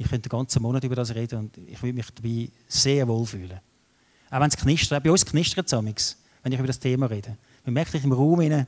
Ich 0.00 0.08
könnte 0.08 0.30
den 0.30 0.38
ganzen 0.38 0.62
Monat 0.62 0.82
über 0.82 0.96
das 0.96 1.14
reden 1.14 1.40
und 1.40 1.58
ich 1.58 1.82
würde 1.82 1.92
mich 1.92 2.06
dabei 2.10 2.48
sehr 2.66 3.06
wohl 3.06 3.26
fühlen. 3.26 3.60
Auch 4.30 4.40
wenn 4.40 4.48
es 4.48 4.56
knistert, 4.56 5.04
bei 5.04 5.10
uns 5.10 5.26
knistert 5.26 5.70
es 5.70 6.16
wenn 6.42 6.52
ich 6.52 6.58
über 6.58 6.66
das 6.66 6.78
Thema 6.78 7.04
rede. 7.04 7.36
Man 7.66 7.74
merkt 7.74 7.92
sich 7.92 8.02
im 8.02 8.12
Raum 8.12 8.40
rein, 8.40 8.66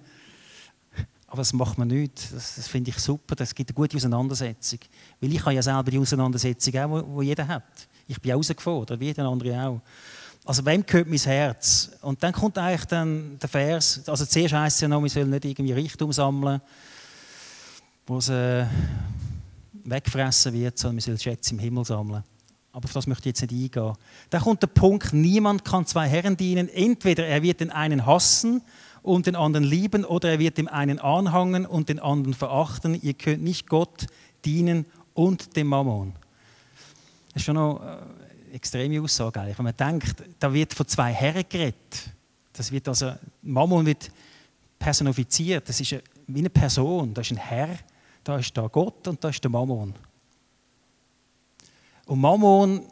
aber 1.29 1.39
das 1.39 1.55
macht 1.55 1.79
man 1.79 1.89
nicht. 1.89 2.31
Das, 2.35 2.57
das 2.57 2.69
finde 2.69 2.91
ich 2.91 2.99
super. 2.99 3.35
Das 3.35 3.55
gibt 3.55 3.71
eine 3.71 3.75
gute 3.75 3.97
Auseinandersetzung. 3.97 4.81
Weil 5.23 5.33
ich 5.33 5.41
habe 5.41 5.55
ja 5.55 5.63
selber 5.63 5.91
die 5.91 5.99
Auseinandersetzung 5.99 6.77
auch, 6.77 7.21
die 7.21 7.25
jeder 7.29 7.49
hat. 7.49 7.89
Ich 8.07 8.21
bin 8.21 8.33
herausgefordert, 8.33 9.01
wie 9.01 9.07
jeder 9.07 9.25
andere 9.25 9.67
auch. 9.67 9.81
Also 10.45 10.67
wem 10.67 10.85
gehört 10.85 11.09
mein 11.09 11.19
Herz? 11.19 11.93
Und 12.03 12.23
dann 12.23 12.35
kommt 12.35 12.59
eigentlich 12.59 12.85
dann 12.85 13.39
der 13.39 13.49
Vers, 13.49 14.07
also 14.07 14.27
zuerst 14.27 14.53
heisst 14.53 14.77
es 14.77 14.81
ja 14.83 14.89
noch, 14.89 15.03
wir 15.03 15.09
sollen 15.09 15.31
nicht 15.31 15.47
irgendwie 15.47 15.73
Richtung 15.73 16.13
sammeln, 16.13 16.61
wo 18.07 18.19
es 18.19 18.29
äh, 18.29 18.67
wegfressen 19.85 20.53
wird, 20.53 20.79
sondern 20.79 20.97
wir 20.97 21.03
sollen 21.03 21.19
Schätze 21.19 21.55
im 21.55 21.61
Himmel 21.61 21.85
sammeln. 21.85 22.25
Aber 22.73 22.87
auf 22.87 22.93
das 22.93 23.07
möchte 23.07 23.29
ich 23.29 23.39
jetzt 23.39 23.51
nicht 23.51 23.77
eingehen. 23.77 23.95
Da 24.31 24.41
kommt 24.41 24.63
der 24.63 24.69
Punkt, 24.69 25.13
niemand 25.13 25.65
kann 25.65 25.87
zwei 25.87 26.09
Herren 26.09 26.37
dienen. 26.37 26.69
Entweder 26.69 27.27
er 27.27 27.43
wird 27.43 27.61
den 27.61 27.71
einen 27.71 28.07
hassen 28.07 28.63
und 29.03 29.27
den 29.27 29.37
anderen 29.37 29.65
lieben 29.65 30.05
oder 30.05 30.31
er 30.31 30.39
wird 30.39 30.57
dem 30.57 30.69
einen 30.69 30.99
anhangen 30.99 31.67
und 31.67 31.91
den 31.91 31.99
anderen 31.99 32.35
verachten. 32.35 32.99
Ihr 33.03 33.15
könnt 33.15 33.43
nicht 33.43 33.69
Gott 33.69 34.07
dienen 34.45 34.87
und 35.13 35.55
dem 35.57 35.67
Mammon. 35.67 36.15
Das 37.33 37.43
ist 37.43 37.45
schon 37.45 37.59
eine 37.59 38.01
äh, 38.51 38.55
extreme 38.55 39.03
Aussage 39.03 39.41
eigentlich. 39.41 39.59
Wenn 39.59 39.65
man 39.65 39.77
denkt, 39.77 40.23
da 40.39 40.53
wird 40.53 40.73
von 40.73 40.87
zwei 40.87 41.13
Herren 41.13 41.45
geredet. 41.49 42.11
Das 42.55 42.73
wird 42.73 42.89
also, 42.89 43.13
Mammon 43.43 43.85
wird 43.85 44.11
personifiziert. 44.79 45.69
Das 45.69 45.79
ist 45.81 45.95
wie 46.27 46.39
eine 46.39 46.51
Person. 46.51 47.13
Das 47.13 47.27
ist 47.27 47.33
ein 47.33 47.39
Herr 47.39 47.79
da 48.25 48.39
ist 48.39 48.57
da 48.57 48.67
Gott 48.69 49.07
und 49.09 49.23
da 49.23 49.29
ist 49.29 49.43
der 49.43 49.51
Mammon. 49.51 49.95
Und 52.07 52.21
Mammon, 52.21 52.83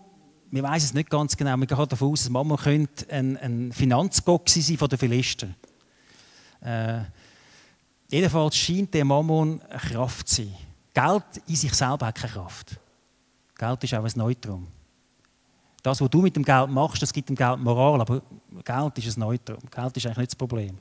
wir 0.51 0.63
wissen 0.63 0.75
es 0.77 0.95
nicht 0.95 1.11
ganz 1.11 1.37
genau, 1.37 1.57
wir 1.57 1.67
gehen 1.67 1.89
davon 1.89 2.13
aus, 2.13 2.23
dass 2.23 2.31
Mammon 2.31 2.57
könnte 2.57 3.11
ein, 3.13 3.37
ein 3.37 3.73
Finanzgott 3.73 4.49
sein 4.49 4.77
von 4.77 4.89
den 4.89 4.99
Philister. 4.99 5.49
Äh, 6.61 7.03
jedenfalls 8.09 8.57
scheint 8.57 8.93
der 8.95 9.05
Mammon 9.05 9.61
eine 9.63 9.79
Kraft 9.79 10.29
zu 10.29 10.43
sein. 10.43 10.55
Geld 10.93 11.43
in 11.47 11.57
sich 11.57 11.73
selber 11.75 12.07
hat 12.07 12.17
keine 12.17 12.33
Kraft. 12.33 12.79
Geld 13.57 13.85
ist 13.85 13.95
auch 13.95 14.05
ein 14.05 14.13
Neutrum. 14.17 14.67
Das, 15.83 16.01
was 16.01 16.11
du 16.11 16.21
mit 16.21 16.37
dem 16.37 16.45
Geld 16.45 16.69
machst, 16.69 17.01
das 17.03 17.13
gibt 17.13 17.29
dem 17.29 17.37
Geld 17.37 17.59
Moral, 17.59 18.01
aber 18.01 18.23
Geld 18.65 18.99
ist 18.99 19.17
ein 19.17 19.21
Neutrum. 19.21 19.61
Geld 19.71 19.97
ist 19.97 20.07
eigentlich 20.07 20.19
nicht 20.19 20.31
das 20.33 20.37
Problem. 20.37 20.79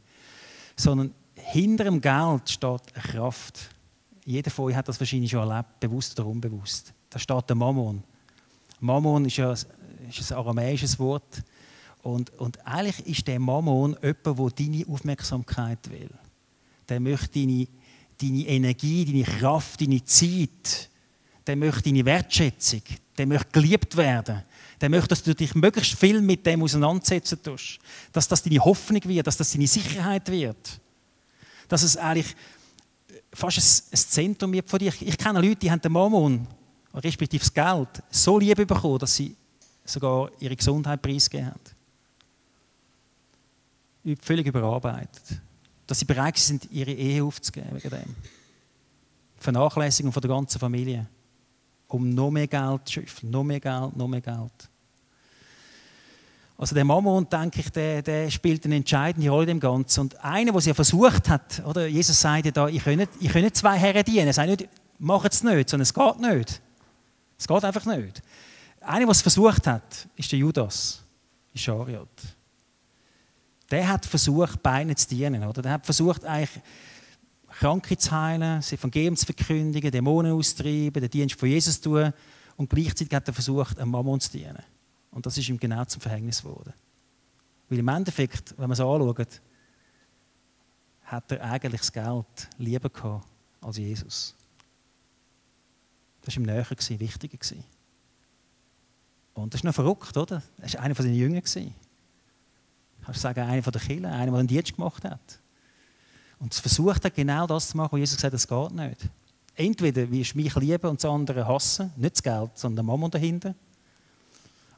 Sondern 0.75 1.13
hinter 1.35 1.85
dem 1.85 2.01
Geld 2.01 2.49
steht 2.49 2.81
eine 2.93 3.03
Kraft. 3.03 3.69
Jeder 4.29 4.51
von 4.51 4.65
euch 4.65 4.75
hat 4.75 4.87
das 4.87 4.99
wahrscheinlich 4.99 5.31
schon 5.31 5.49
erlebt, 5.49 5.79
bewusst 5.79 6.19
oder 6.19 6.29
unbewusst. 6.29 6.93
Da 7.09 7.17
steht 7.17 7.49
der 7.49 7.55
Mammon. 7.55 8.03
Mammon 8.79 9.25
ist 9.25 9.37
ja 9.37 9.51
ist 9.53 9.65
ein 10.31 10.37
aramäisches 10.37 10.99
Wort. 10.99 11.41
Und, 12.03 12.29
und 12.37 12.63
eigentlich 12.63 13.07
ist 13.07 13.27
der 13.27 13.39
Mammon 13.39 13.97
jemand, 14.03 14.59
der 14.59 14.67
deine 14.67 14.85
Aufmerksamkeit 14.87 15.79
will. 15.89 16.11
Der 16.87 16.99
möchte 16.99 17.39
deine, 17.39 17.67
deine 18.21 18.45
Energie, 18.45 19.03
deine 19.03 19.23
Kraft, 19.23 19.81
deine 19.81 20.05
Zeit. 20.05 20.91
Der 21.47 21.55
möchte 21.55 21.89
deine 21.89 22.05
Wertschätzung. 22.05 22.83
Der 23.17 23.25
möchte 23.25 23.49
geliebt 23.51 23.97
werden. 23.97 24.43
Der 24.79 24.89
möchte, 24.89 25.07
dass 25.07 25.23
du 25.23 25.33
dich 25.33 25.55
möglichst 25.55 25.97
viel 25.97 26.21
mit 26.21 26.45
dem 26.45 26.61
auseinandersetzen 26.61 27.41
tust. 27.41 27.79
Dass 28.11 28.27
das 28.27 28.43
deine 28.43 28.59
Hoffnung 28.59 29.01
wird, 29.05 29.25
dass 29.25 29.37
das 29.37 29.51
deine 29.51 29.65
Sicherheit 29.65 30.29
wird. 30.29 30.79
Dass 31.67 31.81
es 31.81 31.97
eigentlich 31.97 32.35
fast 33.33 33.57
ein, 33.57 33.63
ein 33.93 33.97
Zentrum 33.97 34.53
wird 34.53 34.69
von 34.69 34.79
dir. 34.79 34.89
Ich, 34.89 35.07
ich 35.07 35.17
kenne 35.17 35.41
Leute, 35.41 35.57
die 35.57 35.71
haben 35.71 35.81
den 35.81 35.91
Mammon, 35.91 36.47
respektive 36.93 37.39
das 37.39 37.53
Geld, 37.53 37.89
so 38.09 38.39
lieb 38.39 38.55
bekommen, 38.57 38.99
dass 38.99 39.15
sie 39.15 39.35
sogar 39.85 40.31
ihre 40.39 40.55
Gesundheit 40.55 41.01
preisgegeben 41.01 41.51
haben. 41.51 41.59
Völlig 44.21 44.47
überarbeitet. 44.47 45.41
Dass 45.85 45.99
sie 45.99 46.05
bereit 46.05 46.37
sind, 46.37 46.69
ihre 46.71 46.91
Ehe 46.91 47.23
aufzugeben 47.23 47.69
wegen 47.73 47.89
dem. 47.89 48.15
Vernachlässigung 49.37 50.11
von 50.11 50.21
der 50.21 50.29
ganzen 50.29 50.59
Familie. 50.59 51.07
Um 51.87 52.09
noch 52.13 52.29
mehr 52.29 52.47
Geld 52.47 52.87
zu 52.87 52.93
schöpfen, 52.93 53.31
noch 53.31 53.43
mehr 53.43 53.59
Geld, 53.59 53.95
noch 53.95 54.07
mehr 54.07 54.21
Geld. 54.21 54.69
Also 56.59 56.75
der 56.75 56.83
Mammon, 56.83 57.29
denke 57.29 57.61
ich, 57.61 57.69
der, 57.69 58.01
der 58.01 58.29
spielt 58.29 58.65
eine 58.65 58.75
entscheidende 58.75 59.29
Rolle 59.29 59.45
dem 59.45 59.61
Ganzen. 59.61 60.01
Und 60.01 60.21
einer, 60.21 60.51
der 60.51 60.59
es 60.59 60.65
ja 60.65 60.73
versucht 60.73 61.29
hat, 61.29 61.63
oder 61.65 61.87
Jesus 61.87 62.19
sagt 62.19 62.45
ja 62.47 62.51
da, 62.51 62.67
ich 62.67 62.83
kann 62.83 62.97
nicht, 62.97 63.11
ich 63.17 63.53
zwei 63.53 63.77
Herren 63.77 64.03
dienen. 64.03 64.27
Er 64.27 64.33
sagt 64.33 64.49
nicht, 64.49 64.67
mach 64.97 65.23
es 65.23 65.41
nicht, 65.41 65.69
sondern 65.69 65.83
es 65.83 65.93
geht 65.93 66.19
nicht. 66.19 66.61
Es 67.37 67.47
geht 67.47 67.63
einfach 67.63 67.85
nicht. 67.85 68.21
Einer, 68.81 69.05
der 69.05 69.09
es 69.09 69.21
versucht 69.21 69.67
hat, 69.67 70.09
ist 70.17 70.29
der 70.33 70.39
Judas 70.39 71.01
Ischariot. 71.53 72.09
Der 73.71 73.87
hat 73.87 74.05
versucht, 74.05 74.61
beiden 74.61 74.93
zu 74.97 75.07
dienen. 75.07 75.45
Oder? 75.45 75.61
Der 75.61 75.71
hat 75.71 75.85
versucht, 75.85 76.25
eigentlich 76.25 76.61
Kranke 77.57 77.97
zu 77.97 78.11
heilen, 78.11 78.57
das 78.57 78.73
Evangelium 78.73 79.15
zu 79.15 79.25
verkündigen, 79.25 79.91
Dämonen 79.91 80.33
auszutreiben, 80.33 81.01
den 81.01 81.09
Dienst 81.09 81.39
von 81.39 81.47
Jesus 81.47 81.79
zu 81.79 81.89
tun. 81.89 82.13
Und 82.57 82.69
gleichzeitig 82.69 83.15
hat 83.15 83.29
er 83.29 83.33
versucht, 83.33 83.79
einem 83.79 83.91
Mammon 83.91 84.19
zu 84.19 84.31
dienen. 84.31 84.61
Und 85.11 85.25
das 85.25 85.37
ist 85.37 85.49
ihm 85.49 85.59
genau 85.59 85.85
zum 85.85 86.01
Verhängnis 86.01 86.43
geworden. 86.43 86.73
Weil 87.69 87.79
im 87.79 87.87
Endeffekt, 87.87 88.51
wenn 88.57 88.69
man 88.69 88.71
es 88.71 88.79
anschaut, 88.79 89.41
hat 91.03 91.31
er 91.31 91.43
eigentlich 91.43 91.81
das 91.81 91.91
Geld 91.91 92.49
lieber 92.57 92.89
gehabt 92.89 93.27
als 93.61 93.77
Jesus. 93.77 94.35
Das 96.21 96.35
war 96.35 96.41
ihm 96.41 96.45
näher, 96.45 96.65
wichtiger. 96.69 97.37
Und 99.33 99.53
das 99.53 99.59
ist 99.59 99.63
noch 99.63 99.73
verrückt, 99.73 100.15
oder? 100.17 100.43
Er 100.57 100.73
war 100.73 100.81
einer 100.81 100.95
von 100.95 101.05
seinen 101.05 101.15
Jüngern. 101.15 101.41
Kannst 101.41 101.73
du 103.17 103.21
sagen, 103.21 103.39
einer 103.41 103.63
von 103.63 103.73
den 103.73 103.81
Kindern, 103.81 104.13
einer, 104.13 104.31
der 104.31 104.39
einen 104.39 104.47
Dienst 104.47 104.75
gemacht 104.75 105.03
hat. 105.03 105.39
Und 106.39 106.53
versucht 106.53 107.03
hat, 107.03 107.15
genau 107.15 107.47
das 107.47 107.69
zu 107.69 107.77
machen, 107.77 107.93
was 107.93 107.99
Jesus 107.99 108.15
gesagt 108.17 108.33
hat, 108.33 108.33
das 108.33 108.47
geht 108.47 108.71
nicht. 108.71 109.09
Entweder 109.55 110.09
wirst 110.09 110.33
du 110.33 110.37
mich 110.37 110.55
lieben 110.55 110.87
und 110.87 111.03
das 111.03 111.09
andere 111.09 111.47
hassen, 111.47 111.91
nicht 111.97 112.15
das 112.15 112.23
Geld, 112.23 112.51
sondern 112.55 112.77
der 112.77 112.83
Mammon 112.83 113.11
dahinter. 113.11 113.55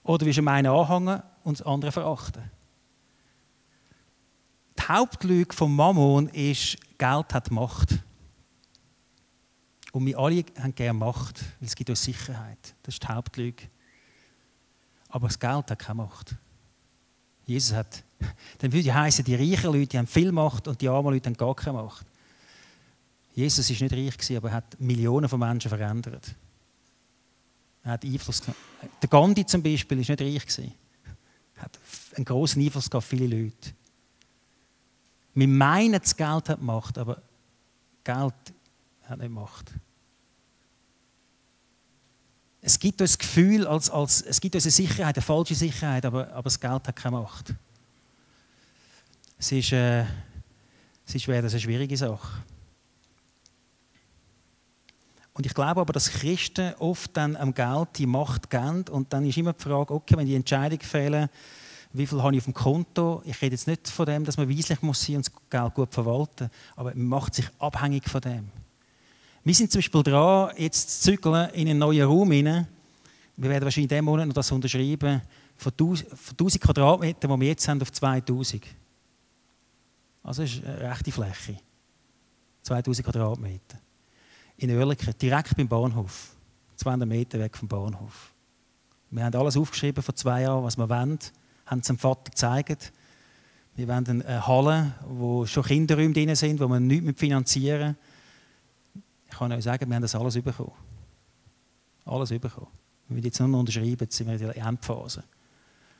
Oder 0.03 0.25
wirst 0.25 0.39
du 0.39 0.47
einen 0.47 0.67
anhängen 0.67 1.21
und 1.43 1.59
das 1.59 1.65
andere 1.65 1.91
verachten. 1.91 2.43
Die 4.77 4.83
Hauptlüge 4.83 5.53
vom 5.53 5.75
Mammon 5.75 6.27
ist, 6.29 6.77
Geld 6.97 7.33
hat 7.33 7.51
Macht. 7.51 7.99
Und 9.91 10.05
wir 10.05 10.17
alle 10.17 10.43
haben 10.59 10.73
gerne 10.73 10.97
Macht, 10.97 11.41
weil 11.59 11.67
es 11.67 11.75
gibt 11.75 11.89
uns 11.89 12.03
Sicherheit. 12.03 12.75
Das 12.83 12.95
ist 12.95 13.03
die 13.03 13.07
Hauptlüge. 13.07 13.63
Aber 15.09 15.27
das 15.27 15.39
Geld 15.39 15.69
hat 15.69 15.79
keine 15.79 15.95
Macht. 15.95 16.35
Jesus 17.45 17.75
hat, 17.75 18.03
dann 18.59 18.71
würde 18.71 18.93
heißen, 18.93 19.25
die 19.25 19.35
reichen 19.35 19.73
Leute 19.73 19.97
haben 19.97 20.07
viel 20.07 20.31
Macht 20.31 20.67
und 20.67 20.79
die 20.81 20.87
armen 20.87 21.13
Leute 21.13 21.29
haben 21.29 21.37
gar 21.37 21.55
keine 21.55 21.77
Macht. 21.77 22.05
Jesus 23.33 23.69
war 23.69 23.87
nicht 23.87 24.19
reich, 24.19 24.37
aber 24.37 24.49
er 24.49 24.55
hat 24.55 24.79
Millionen 24.79 25.29
von 25.29 25.39
Menschen 25.39 25.69
verändert. 25.69 26.35
Er 27.83 27.91
hat 27.91 28.05
Einfluss 28.05 28.41
genommen. 28.41 28.61
Der 29.01 29.09
Gandhi 29.09 29.45
zum 29.45 29.63
Beispiel 29.63 29.97
war 29.97 30.15
nicht 30.15 30.21
reich. 30.21 30.71
Er 31.55 31.63
hat 31.63 31.79
einen 32.15 32.25
großen 32.25 32.61
Einfluss 32.61 32.91
auf 32.91 33.05
viele 33.05 33.27
Leute. 33.27 33.73
Wir 35.33 35.47
meinen, 35.47 35.99
das 35.99 36.15
Geld 36.15 36.49
hat 36.49 36.61
Macht, 36.61 36.97
aber 36.97 37.21
Geld 38.03 38.33
hat 39.03 39.19
nicht 39.19 39.31
Macht. 39.31 39.71
Es 42.61 42.77
gibt 42.77 43.01
uns 43.01 43.11
das 43.11 43.17
Gefühl, 43.17 43.65
als, 43.65 43.89
als, 43.89 44.21
es 44.21 44.39
gibt 44.39 44.53
uns 44.53 44.65
eine 44.65 44.71
Sicherheit, 44.71 45.15
eine 45.15 45.23
falsche 45.23 45.55
Sicherheit, 45.55 46.05
aber, 46.05 46.31
aber 46.31 46.43
das 46.43 46.59
Geld 46.59 46.87
hat 46.87 46.95
keine 46.95 47.17
Macht. 47.17 47.53
Es 49.39 49.51
ist, 49.51 49.71
äh, 49.71 50.01
es 51.05 51.15
ist 51.15 51.27
eine 51.27 51.59
schwierige 51.59 51.97
Sache. 51.97 52.43
Und 55.41 55.47
ich 55.47 55.55
glaube 55.55 55.81
aber, 55.81 55.91
dass 55.91 56.11
Christen 56.11 56.75
oft 56.77 57.17
dann 57.17 57.35
am 57.35 57.51
Geld 57.51 57.97
die 57.97 58.05
Macht 58.05 58.51
geben 58.51 58.85
und 58.91 59.11
dann 59.11 59.25
ist 59.25 59.39
immer 59.39 59.53
die 59.53 59.63
Frage, 59.63 59.91
okay, 59.91 60.15
wenn 60.15 60.27
die 60.27 60.35
Entscheidung 60.35 60.79
fehlen, 60.81 61.29
wie 61.93 62.05
viel 62.05 62.21
habe 62.21 62.35
ich 62.35 62.41
auf 62.41 62.45
dem 62.45 62.53
Konto? 62.53 63.23
Ich 63.25 63.41
rede 63.41 63.55
jetzt 63.55 63.65
nicht 63.65 63.87
von 63.87 64.05
dem, 64.05 64.23
dass 64.23 64.37
man 64.37 64.47
weislich 64.47 64.83
muss 64.83 65.03
sein 65.03 65.15
und 65.15 65.25
das 65.25 65.33
Geld 65.49 65.73
gut 65.73 65.91
verwalten, 65.91 66.51
aber 66.75 66.93
man 66.93 67.07
macht 67.07 67.33
sich 67.33 67.47
abhängig 67.57 68.07
von 68.07 68.21
dem. 68.21 68.51
Wir 69.43 69.55
sind 69.55 69.71
zum 69.71 69.79
Beispiel 69.79 70.03
dran, 70.03 70.51
jetzt 70.57 71.01
zu 71.01 71.11
zügeln 71.13 71.49
in 71.55 71.69
einen 71.69 71.79
neuen 71.79 72.05
Raum 72.05 72.31
hinein. 72.31 72.67
Wir 73.35 73.49
werden 73.49 73.63
wahrscheinlich 73.63 73.85
in 73.85 73.95
diesem 73.95 74.05
Monat 74.05 74.27
noch 74.27 74.35
das 74.35 74.51
unterschreiben, 74.51 75.23
von 75.57 75.71
1000 75.71 76.61
Quadratmetern, 76.61 77.31
die 77.31 77.39
wir 77.39 77.47
jetzt 77.47 77.67
haben, 77.67 77.81
auf 77.81 77.91
2000. 77.91 78.61
Also 80.21 80.43
das 80.43 80.53
ist 80.53 80.63
eine 80.63 80.81
rechte 80.81 81.11
Fläche. 81.11 81.57
2000 82.61 83.07
Quadratmeter 83.07 83.79
in 84.61 84.69
Oerlikon, 84.77 85.13
direkt 85.19 85.57
beim 85.57 85.67
Bahnhof. 85.67 86.35
200 86.75 87.07
Meter 87.07 87.39
weg 87.39 87.57
vom 87.57 87.67
Bahnhof. 87.67 88.31
Wir 89.09 89.25
haben 89.25 89.35
alles 89.35 89.57
aufgeschrieben 89.57 90.03
vor 90.03 90.15
zwei 90.15 90.43
Jahren, 90.43 90.63
was 90.63 90.77
wir 90.77 90.87
wollen, 90.87 91.19
haben 91.65 91.79
es 91.79 91.87
dem 91.87 91.97
Vater 91.97 92.29
gezeigt. 92.29 92.93
Wir 93.75 93.87
wollen 93.87 94.07
eine 94.07 94.47
Halle, 94.47 94.93
wo 95.07 95.45
schon 95.45 95.63
Kinderräume 95.63 96.13
drin 96.13 96.35
sind, 96.35 96.59
wo 96.59 96.67
wir 96.67 96.79
nichts 96.79 97.19
finanzieren 97.19 97.97
Ich 99.29 99.37
kann 99.37 99.51
euch 99.51 99.63
sagen, 99.63 99.89
wir 99.89 99.95
haben 99.95 100.01
das 100.01 100.15
alles 100.15 100.39
bekommen. 100.39 100.73
Alles 102.05 102.29
bekommen. 102.29 102.67
Wir 103.07 103.15
müssen 103.15 103.25
jetzt 103.25 103.39
nur 103.39 103.49
noch 103.49 103.59
unterschreiben, 103.59 103.97
jetzt 104.01 104.15
sind 104.15 104.27
wir 104.27 104.33
in 104.33 104.39
der 104.39 104.57
Endphase. 104.57 105.23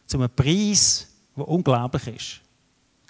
Zu 0.06 0.18
einem 0.18 0.30
Preis, 0.30 1.08
der 1.36 1.48
unglaublich 1.48 2.08
ist. 2.08 2.42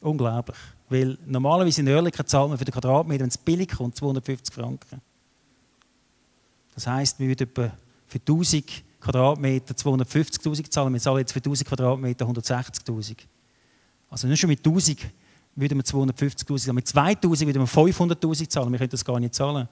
Unglaublich. 0.02 0.58
Weil 0.90 1.18
normalerweise 1.26 1.82
in 1.82 1.90
Oerlikon 1.90 2.26
zahlt 2.26 2.50
man 2.50 2.58
für 2.58 2.66
den 2.66 2.74
Quadratmeter, 2.74 3.22
wenn 3.22 3.30
es 3.30 3.38
billig 3.38 3.70
kommt, 3.70 3.98
250 3.98 4.54
Franken. 4.54 5.02
Das 6.74 6.88
heisst, 6.88 7.20
wir 7.20 7.28
würden 7.28 7.50
etwa 7.50 7.72
für 8.08 8.20
1000 8.20 8.84
Quadratmeter 9.00 9.74
250.000 9.74 10.70
zahlen. 10.70 10.94
Wir 10.94 11.02
zahlen 11.02 11.20
jetzt 11.20 11.34
für 11.34 11.40
1000 11.40 11.68
Quadratmeter 11.68 12.26
160.000. 12.26 13.18
Also 14.10 14.28
nicht 14.28 14.40
schon 14.40 14.50
mit 14.50 14.60
1000 14.60 15.00
würden 15.56 15.78
wir 15.78 15.84
250.000 15.84 16.58
zahlen. 16.58 16.76
Mit 16.76 16.88
2000 16.88 17.48
würden 17.48 17.62
wir 17.62 17.68
500.000 17.68 18.50
zahlen. 18.50 18.72
Wir 18.72 18.78
können 18.78 18.90
das 18.90 19.04
gar 19.04 19.20
nicht 19.20 19.34
zahlen. 19.34 19.68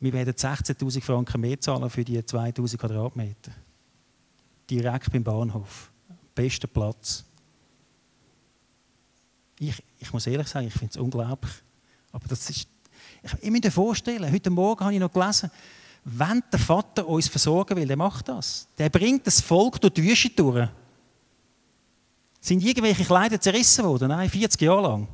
Wir 0.00 0.12
werden 0.12 0.34
16.000 0.34 1.00
Franken 1.00 1.40
mehr 1.40 1.60
zahlen 1.60 1.88
für 1.88 2.04
die 2.04 2.24
2000 2.24 2.80
Quadratmeter. 2.80 3.52
Direkt 4.68 5.12
beim 5.12 5.24
Bahnhof. 5.24 5.90
Bester 6.34 6.66
Platz. 6.66 7.24
Ich, 9.58 9.82
ich 9.98 10.12
muss 10.12 10.26
ehrlich 10.26 10.48
sagen, 10.48 10.66
ich 10.66 10.72
finde 10.72 10.90
es 10.90 10.96
unglaublich. 10.96 11.52
Aber 12.10 12.26
das 12.26 12.50
ist 12.50 12.68
ich, 13.22 13.32
ich 13.42 13.50
muss 13.50 13.60
mir 13.62 13.70
vorstellen, 13.70 14.32
heute 14.32 14.50
Morgen 14.50 14.84
habe 14.84 14.94
ich 14.94 15.00
noch 15.00 15.12
gelesen, 15.12 15.50
wenn 16.04 16.42
der 16.52 16.58
Vater 16.58 17.06
uns 17.06 17.28
versorgen 17.28 17.76
will, 17.76 17.86
der 17.86 17.96
macht 17.96 18.28
das. 18.28 18.66
Der 18.76 18.88
bringt 18.88 19.26
das 19.26 19.40
Volk 19.40 19.80
durch 19.80 19.94
die 19.94 20.02
Wüste 20.02 20.30
durch. 20.30 20.68
Sind 22.40 22.64
irgendwelche 22.64 23.04
Kleider 23.04 23.40
zerrissen 23.40 23.84
worden? 23.84 24.08
Nein, 24.08 24.28
40 24.28 24.60
Jahre 24.60 24.82
lang. 24.82 25.08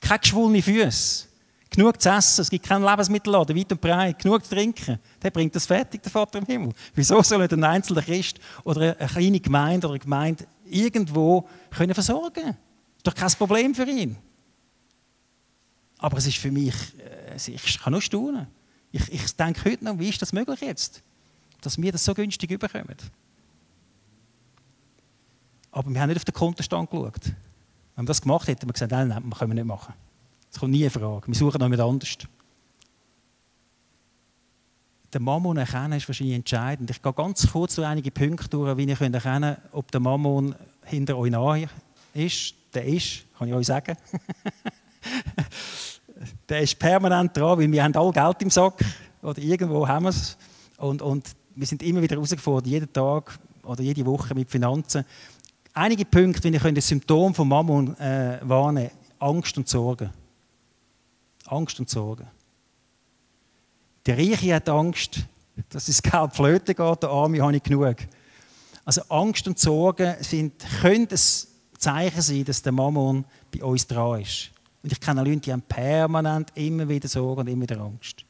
Keine 0.00 0.20
geschwollene 0.20 0.62
Füße. 0.62 1.26
Genug 1.68 2.00
zu 2.00 2.08
essen, 2.10 2.42
es 2.42 2.50
gibt 2.50 2.66
keinen 2.66 2.84
Lebensmittelladen, 2.84 3.56
weit 3.56 3.72
und 3.72 3.80
breit. 3.80 4.18
Genug 4.18 4.44
zu 4.44 4.54
trinken. 4.54 4.98
Der 5.22 5.30
bringt 5.30 5.54
das 5.54 5.66
fertig, 5.66 6.02
der 6.02 6.10
Vater 6.10 6.38
im 6.38 6.46
Himmel. 6.46 6.72
Wieso 6.94 7.22
soll 7.22 7.38
nicht 7.38 7.52
ein 7.52 7.64
einzelner 7.64 8.02
Christ 8.02 8.38
oder 8.64 8.96
eine 8.98 9.08
kleine 9.08 9.40
Gemeinde 9.40 9.86
oder 9.86 9.94
eine 9.94 10.02
Gemeinde 10.02 10.46
irgendwo 10.64 11.46
können 11.70 11.94
versorgen 11.94 12.42
können? 12.42 12.56
Doch 13.02 13.14
kein 13.14 13.30
Problem 13.32 13.74
für 13.74 13.84
ihn. 13.84 14.16
Aber 15.98 16.18
es 16.18 16.26
ist 16.26 16.38
für 16.38 16.50
mich, 16.50 16.74
äh, 17.32 17.50
ich 17.50 17.80
kann 17.80 17.92
nur 17.92 18.02
staunen. 18.02 18.46
Ich, 18.92 19.10
ich 19.12 19.36
denke 19.36 19.64
heute 19.64 19.84
noch, 19.84 19.98
wie 19.98 20.08
ist 20.08 20.20
das 20.20 20.32
möglich 20.32 20.60
jetzt, 20.60 21.02
dass 21.60 21.80
wir 21.80 21.92
das 21.92 22.04
so 22.04 22.14
günstig 22.14 22.50
überkommen? 22.50 22.96
Aber 25.70 25.90
wir 25.90 26.00
haben 26.00 26.08
nicht 26.08 26.18
auf 26.18 26.24
den 26.24 26.34
Kontostand 26.34 26.90
geschaut. 26.90 27.32
Wenn 27.96 28.04
wir 28.04 28.08
das 28.08 28.20
gemacht 28.20 28.46
hätten, 28.46 28.62
haben 28.62 28.68
wir 28.68 28.72
gesagt, 28.74 28.92
nein, 28.92 29.08
das 29.08 29.38
können 29.38 29.50
wir 29.50 29.54
nicht 29.54 29.66
machen. 29.66 29.94
Das 30.50 30.60
kommt 30.60 30.72
nie 30.72 30.82
in 30.82 30.90
Frage. 30.90 31.26
Wir 31.26 31.34
suchen 31.34 31.58
noch 31.58 31.66
jemand 31.66 31.80
anders. 31.80 32.18
Der 35.12 35.20
Mammon 35.20 35.56
erkennen 35.58 35.92
ist 35.94 36.08
wahrscheinlich 36.08 36.36
entscheidend. 36.36 36.90
Ich 36.90 37.02
gehe 37.02 37.12
ganz 37.12 37.50
kurz 37.50 37.74
durch 37.74 37.86
einige 37.86 38.10
Punkte 38.10 38.48
durch, 38.48 38.76
wie 38.76 38.84
ihr 38.84 39.00
erkennen 39.00 39.20
könnt, 39.22 39.58
ob 39.72 39.90
der 39.90 40.00
Mammon 40.00 40.54
hinter 40.84 41.16
euch 41.16 41.30
nahe 41.30 41.68
ist. 42.14 42.54
Der 42.74 42.84
ist, 42.84 43.24
kann 43.36 43.48
ich 43.48 43.54
euch 43.54 43.66
sagen. 43.66 43.96
der 46.52 46.60
ist 46.60 46.78
permanent 46.78 47.34
dran, 47.34 47.58
weil 47.58 47.72
wir 47.72 47.82
haben 47.82 47.96
alle 47.96 48.12
Geld 48.12 48.42
im 48.42 48.50
Sack 48.50 48.84
oder 49.22 49.40
irgendwo 49.40 49.88
haben 49.88 50.04
wir 50.04 50.10
es. 50.10 50.36
Und, 50.76 51.00
und 51.00 51.26
wir 51.54 51.66
sind 51.66 51.82
immer 51.82 52.02
wieder 52.02 52.16
herausgefordert, 52.16 52.66
jeden 52.66 52.92
Tag 52.92 53.38
oder 53.62 53.82
jede 53.82 54.04
Woche 54.04 54.34
mit 54.34 54.50
Finanzen. 54.50 55.06
Einige 55.72 56.04
Punkte, 56.04 56.52
wie 56.52 56.54
ihr 56.54 56.72
das 56.72 56.86
Symptom 56.86 57.34
von 57.34 57.48
Mammon 57.48 57.98
äh, 57.98 58.38
warnen 58.42 58.90
Angst 59.18 59.56
und 59.56 59.66
Sorge. 59.66 60.10
Angst 61.46 61.80
und 61.80 61.88
Sorge. 61.88 62.26
Der 64.04 64.18
Reiche 64.18 64.54
hat 64.54 64.68
Angst, 64.68 65.20
dass 65.70 65.86
das 65.86 66.02
Geld 66.02 66.34
flöten 66.34 66.74
geht, 66.74 67.02
der 67.02 67.08
Arme 67.08 67.40
habe 67.40 67.56
ich 67.56 67.62
genug. 67.62 67.96
Also 68.84 69.00
Angst 69.08 69.48
und 69.48 69.58
Sorge 69.58 70.18
sind, 70.20 70.52
können 70.82 71.08
ein 71.10 71.18
Zeichen 71.78 72.20
sein, 72.20 72.44
dass 72.44 72.60
der 72.60 72.72
Mammon 72.72 73.24
bei 73.50 73.64
uns 73.64 73.86
dran 73.86 74.20
ist. 74.20 74.50
Und 74.82 74.92
ich 74.92 75.00
kenne 75.00 75.22
Leute, 75.22 75.40
die 75.40 75.52
haben 75.52 75.62
permanent 75.62 76.50
immer 76.54 76.88
wieder 76.88 77.08
Sorgen 77.08 77.42
und 77.42 77.48
immer 77.48 77.62
wieder 77.62 77.80
Angst. 77.80 78.24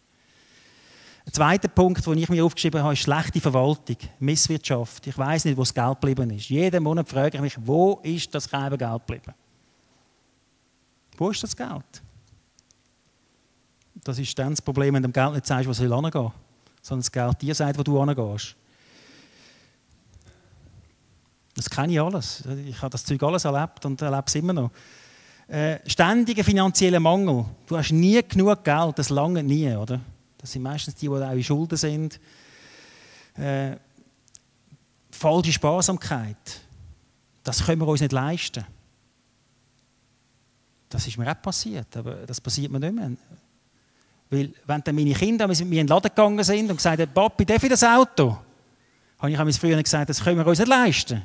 Ein 1.24 1.32
zweiter 1.32 1.68
Punkt, 1.68 2.04
den 2.04 2.18
ich 2.18 2.28
mir 2.28 2.44
aufgeschrieben 2.44 2.82
habe, 2.82 2.94
ist 2.94 3.00
schlechte 3.00 3.40
Verwaltung, 3.40 3.96
Misswirtschaft. 4.18 5.06
Ich 5.06 5.16
weiß 5.16 5.44
nicht, 5.44 5.56
wo 5.56 5.62
das 5.62 5.72
Geld 5.72 6.00
geblieben 6.00 6.30
ist. 6.30 6.48
Jeden 6.48 6.82
Monat 6.82 7.08
frage 7.08 7.36
ich 7.36 7.40
mich, 7.40 7.56
wo 7.64 8.00
ist 8.02 8.34
das 8.34 8.50
Geld 8.50 8.78
geblieben? 8.78 9.34
Wo 11.16 11.30
ist 11.30 11.42
das 11.42 11.56
Geld? 11.56 12.02
Das 14.02 14.18
ist 14.18 14.36
dann 14.38 14.50
das 14.50 14.60
Problem, 14.60 14.94
wenn 14.94 15.02
du 15.02 15.08
dem 15.08 15.12
Geld 15.12 15.34
nicht 15.34 15.46
sagst, 15.46 15.66
wo 15.66 15.70
es 15.70 15.78
hingehen 15.78 16.10
soll, 16.12 16.32
sondern 16.80 17.02
das 17.02 17.12
Geld 17.12 17.42
dir 17.42 17.54
sagt, 17.54 17.78
wo 17.78 17.82
du 17.84 18.04
hingehst. 18.04 18.56
Das 21.54 21.70
kenne 21.70 21.92
ich 21.92 22.00
alles. 22.00 22.42
Ich 22.66 22.80
habe 22.80 22.90
das 22.90 23.04
Zeug 23.04 23.22
alles 23.22 23.44
erlebt 23.44 23.84
und 23.84 24.00
erlebe 24.02 24.24
es 24.26 24.34
immer 24.34 24.54
noch. 24.54 24.70
Äh, 25.52 25.80
ständiger 25.86 26.44
finanzieller 26.44 26.98
Mangel. 26.98 27.44
Du 27.66 27.76
hast 27.76 27.92
nie 27.92 28.18
genug 28.26 28.64
Geld, 28.64 28.98
das 28.98 29.10
lange 29.10 29.42
nie, 29.42 29.70
oder? 29.74 30.00
Das 30.38 30.50
sind 30.50 30.62
meistens 30.62 30.94
die, 30.94 31.08
die 31.08 31.12
auch 31.12 31.30
in 31.30 31.44
Schulden 31.44 31.76
sind. 31.76 32.18
Äh, 33.36 33.76
falsche 35.10 35.52
Sparsamkeit. 35.52 36.62
Das 37.44 37.66
können 37.66 37.82
wir 37.82 37.86
uns 37.86 38.00
nicht 38.00 38.12
leisten. 38.12 38.64
Das 40.88 41.06
ist 41.06 41.18
mir 41.18 41.30
auch 41.30 41.42
passiert, 41.42 41.98
aber 41.98 42.14
das 42.26 42.40
passiert 42.40 42.72
mir 42.72 42.80
nicht 42.80 42.94
mehr. 42.94 43.10
Weil, 44.30 44.54
wenn 44.64 44.82
dann 44.82 44.94
meine 44.94 45.12
Kinder 45.12 45.46
mit 45.46 45.58
mir 45.58 45.82
in 45.82 45.86
den 45.86 45.88
Laden 45.88 46.08
gegangen 46.08 46.44
sind 46.44 46.70
und 46.70 46.78
gesagt 46.78 46.98
haben, 46.98 47.12
Papi, 47.12 47.44
darf 47.44 47.62
ich 47.62 47.68
das 47.68 47.84
Auto? 47.84 48.38
Habe 49.18 49.30
ich 49.30 49.38
mir 49.38 49.52
früher 49.52 49.82
gesagt, 49.82 50.08
das 50.08 50.24
können 50.24 50.38
wir 50.38 50.46
uns 50.46 50.60
nicht 50.60 50.68
leisten. 50.68 51.20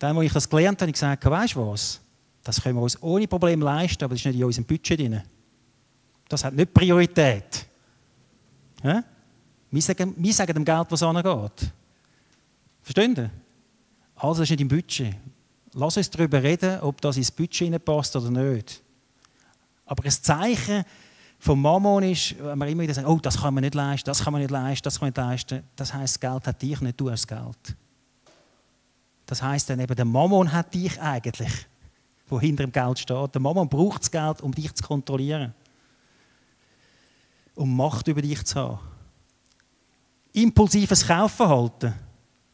Dann, 0.00 0.16
als 0.16 0.26
ich 0.26 0.32
das 0.32 0.50
gelernt 0.50 0.80
habe, 0.82 0.86
habe 0.86 0.90
ich 0.90 0.94
gesagt, 0.94 1.24
weißt 1.24 1.54
du 1.54 1.70
was? 1.70 2.00
Das 2.46 2.62
können 2.62 2.76
wir 2.76 2.82
uns 2.82 3.02
ohne 3.02 3.26
Probleme 3.26 3.64
leisten, 3.64 4.04
aber 4.04 4.14
das 4.14 4.20
ist 4.20 4.26
nicht 4.26 4.36
in 4.36 4.44
unserem 4.44 4.64
Budget 4.64 5.00
drin. 5.00 5.20
Das 6.28 6.44
hat 6.44 6.54
nicht 6.54 6.72
Priorität. 6.72 7.66
Ja? 8.84 9.02
Wir, 9.68 9.82
sagen, 9.82 10.14
wir 10.16 10.32
sagen 10.32 10.54
dem 10.54 10.64
Geld, 10.64 10.86
was 10.88 11.02
angeht. 11.02 11.72
Verstehen 12.82 13.16
Sie? 13.16 13.28
Also 14.14 14.44
ist 14.44 14.50
nicht 14.50 14.60
im 14.60 14.68
Budget. 14.68 15.16
Lass 15.72 15.96
uns 15.96 16.08
darüber 16.08 16.40
reden, 16.40 16.78
ob 16.82 17.00
das 17.00 17.16
ins 17.16 17.32
Budget 17.32 17.84
passt 17.84 18.14
oder 18.14 18.30
nicht. 18.30 18.80
Aber 19.84 20.04
ein 20.04 20.10
Zeichen 20.12 20.84
vom 21.40 21.60
Mammon 21.60 22.04
ist, 22.04 22.36
wenn 22.38 22.58
wir 22.60 22.68
immer 22.68 22.84
wieder 22.84 22.94
sagen, 22.94 23.08
oh, 23.08 23.18
das 23.20 23.40
kann 23.40 23.54
man 23.54 23.64
nicht 23.64 23.74
leisten, 23.74 24.06
das 24.06 24.22
kann 24.22 24.32
man 24.32 24.42
nicht 24.42 24.52
leisten, 24.52 24.84
das 24.84 25.00
kann 25.00 25.12
man 25.12 25.24
nicht 25.24 25.50
leisten, 25.50 25.64
das 25.74 25.92
heisst, 25.92 26.14
das 26.14 26.20
Geld 26.20 26.46
hat 26.46 26.62
dich 26.62 26.80
nicht, 26.80 27.00
du 27.00 27.10
hast 27.10 27.26
Geld. 27.26 27.76
Das 29.26 29.42
heisst 29.42 29.68
dann 29.68 29.80
eben, 29.80 29.96
der 29.96 30.04
Mammon 30.04 30.52
hat 30.52 30.72
dich 30.72 31.00
eigentlich, 31.02 31.66
wo 32.28 32.40
hinter 32.40 32.64
dem 32.64 32.72
Geld 32.72 32.98
steht. 32.98 33.34
Der 33.34 33.40
Mammon 33.40 33.68
braucht 33.68 34.02
das 34.02 34.10
Geld, 34.10 34.40
um 34.42 34.52
dich 34.52 34.72
zu 34.74 34.84
kontrollieren. 34.84 35.54
Um 37.54 37.76
Macht 37.76 38.08
über 38.08 38.22
dich 38.22 38.44
zu 38.44 38.60
haben. 38.60 38.78
Impulsives 40.32 41.06
Kaufverhalten. 41.06 41.94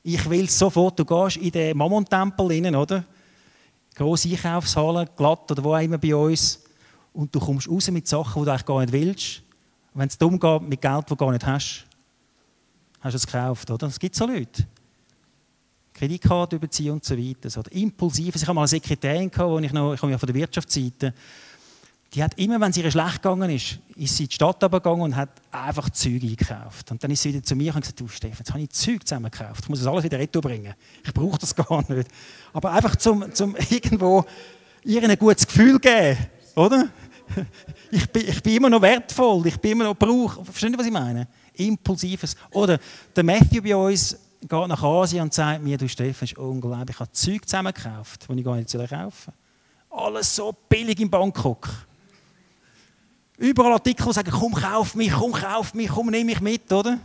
Ich 0.02 0.28
will 0.28 0.48
sofort, 0.48 0.98
du 0.98 1.04
gehst 1.04 1.36
in 1.36 1.50
den 1.50 1.76
Mammon-Tempel 1.76 2.46
rein, 2.46 2.74
oder? 2.74 3.04
Grosse 3.94 4.28
Einkaufshalle, 4.28 5.08
glatt 5.16 5.50
oder 5.50 5.64
wo 5.64 5.74
auch 5.74 5.80
immer 5.80 5.98
bei 5.98 6.14
uns 6.14 6.62
und 7.12 7.34
du 7.34 7.40
kommst 7.40 7.68
raus 7.68 7.90
mit 7.90 8.08
Sachen, 8.08 8.42
die 8.42 8.46
du 8.46 8.50
eigentlich 8.50 8.66
gar 8.66 8.80
nicht 8.80 8.92
willst. 8.92 9.42
Wenn 9.94 10.08
es 10.08 10.16
darum 10.16 10.38
geht, 10.38 10.62
mit 10.62 10.80
Geld, 10.80 10.98
das 10.98 11.06
du 11.06 11.16
gar 11.16 11.30
nicht 11.30 11.46
hast, 11.46 11.84
hast 13.00 13.12
du 13.12 13.16
es 13.16 13.26
gekauft, 13.26 13.70
oder? 13.70 13.86
Es 13.88 13.98
gibt 13.98 14.14
so 14.14 14.26
Leute. 14.26 14.66
Kreditkarte 15.94 16.56
überziehen 16.56 16.92
und 16.92 17.04
so 17.04 17.16
weiter. 17.16 17.50
So, 17.50 17.62
impulsiv. 17.70 18.34
Ich 18.36 18.42
habe 18.42 18.54
mal 18.54 18.62
eine 18.62 18.68
Sekretärin, 18.68 19.30
gehabt, 19.30 19.50
wo 19.50 19.58
ich 19.58 19.72
noch, 19.72 19.94
ich 19.94 20.00
komme 20.00 20.12
ja 20.12 20.18
von 20.18 20.26
der 20.26 20.34
Wirtschaftsseite, 20.34 21.14
die 22.14 22.22
hat 22.22 22.38
immer, 22.38 22.60
wenn 22.60 22.70
es 22.70 22.76
ihr 22.76 22.90
schlecht 22.90 23.22
gegangen 23.22 23.50
ist, 23.50 23.78
ist 23.96 24.16
sie 24.16 24.24
in 24.24 24.28
die 24.28 24.34
Stadt 24.34 24.60
gegangen 24.60 25.00
und 25.00 25.16
hat 25.16 25.30
einfach 25.50 25.88
Zeug 25.90 26.22
eingekauft. 26.22 26.90
Und 26.90 27.02
dann 27.02 27.10
ist 27.10 27.22
sie 27.22 27.30
wieder 27.32 27.42
zu 27.42 27.56
mir 27.56 27.74
und 27.74 27.80
gesagt, 27.80 28.00
du 28.00 28.08
Stefan, 28.08 28.36
jetzt 28.38 28.50
habe 28.50 28.60
ich 28.60 28.70
Zeug 28.70 29.06
zusammengekauft. 29.06 29.60
Ich 29.62 29.68
muss 29.70 29.78
das 29.78 29.88
alles 29.88 30.04
wieder 30.04 30.18
retour 30.18 30.42
bringen. 30.42 30.74
Ich 31.04 31.14
brauche 31.14 31.38
das 31.38 31.54
gar 31.54 31.90
nicht. 31.90 32.08
Aber 32.52 32.72
einfach 32.72 32.96
zum, 32.96 33.32
zum 33.34 33.56
irgendwo 33.70 34.26
ihr 34.84 35.02
ein 35.02 35.18
gutes 35.18 35.46
Gefühl 35.46 35.78
geben, 35.78 36.18
oder? 36.54 36.88
Ich 37.90 38.10
bin, 38.10 38.28
ich 38.28 38.42
bin 38.42 38.56
immer 38.56 38.68
noch 38.68 38.82
wertvoll, 38.82 39.46
ich 39.46 39.56
bin 39.56 39.72
immer 39.72 39.84
noch 39.84 39.94
Brauch. 39.94 40.44
Verstehen 40.44 40.72
Sie, 40.72 40.78
was 40.78 40.86
ich 40.86 40.92
meine? 40.92 41.28
Impulsives. 41.54 42.36
Oder 42.50 42.78
der 43.16 43.24
Matthew 43.24 43.62
bei 43.62 43.74
uns 43.74 44.18
geht 44.48 44.68
nach 44.68 44.82
Asien 44.82 45.22
und 45.22 45.34
sagt 45.34 45.62
mir, 45.62 45.78
du 45.78 45.88
Stefan, 45.88 46.26
ist 46.26 46.36
unglaublich, 46.36 46.96
ich 46.96 47.00
habe 47.00 47.12
Zeug 47.12 47.48
zusammengekauft, 47.48 48.28
das 48.28 48.36
ich 48.36 48.44
gar 48.44 48.56
nicht 48.56 48.72
kaufen 48.72 49.32
soll. 49.90 50.04
Alles 50.04 50.34
so 50.34 50.52
billig 50.68 50.98
in 51.00 51.10
Bangkok. 51.10 51.68
Überall 53.38 53.72
Artikel 53.72 54.12
sagen, 54.12 54.30
komm, 54.30 54.52
kauf 54.54 54.94
mich, 54.94 55.12
komm, 55.12 55.32
kauf 55.32 55.74
mich, 55.74 55.88
komm, 55.88 56.08
nimm 56.08 56.26
mich 56.26 56.40
mit, 56.40 56.72
oder? 56.72 56.98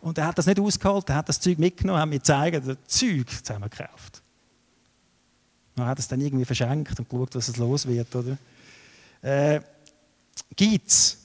Und 0.00 0.16
er 0.18 0.26
hat 0.26 0.38
das 0.38 0.46
nicht 0.46 0.60
ausgehalten, 0.60 1.12
er 1.12 1.18
hat 1.18 1.28
das 1.28 1.40
Zeug 1.40 1.58
mitgenommen, 1.58 2.00
hat 2.00 2.08
mir 2.08 2.18
gezeigt, 2.18 2.66
hat 2.66 2.78
Zeug 2.86 3.28
zusammengekauft. 3.28 4.22
Er 5.76 5.86
hat 5.86 5.98
es 5.98 6.08
dann 6.08 6.20
irgendwie 6.20 6.44
verschenkt 6.44 6.98
und 6.98 7.08
geschaut, 7.08 7.34
was 7.34 7.48
es 7.48 7.56
los 7.56 7.86
wird, 7.86 8.14
oder? 8.14 8.38
Äh, 9.22 9.60
Gibt 10.54 10.88
es 10.88 11.18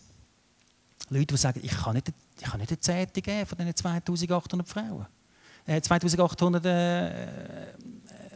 Leute, 1.10 1.28
die 1.28 1.38
sagen, 1.38 1.60
ich 1.64 1.72
kann 1.72 1.94
nicht, 1.94 2.12
ich 2.40 2.46
kann 2.46 2.60
nicht 2.60 2.72
eine 2.72 2.80
Zehnte 2.80 3.22
geben 3.22 3.46
von 3.46 3.58
diesen 3.58 3.76
2800 3.76 4.68
Frauen? 4.68 5.06
Äh, 5.66 5.82
2800 5.82 6.66
äh, 6.66 7.28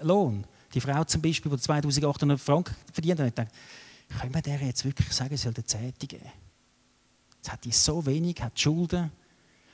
Lohn. 0.01 0.45
Die 0.73 0.81
Frau 0.81 1.03
zum 1.03 1.21
Beispiel, 1.21 1.51
die 1.51 1.59
2800 1.59 2.39
Franken 2.39 2.75
verdient 2.91 3.19
hat, 3.19 3.37
denkt, 3.37 3.53
können 4.19 4.33
wir 4.33 4.41
der 4.41 4.61
jetzt 4.61 4.85
wirklich 4.85 5.11
sagen, 5.11 5.35
sie 5.35 5.43
soll 5.43 5.53
eine 5.55 5.65
Zehnte 5.65 6.07
geben? 6.07 6.29
Jetzt 7.37 7.51
hat 7.51 7.63
die 7.63 7.71
so 7.71 8.05
wenig, 8.05 8.41
hat 8.41 8.59
Schulden. 8.59 9.11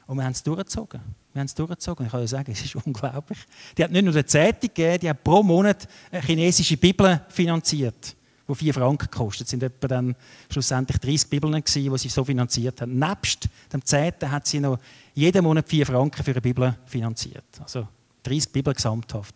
Und 0.06 0.18
wir 0.18 0.26
haben 0.26 0.34
es 0.34 0.44
durchgezogen. 0.44 1.02
Wir 1.34 1.40
haben 1.40 1.46
es 1.46 1.56
durchgezogen. 1.56 2.06
Ich 2.06 2.12
kann 2.12 2.22
ja 2.22 2.28
sagen, 2.28 2.52
es 2.52 2.64
ist 2.64 2.76
unglaublich. 2.86 3.40
Die 3.78 3.84
hat 3.84 3.92
nicht 3.92 4.04
nur 4.04 4.14
eine 4.14 4.26
Zeitung 4.26 4.70
gegeben, 4.74 5.00
die 5.00 5.10
hat 5.10 5.24
pro 5.24 5.44
Monat 5.44 5.88
eine 6.12 6.22
chinesische 6.22 6.78
Bibel 6.78 7.22
finanziert 7.30 8.16
die 8.54 8.66
4 8.66 8.74
Franken 8.74 9.10
gekostet. 9.10 9.48
Es 9.48 9.52
sind 9.52 9.64
etwa 9.64 9.88
dann 9.88 10.16
schlussendlich 10.50 10.98
30 11.00 11.30
Bibeln 11.30 11.54
gewesen, 11.54 11.92
die 11.92 11.98
sie 11.98 12.10
so 12.10 12.24
finanziert 12.24 12.82
haben. 12.82 12.98
Nebst 12.98 13.50
dem 13.72 13.84
Zehnten 13.84 14.32
hat 14.32 14.48
sie 14.48 14.60
noch 14.60 14.80
jeden 15.14 15.44
Monat 15.44 15.68
4 15.68 15.86
Franken 15.86 16.24
für 16.24 16.32
eine 16.32 16.42
Bibel 16.42 16.78
finanziert. 16.86 17.44
Also 17.60 17.88
30 18.24 18.52
Bibeln 18.52 18.76
gesamthaft. 18.76 19.36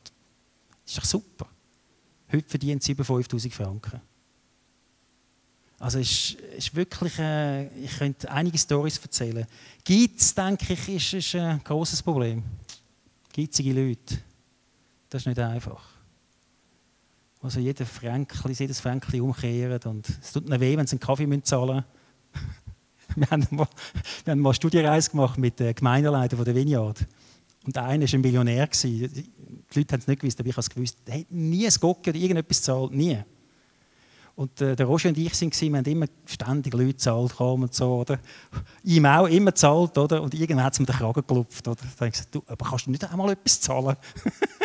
Das 0.84 0.94
ist 0.94 0.98
doch 0.98 1.06
super. 1.06 1.48
Heute 2.32 2.50
verdient 2.50 2.84
sie 2.84 2.94
über 2.94 3.04
5000 3.04 3.54
Franken. 3.54 4.02
Also 5.80 6.00
es 6.00 6.10
ist, 6.10 6.32
ist 6.58 6.76
wirklich, 6.76 7.20
äh, 7.20 7.68
ich 7.78 7.98
könnte 7.98 8.32
einige 8.32 8.58
Stories 8.58 8.98
erzählen. 8.98 9.46
Es, 9.88 10.34
denke 10.34 10.74
ich, 10.74 10.90
ist, 10.90 11.14
ist 11.14 11.36
ein 11.36 11.64
großes 11.64 12.02
Problem. 12.02 12.44
Gitzige 13.32 13.74
Leute. 13.74 14.18
Das 15.10 15.22
ist 15.22 15.28
nicht 15.28 15.40
einfach 15.40 15.97
also 17.42 17.60
jeder 17.60 17.86
Fränkli, 17.86 18.54
jedes 18.54 18.80
Fränkli 18.80 19.22
umkehren 19.22 19.80
und 19.86 20.10
es 20.10 20.32
tut 20.34 20.48
ihnen 20.48 20.60
weh, 20.60 20.76
wenn 20.78 20.88
sie 20.88 20.94
einen 20.94 21.00
Kaffee 21.00 21.44
zahlen 21.44 21.76
müssen. 21.76 21.86
wir, 23.16 23.30
haben 23.30 23.48
mal, 23.52 23.68
wir 24.26 24.32
haben 24.32 24.40
mal 24.40 24.50
eine 24.50 24.56
Studienreise 24.56 25.12
gemacht 25.12 25.38
mit 25.38 25.60
dem 25.60 25.74
Gemeindeleiter 25.74 26.44
der 26.44 26.56
Vineyard. 26.56 27.06
Und 27.66 27.78
einer 27.78 28.06
war 28.06 28.14
ein 28.14 28.22
Millionär. 28.22 28.68
Die 28.68 29.10
Leute 29.76 29.94
haben 29.94 30.00
es 30.00 30.08
nicht 30.08 30.22
gewusst, 30.22 30.40
aber 30.40 30.50
ich 30.50 30.54
habe 30.56 30.62
es 30.62 30.70
gewusst. 30.70 30.98
Er 31.06 31.20
hat 31.20 31.32
nie 31.32 31.66
ein 31.66 31.74
Gocke 31.80 32.10
oder 32.10 32.20
irgendetwas 32.20 32.60
gezahlt. 32.60 32.94
Nie. 32.94 33.20
Und 34.36 34.62
äh, 34.62 34.76
der 34.76 34.86
Roger 34.86 35.10
und 35.10 35.18
ich 35.18 35.42
waren, 35.42 35.52
wir 35.52 35.78
haben 35.80 35.86
immer 35.86 36.06
ständig 36.26 36.74
Leute 36.74 36.94
gezahlt 36.94 37.40
und 37.40 37.74
so, 37.74 37.96
oder? 37.96 38.20
Ihm 38.84 39.06
auch 39.06 39.26
immer 39.26 39.52
gezahlt, 39.52 39.98
oder? 39.98 40.22
Und 40.22 40.34
irgendwann 40.34 40.66
hat 40.66 40.74
es 40.74 40.80
mir 40.80 40.86
den 40.86 40.96
Kragen 40.96 41.14
geklopft, 41.14 41.68
oder? 41.68 41.76
Da 41.76 41.88
habe 41.96 42.08
ich 42.08 42.14
gesagt, 42.14 42.36
du, 42.36 42.44
aber 42.46 42.70
kannst 42.70 42.86
du 42.86 42.92
nicht 42.92 43.04
einmal 43.04 43.32
etwas 43.32 43.60
zahlen? 43.60 43.96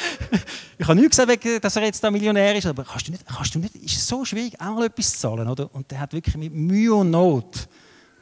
ich 0.78 0.86
habe 0.86 0.98
nicht 0.98 1.10
gesagt, 1.10 1.64
dass 1.64 1.76
er 1.76 1.84
jetzt 1.84 2.02
da 2.02 2.10
Millionär 2.10 2.56
ist, 2.56 2.66
aber 2.66 2.84
kannst 2.84 3.08
du 3.08 3.12
nicht, 3.12 3.26
kannst 3.26 3.54
du 3.54 3.58
nicht, 3.58 3.74
ist 3.76 3.96
es 3.96 4.06
so 4.06 4.24
schwierig, 4.24 4.60
auch 4.60 4.74
mal 4.74 4.86
etwas 4.86 5.12
zu 5.12 5.18
zahlen, 5.18 5.48
oder? 5.48 5.72
Und 5.74 5.90
der 5.90 6.00
hat 6.00 6.12
wirklich 6.12 6.36
mit 6.36 6.52
Mühe 6.52 6.94
und 6.94 7.10
Not 7.10 7.68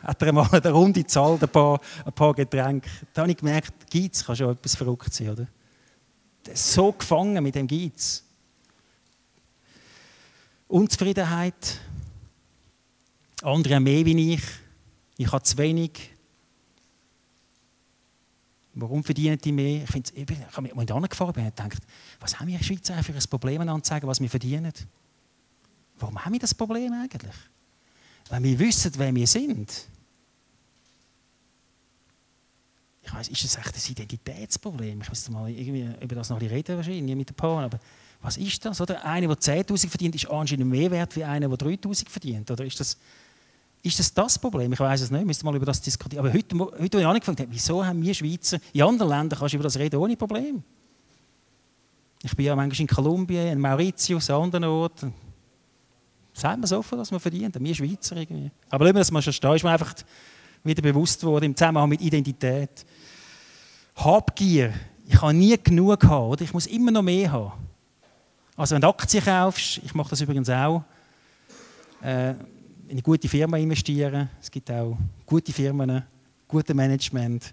hat 0.02 0.22
er 0.22 0.32
mal 0.32 0.48
eine 0.50 0.70
Runde 0.70 1.02
gezahlt, 1.02 1.42
ein 1.42 1.48
paar, 1.48 1.80
ein 2.04 2.12
paar 2.12 2.34
Getränke. 2.34 2.88
Da 3.12 3.22
habe 3.22 3.30
ich 3.30 3.36
gemerkt, 3.36 3.90
Geiz 3.92 4.24
kann 4.24 4.36
schon 4.36 4.50
etwas 4.50 4.74
verrückt 4.74 5.12
sein, 5.12 5.30
oder? 5.30 5.46
Der 6.46 6.54
ist 6.54 6.72
so 6.72 6.92
gefangen 6.92 7.42
mit 7.42 7.54
dem 7.54 7.66
Geiz. 7.66 8.24
Unzufriedenheit. 10.68 11.80
Andere 13.42 13.74
haben 13.74 13.84
mehr 13.84 14.04
wie 14.06 14.34
ich. 14.34 14.42
Ich 15.16 15.30
habe 15.30 15.42
zu 15.42 15.58
wenig. 15.58 16.12
Warum 18.80 19.04
verdienen 19.04 19.38
die 19.38 19.52
mehr? 19.52 19.84
Ich, 19.84 19.94
ich 20.14 20.26
habe 20.52 20.62
mich 20.62 20.74
mal 20.74 20.86
gefahren 21.08 21.34
und 21.36 21.56
gedacht, 21.56 21.82
was 22.18 22.38
haben 22.38 22.48
wir 22.48 22.54
in 22.54 22.58
der 22.60 22.64
Schweiz 22.64 22.86
für 23.04 23.12
ein 23.12 23.30
Problem 23.30 23.68
anzeigen, 23.68 24.06
was 24.06 24.20
wir 24.20 24.30
verdienen? 24.30 24.72
Warum 25.98 26.24
haben 26.24 26.32
wir 26.32 26.40
das 26.40 26.54
Problem 26.54 26.92
eigentlich? 26.92 27.34
Weil 28.28 28.42
wir 28.42 28.58
wissen, 28.58 28.92
wer 28.96 29.14
wir 29.14 29.26
sind. 29.26 29.88
Ich 33.02 33.12
weiß, 33.12 33.28
ist 33.28 33.44
das 33.44 33.56
echt 33.56 33.74
ein 33.74 33.92
Identitätsproblem? 33.92 35.00
Ich 35.02 35.08
muss 35.08 35.28
mal 35.30 35.50
irgendwie 35.50 35.88
über 36.00 36.14
das 36.14 36.30
noch 36.30 36.40
reden 36.40 36.76
wahrscheinlich 36.76 37.16
mit 37.16 37.28
den 37.28 37.34
Paaren, 37.34 37.64
aber 37.64 37.80
was 38.22 38.36
ist 38.36 38.64
das? 38.64 38.80
Oder? 38.80 39.04
Einer, 39.04 39.34
der 39.34 39.36
10'000 39.36 39.88
verdient, 39.88 40.14
ist 40.14 40.30
anscheinend 40.30 40.66
mehr 40.66 40.90
wert 40.90 41.16
wie 41.16 41.24
einer, 41.24 41.48
der 41.48 41.58
3'000 41.58 42.08
verdient. 42.08 42.50
Oder 42.50 42.64
ist 42.64 42.78
das, 42.78 42.98
Ist 43.82 43.98
das 43.98 44.12
das 44.12 44.38
Problem? 44.38 44.72
Ich 44.72 44.80
weiß 44.80 45.00
es 45.00 45.10
nicht, 45.10 45.20
wir 45.20 45.26
müssen 45.26 45.46
mal 45.46 45.56
über 45.56 45.66
das 45.66 45.80
diskutieren. 45.80 46.24
Aber 46.24 46.34
heute, 46.34 46.58
heute 46.58 46.80
habe 46.80 47.00
ich 47.00 47.06
angefangen, 47.06 47.46
wieso 47.50 47.84
haben 47.84 48.02
wir 48.02 48.12
Schweizer, 48.12 48.58
in 48.72 48.82
anderen 48.82 49.10
Ländern 49.10 49.38
kannst 49.38 49.54
du 49.54 49.56
über 49.56 49.64
das 49.64 49.78
reden 49.78 49.96
ohne 49.96 50.16
Problem. 50.16 50.62
Ich 52.22 52.36
bin 52.36 52.44
ja 52.44 52.54
manchmal 52.54 52.82
in 52.82 52.86
Kolumbien, 52.86 53.46
in 53.46 53.60
Mauritius, 53.60 54.28
an 54.28 54.42
anderen 54.42 54.64
Orten. 54.64 55.14
Sagen 56.34 56.62
wir 56.62 56.66
so 56.66 56.82
viel, 56.82 56.98
was 56.98 57.10
man 57.10 57.20
verdient, 57.20 57.56
wir 57.58 57.74
Schweizer 57.74 58.16
irgendwie. 58.16 58.50
Aber 58.68 58.84
lassen 58.84 58.96
wir 58.96 59.00
das 59.00 59.10
mal 59.10 59.22
schon 59.22 59.32
stehen, 59.32 59.56
ist 59.56 59.62
mir 59.62 59.70
einfach 59.70 59.94
wieder 60.62 60.82
bewusst 60.82 61.24
worden 61.24 61.46
im 61.46 61.56
Zusammenhang 61.56 61.88
mit 61.88 62.02
Identität. 62.02 62.84
Habgier, 63.96 64.74
ich 65.06 65.20
habe 65.20 65.32
nie 65.32 65.56
genug 65.62 66.04
haben, 66.04 66.28
oder? 66.28 66.42
ich 66.42 66.52
muss 66.52 66.66
immer 66.66 66.90
noch 66.90 67.02
mehr 67.02 67.32
haben. 67.32 67.52
Also 68.56 68.74
wenn 68.74 68.82
du 68.82 68.88
Aktien 68.88 69.24
kaufst, 69.24 69.80
ich 69.82 69.94
mache 69.94 70.10
das 70.10 70.20
übrigens 70.20 70.50
auch, 70.50 70.84
äh, 72.02 72.34
in 72.90 72.96
eine 72.96 73.02
gute 73.02 73.28
Firma 73.28 73.56
investieren. 73.56 74.28
Es 74.40 74.50
gibt 74.50 74.68
auch 74.68 74.98
gute 75.24 75.52
Firmen, 75.52 76.02
gutes 76.48 76.74
Management, 76.74 77.52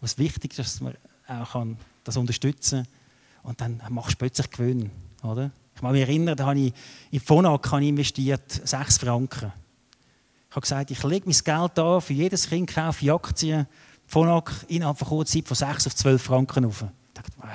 was 0.00 0.16
wichtig 0.16 0.52
ist, 0.52 0.58
dass 0.58 0.80
man 0.80 0.94
auch 1.26 1.52
kann 1.52 1.76
das 2.04 2.16
unterstützen 2.16 2.84
kann. 2.84 3.50
Und 3.50 3.60
dann 3.60 3.82
machst 3.90 4.12
du 4.12 4.16
plötzlich 4.16 4.48
Gewinn. 4.50 4.90
Oder? 5.22 5.50
Ich 5.74 5.82
kann 5.82 5.92
mich 5.92 6.00
erinnern, 6.00 6.38
da 6.38 6.46
habe 6.46 6.58
ich 6.58 6.72
in 7.10 7.20
Phonak 7.20 7.70
investiert 7.70 8.50
6 8.50 8.96
Franken. 8.96 9.52
Ich 10.48 10.56
habe 10.56 10.62
gesagt, 10.62 10.90
ich 10.90 11.02
lege 11.02 11.28
mein 11.28 11.38
Geld 11.38 11.78
an, 11.78 12.00
für 12.00 12.14
jedes 12.14 12.48
Kind 12.48 12.70
kaufe 12.70 13.12
Aktien. 13.12 13.66
Phonak 14.06 14.50
innerhalb 14.68 14.98
von 14.98 15.08
kurzer 15.08 15.34
Zeit 15.34 15.48
von 15.48 15.54
6 15.54 15.86
auf 15.86 15.94
12 15.96 16.22
Franken 16.22 16.64
auf. 16.64 16.80
Ich 16.80 17.12
dachte, 17.12 17.32
wow. 17.36 17.48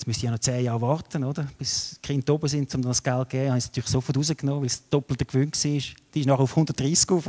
Jetzt 0.00 0.06
müsste 0.06 0.20
ich 0.20 0.24
ja 0.24 0.30
noch 0.30 0.38
10 0.38 0.64
Jahre 0.64 0.80
warten, 0.80 1.24
oder? 1.24 1.46
bis 1.58 1.98
die 2.02 2.06
Kinder 2.06 2.32
oben 2.32 2.48
sind, 2.48 2.74
um 2.74 2.80
das 2.80 3.02
Geld 3.02 3.18
zu 3.18 3.26
geben. 3.26 3.44
Ich 3.44 3.50
habe 3.50 3.58
es 3.58 3.66
natürlich 3.66 3.90
sofort 3.90 4.16
rausgenommen, 4.16 4.62
weil 4.62 4.66
es 4.66 4.88
doppelte 4.88 5.26
Gewinn 5.26 5.52
war. 5.52 5.82
Die 6.14 6.20
ist 6.20 6.26
nachher 6.26 6.40
auf 6.40 6.50
130 6.52 7.10
auf. 7.10 7.28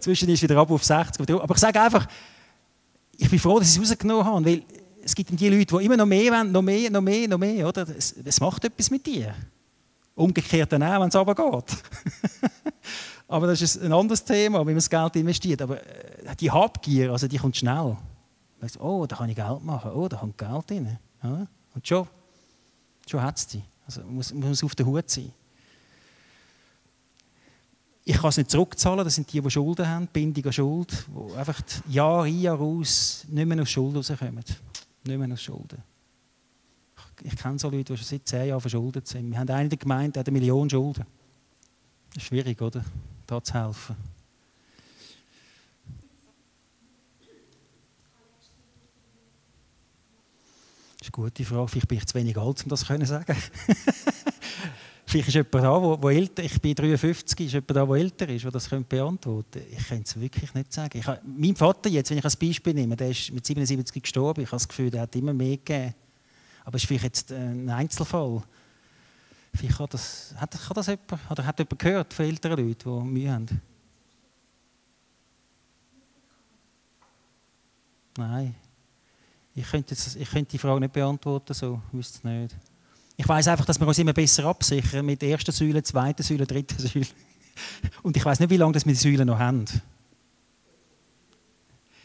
Zwischen 0.00 0.30
ist 0.30 0.42
wieder 0.42 0.56
ab 0.56 0.70
auf 0.70 0.82
60. 0.82 1.30
Aber 1.32 1.54
ich 1.54 1.60
sage 1.60 1.82
einfach, 1.82 2.08
ich 3.18 3.28
bin 3.28 3.38
froh, 3.38 3.58
dass 3.58 3.76
ich 3.76 3.82
es 3.82 3.90
rausgenommen 3.90 4.24
habe, 4.24 4.42
weil 4.42 4.62
es 5.04 5.14
gibt 5.14 5.38
die 5.38 5.48
Leute, 5.50 5.76
die 5.76 5.84
immer 5.84 5.98
noch 5.98 6.06
mehr 6.06 6.32
wollen, 6.32 6.50
noch 6.50 6.62
mehr, 6.62 6.90
noch 6.90 7.02
mehr, 7.02 7.28
noch 7.28 7.36
mehr. 7.36 7.68
Oder? 7.68 7.84
Das, 7.84 8.14
das 8.24 8.40
macht 8.40 8.64
etwas 8.64 8.90
mit 8.90 9.04
dir. 9.04 9.34
Umgekehrt 10.14 10.72
dann 10.72 10.82
auch, 10.82 11.02
wenn 11.02 11.08
es 11.08 11.14
runtergeht. 11.14 11.76
aber 13.28 13.48
das 13.48 13.60
ist 13.60 13.82
ein 13.82 13.92
anderes 13.92 14.24
Thema, 14.24 14.62
wie 14.62 14.64
man 14.64 14.76
das 14.76 14.88
Geld 14.88 15.14
investiert. 15.16 15.60
Aber 15.60 15.76
äh, 15.76 16.34
die 16.40 16.50
Habgier, 16.50 17.12
also 17.12 17.28
die 17.28 17.36
kommt 17.36 17.58
schnell. 17.58 17.98
Weißt, 18.62 18.80
oh, 18.80 19.06
da 19.06 19.16
kann 19.16 19.28
ich 19.28 19.34
Geld 19.34 19.64
machen, 19.64 19.90
oh, 19.90 20.06
da 20.06 20.18
kommt 20.18 20.38
Geld 20.38 20.70
rein. 20.70 20.98
Ja? 21.20 21.48
Und 21.74 21.88
schon, 21.88 22.06
schon 23.08 23.20
hat 23.20 23.36
es 23.36 23.48
die. 23.48 23.62
Also 23.84 24.04
muss, 24.04 24.32
muss 24.32 24.62
auf 24.62 24.76
der 24.76 24.86
Hut 24.86 25.10
sein. 25.10 25.32
Ich 28.04 28.16
kann 28.16 28.30
es 28.30 28.36
nicht 28.36 28.50
zurückzahlen, 28.50 29.04
das 29.04 29.16
sind 29.16 29.32
die, 29.32 29.40
die 29.40 29.50
Schulden 29.50 29.88
haben, 29.88 30.06
Bindung 30.06 30.46
an 30.46 30.52
Schuld, 30.52 31.06
die 31.08 31.36
einfach 31.36 31.60
Jahr 31.88 32.22
ein, 32.22 32.40
Jahr 32.40 32.60
aus 32.60 33.24
nicht 33.28 33.46
mehr 33.46 33.60
aus 33.60 33.70
Schulden 33.70 33.96
rauskommen. 33.96 34.44
Nicht 35.04 35.18
mehr 35.18 35.32
aus 35.32 35.42
Schulden. 35.42 35.82
Ich 37.24 37.36
kenne 37.36 37.58
so 37.58 37.68
Leute, 37.68 37.92
die 37.92 37.96
schon 37.96 38.06
seit 38.06 38.28
zehn 38.28 38.46
Jahren 38.46 38.60
verschuldet 38.60 39.08
sind. 39.08 39.28
Wir 39.28 39.40
haben 39.40 39.50
einen 39.50 39.64
in 39.64 39.70
der 39.70 39.78
Gemeinde, 39.78 40.12
der 40.12 40.20
hat 40.20 40.28
eine 40.28 40.38
Million 40.38 40.70
Schulden. 40.70 41.04
Das 42.10 42.22
ist 42.22 42.28
schwierig, 42.28 42.60
oder? 42.62 42.84
Da 43.26 43.42
zu 43.42 43.54
helfen. 43.54 43.96
Das 51.01 51.01
ist 51.01 51.01
eine 51.01 51.01
gute 51.12 51.44
Frage. 51.44 51.68
Vielleicht 51.68 51.88
bin 51.88 51.98
ich 51.98 52.06
zu 52.06 52.14
wenig 52.14 52.36
alt, 52.36 52.62
um 52.64 52.68
das 52.68 52.80
zu 52.80 53.06
sagen. 53.06 53.36
Vielleicht 55.06 55.28
ist 55.28 55.34
jemand 55.34 55.54
da, 55.54 55.82
wo, 55.82 56.00
wo 56.00 56.08
älter 56.08 56.42
Ich 56.42 56.60
bin 56.60 56.74
53, 56.74 57.46
ist 57.46 57.52
jemand 57.52 57.70
da, 57.70 57.84
der 57.84 57.96
älter 57.96 58.28
ist, 58.30 58.44
der 58.44 58.50
das 58.50 58.68
beantworten 58.68 59.60
könnte. 59.60 59.60
Ich 59.70 59.88
kann 59.88 60.02
es 60.02 60.18
wirklich 60.18 60.54
nicht 60.54 60.72
sagen. 60.72 60.98
Ich, 60.98 61.06
mein 61.24 61.54
Vater 61.54 61.90
jetzt, 61.90 62.10
wenn 62.10 62.18
ich 62.18 62.24
als 62.24 62.36
Beispiel 62.36 62.72
nehme, 62.72 62.96
der 62.96 63.10
ist 63.10 63.30
mit 63.30 63.44
77 63.44 64.02
gestorben. 64.02 64.40
Ich 64.40 64.46
habe 64.46 64.56
das 64.56 64.66
Gefühl, 64.66 64.90
der 64.90 65.02
hat 65.02 65.14
immer 65.14 65.34
mehr 65.34 65.58
gegeben. 65.58 65.94
Aber 66.64 66.76
es 66.76 66.82
ist 66.82 66.88
vielleicht 66.88 67.04
jetzt 67.04 67.32
ein 67.32 67.68
Einzelfall. 67.68 68.42
Vielleicht 69.54 69.78
hat 69.78 69.92
das, 69.92 70.34
hat, 70.36 70.50
kann 70.52 70.74
das 70.74 70.86
jemand, 70.86 71.30
oder 71.30 71.44
hat 71.44 71.58
jemand 71.58 71.78
gehört 71.78 72.14
von 72.14 72.24
älteren 72.24 72.66
Leuten, 72.66 73.04
die 73.04 73.10
Mühe 73.10 73.32
haben? 73.32 73.60
Nein. 78.16 78.54
Ich 79.54 79.70
könnte, 79.70 79.94
jetzt, 79.94 80.16
ich 80.16 80.30
könnte 80.30 80.50
die 80.52 80.58
Frage 80.58 80.80
nicht 80.80 80.92
beantworten, 80.92 81.52
so. 81.52 81.80
Wüsste 81.92 82.18
es 82.18 82.24
nicht. 82.24 82.56
Ich 83.16 83.28
weiß 83.28 83.48
einfach, 83.48 83.66
dass 83.66 83.78
wir 83.78 83.86
uns 83.86 83.98
immer 83.98 84.14
besser 84.14 84.44
absichern 84.46 85.04
mit 85.04 85.20
der 85.20 85.30
ersten 85.30 85.52
Säule, 85.52 85.82
zweiten 85.82 86.22
Säule, 86.22 86.46
dritten 86.46 86.78
Säule. 86.78 87.06
Und 88.02 88.16
ich 88.16 88.24
weiß 88.24 88.40
nicht, 88.40 88.50
wie 88.50 88.56
lange 88.56 88.74
wir 88.74 88.80
die 88.80 88.94
Säulen 88.94 89.26
noch 89.26 89.38
haben. 89.38 89.64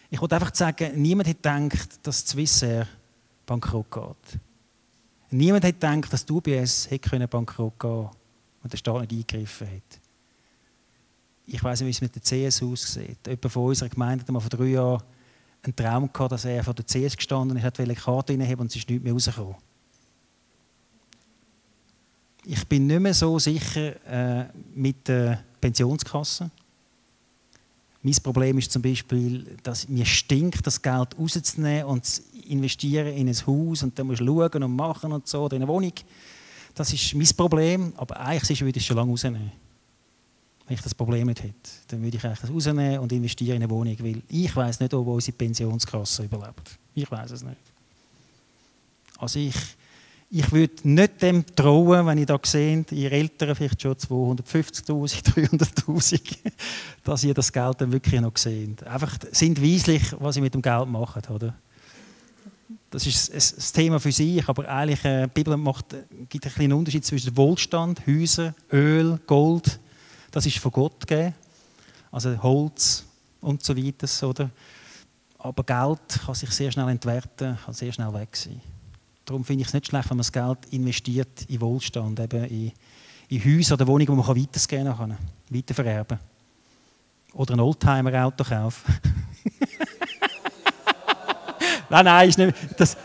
Ich 0.09 0.21
wollte 0.21 0.35
einfach 0.35 0.53
sagen, 0.53 1.01
niemand 1.01 1.29
hat 1.29 1.37
gedacht, 1.37 1.99
dass 2.03 2.19
Swissair 2.19 2.87
bankrott 3.45 3.91
geht. 3.91 4.39
Niemand 5.29 5.65
hat 5.65 5.79
gedacht, 5.79 6.11
dass 6.11 6.25
die 6.25 6.33
UBS 6.33 6.89
hätte 6.89 7.27
bankrott 7.27 7.79
gehen 7.79 7.89
können 7.89 8.09
und 8.63 8.73
der 8.73 8.77
Staat 8.77 9.01
nicht 9.01 9.11
eingegriffen 9.11 9.67
hat. 9.67 9.99
Ich 11.45 11.63
weiß 11.63 11.79
nicht, 11.79 11.87
wie 11.87 11.91
es 11.91 12.01
mit 12.01 12.15
der 12.15 12.49
CS 12.49 12.61
aussieht. 12.61 13.25
Jemand 13.25 13.51
von 13.51 13.65
unserer 13.65 13.89
Gemeinde 13.89 14.23
hat 14.23 14.31
mal 14.31 14.39
vor 14.39 14.49
drei 14.49 14.65
Jahren 14.65 15.01
einen 15.63 15.75
Traum 15.75 16.11
gehabt, 16.11 16.31
dass 16.31 16.45
er 16.45 16.63
vor 16.63 16.73
der 16.73 16.85
CS 16.85 17.17
gestanden 17.17 17.57
ist, 17.57 17.63
hat 17.63 17.79
eine 17.79 17.95
Karte 17.95 18.33
reinheben 18.33 18.61
und 18.61 18.67
es 18.67 18.75
ist 18.75 18.89
nicht 18.89 19.03
mehr 19.03 19.13
rausgekommen. 19.13 19.55
Ich 22.45 22.65
bin 22.67 22.87
nicht 22.87 22.99
mehr 22.99 23.13
so 23.13 23.37
sicher 23.39 23.95
äh, 24.05 24.45
mit 24.73 25.07
der 25.07 25.43
Pensionskasse. 25.59 26.49
Mein 28.01 28.15
Problem 28.23 28.57
ist 28.57 28.71
zum 28.71 28.81
Beispiel, 28.81 29.57
dass 29.63 29.89
mir 29.89 30.05
stinkt, 30.05 30.65
das 30.65 30.81
Geld 30.81 31.17
rauszunehmen 31.19 31.85
und 31.85 32.05
zu 32.05 32.21
investieren 32.47 33.07
in 33.07 33.27
ein 33.27 33.35
Haus 33.35 33.83
und 33.83 33.99
dann 33.99 34.07
musst 34.07 34.21
du 34.21 34.25
schauen 34.25 34.63
und 34.63 34.75
machen 34.75 35.11
und 35.11 35.27
so, 35.27 35.43
oder 35.43 35.57
in 35.57 35.63
eine 35.63 35.71
Wohnung. 35.71 35.91
Das 36.73 36.93
ist 36.93 37.13
mein 37.15 37.27
Problem, 37.35 37.91
aber 37.97 38.17
eigentlich 38.19 38.61
ich 38.61 38.77
es 38.77 38.85
schon 38.85 38.95
lange 38.95 39.11
rausnehmen 39.11 39.51
wenn 40.68 40.76
ich 40.76 40.82
das 40.82 40.93
Problem 40.93 41.28
nicht 41.28 41.41
hätte, 41.43 41.53
dann 41.88 42.03
würde 42.03 42.18
ich 42.18 42.26
eigentlich 42.26 42.39
das 42.39 42.51
rausnehmen 42.51 42.99
und 42.99 43.11
investieren 43.13 43.57
in 43.57 43.63
eine 43.63 43.70
Wohnung, 43.72 43.95
weil 43.99 44.22
ich 44.28 44.53
weiß 44.53 44.82
nicht, 44.82 44.93
ob 44.93 45.07
unsere 45.07 45.38
Pensionskasse 45.38 46.26
überlebt. 46.26 46.78
Ich 46.93 47.09
weiß 47.09 47.32
es 47.32 47.41
nicht. 47.41 47.57
Also 49.18 49.39
ich, 49.39 49.55
ich 50.30 50.51
würde 50.51 50.74
nicht 50.84 51.22
dem 51.22 51.45
trauen, 51.55 52.05
wenn 52.05 52.18
ich 52.18 52.26
da 52.26 52.38
sehe, 52.43 52.84
ihr 52.91 53.11
Eltern 53.13 53.55
vielleicht 53.55 53.82
schon 53.82 53.93
250'000, 53.93 55.24
300'000, 55.24 56.38
dass 57.05 57.24
ihr 57.24 57.34
das 57.34 57.53
Geld 57.53 57.80
dann 57.80 57.93
wirklich 57.93 58.20
noch 58.20 58.36
seht. 58.36 58.84
Einfach 58.86 59.18
sind 59.32 59.61
weislich, 59.63 60.03
was 60.20 60.36
sie 60.36 60.41
mit 60.41 60.53
dem 60.53 60.61
Geld 60.61 60.89
machen, 60.89 61.24
oder? 61.30 61.55
Das 62.89 63.05
ist 63.07 63.34
ein 63.34 63.74
Thema 63.74 63.99
für 63.99 64.11
sich, 64.11 64.47
aber 64.47 64.68
eigentlich, 64.68 65.03
äh, 65.05 65.28
die 65.28 65.32
Bibel 65.34 65.55
macht, 65.55 65.95
gibt 66.28 66.59
einen 66.59 66.74
Unterschied 66.74 67.05
zwischen 67.05 67.36
Wohlstand, 67.38 68.05
Häuser, 68.05 68.53
Öl, 68.72 69.20
Gold, 69.28 69.80
das 70.32 70.45
ist 70.45 70.57
von 70.59 70.71
Gott 70.71 71.07
gegeben. 71.07 71.34
Also 72.11 72.41
Holz 72.41 73.05
und 73.41 73.63
so 73.63 73.75
weiter. 73.75 74.28
Oder? 74.28 74.49
Aber 75.39 75.63
Geld 75.63 76.19
kann 76.25 76.36
sich 76.36 76.49
sehr 76.51 76.71
schnell 76.71 76.89
entwerten, 76.89 77.57
kann 77.63 77.73
sehr 77.73 77.91
schnell 77.91 78.13
weg 78.13 78.36
sein. 78.36 78.61
Darum 79.25 79.43
finde 79.43 79.61
ich 79.61 79.67
es 79.67 79.73
nicht 79.73 79.88
schlecht, 79.88 80.09
wenn 80.09 80.17
man 80.17 80.23
das 80.23 80.32
Geld 80.32 80.57
investiert 80.71 81.45
in 81.47 81.61
Wohlstand, 81.61 82.19
eben 82.19 82.45
in, 82.45 82.71
in 83.28 83.43
Häuser 83.43 83.73
oder 83.75 83.86
Wohnungen, 83.88 84.05
die 84.05 84.11
man 84.11 84.28
weitergeben 84.28 84.97
kann, 84.97 85.17
weitervererben 85.49 86.19
Oder 87.34 87.53
ein 87.53 87.59
Oldtimer-Auto 87.59 88.43
kaufen. 88.45 88.95
nein, 91.89 92.05
nein, 92.05 92.30
ist 92.30 92.38
nicht, 92.38 92.55
das, 92.78 92.95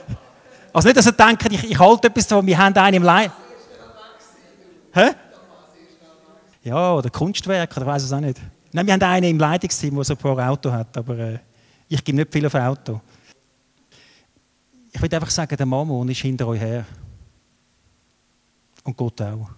also 0.72 0.88
nicht, 0.88 0.96
dass 0.96 1.06
ihr 1.06 1.12
denkt, 1.12 1.44
ich, 1.52 1.70
ich 1.70 1.78
halte 1.78 2.06
etwas 2.06 2.26
davon, 2.28 2.46
wir 2.46 2.56
haben 2.56 2.76
einen 2.76 2.98
im 2.98 3.02
Leid. 3.02 3.32
Hä? 4.94 5.10
Ja, 6.62 6.94
oder 6.94 7.10
Kunstwerk, 7.10 7.76
oder 7.76 7.86
weiß 7.86 8.04
es 8.04 8.12
auch 8.12 8.20
nicht. 8.20 8.40
Nein, 8.72 8.86
wir 8.86 8.94
haben 8.94 9.02
einen 9.02 9.30
im 9.30 9.38
Leitungsteam, 9.38 9.94
der 9.94 10.04
so 10.04 10.14
ein 10.14 10.18
paar 10.18 10.48
Auto 10.48 10.70
hat, 10.70 10.96
aber 10.96 11.18
äh, 11.18 11.38
ich 11.88 12.02
gebe 12.02 12.16
nicht 12.16 12.32
viel 12.32 12.46
auf 12.46 12.54
Auto. 12.54 13.00
Ich 14.92 15.00
würde 15.00 15.16
einfach 15.16 15.30
sagen, 15.30 15.56
der 15.56 15.66
Mammon 15.66 16.08
ist 16.08 16.20
hinter 16.20 16.46
euch 16.46 16.60
her. 16.60 16.86
Und 18.84 18.96
Gott 18.96 19.20
auch. 19.22 19.50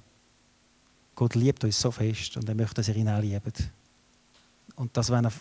Gott 1.15 1.35
liebt 1.35 1.63
uns 1.63 1.81
so 1.81 1.91
fest 1.91 2.37
und 2.37 2.49
er 2.49 2.55
möchte, 2.55 2.75
dass 2.75 2.89
ihr 2.89 2.97
ihn 2.97 3.09
auch 3.09 3.21
liebt. 3.21 3.71
Und 4.77 4.97
dass, 4.97 5.11
wenn 5.11 5.25
er 5.25 5.33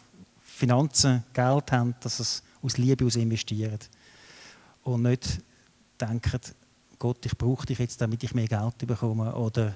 Finanzen, 0.41 1.23
Geld 1.33 1.71
hat, 1.71 2.05
dass 2.05 2.19
es 2.19 2.43
aus 2.61 2.77
Liebe 2.77 3.05
aus 3.05 3.15
investiert. 3.15 3.89
Und 4.83 5.03
nicht 5.03 5.41
denkt, 5.99 6.55
Gott, 6.99 7.25
ich 7.25 7.37
brauche 7.37 7.65
dich 7.65 7.79
jetzt, 7.79 7.99
damit 8.01 8.23
ich 8.23 8.35
mehr 8.35 8.47
Geld 8.47 8.77
bekomme. 8.85 9.33
Oder 9.35 9.75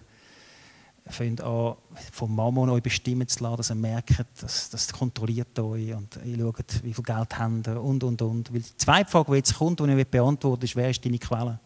fängt 1.10 1.42
an, 1.42 1.76
vom 2.12 2.36
Mammon 2.36 2.70
euch 2.70 2.84
bestimmen 2.84 3.28
zu 3.28 3.44
lassen, 3.44 3.58
dass 3.58 3.70
ihr 3.72 3.76
merkt, 3.76 4.26
dass 4.42 4.70
das 4.70 4.92
kontrolliert 4.92 5.58
euch 5.60 5.94
und 5.94 6.20
ihr 6.24 6.38
schaut, 6.38 6.84
wie 6.84 6.94
viel 6.94 7.04
Geld 7.04 7.38
habt 7.38 7.68
ihr 7.68 7.82
und, 7.82 8.04
und, 8.04 8.22
und. 8.22 8.54
Weil 8.54 8.62
die 8.62 8.78
zweite 8.78 9.10
Frage, 9.10 9.32
die 9.32 9.38
jetzt 9.38 9.56
kommt, 9.56 9.80
die 9.80 9.86
ich 9.86 10.08
beantworten 10.08 10.66
ist, 10.66 10.76
wer 10.76 10.90
ist 10.90 11.04
deine 11.04 11.20
Quelle? 11.20 11.60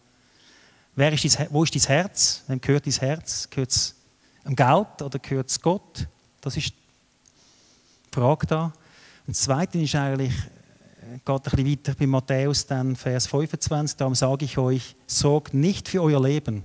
Wer 0.95 1.13
ist 1.13 1.39
dein, 1.39 1.47
wo 1.49 1.63
ist 1.63 1.73
dein 1.73 1.81
Herz? 1.81 2.43
Wem 2.47 2.59
gehört 2.59 2.85
dein 2.85 2.93
Herz? 2.93 3.49
Gehört 3.49 3.71
es 3.71 3.95
dem 4.45 4.55
Geld 4.55 5.01
oder 5.01 5.19
gehört 5.19 5.49
es 5.49 5.61
Gott? 5.61 6.07
Das 6.41 6.57
ist 6.57 6.69
die 6.71 8.19
Frage 8.19 8.47
da. 8.47 8.65
Und 9.27 9.35
das 9.35 9.43
Zweite 9.43 9.79
ist 9.79 9.95
eigentlich, 9.95 10.33
äh, 10.33 11.19
geht 11.23 11.29
ein 11.29 11.41
bisschen 11.41 11.71
weiter 11.71 11.95
bei 11.97 12.07
Matthäus, 12.07 12.65
dann 12.65 12.95
Vers 12.95 13.27
25, 13.27 13.97
darum 13.97 14.15
sage 14.15 14.45
ich 14.45 14.57
euch, 14.57 14.95
sorgt 15.07 15.53
nicht 15.53 15.87
für 15.87 16.01
euer 16.01 16.21
Leben, 16.21 16.63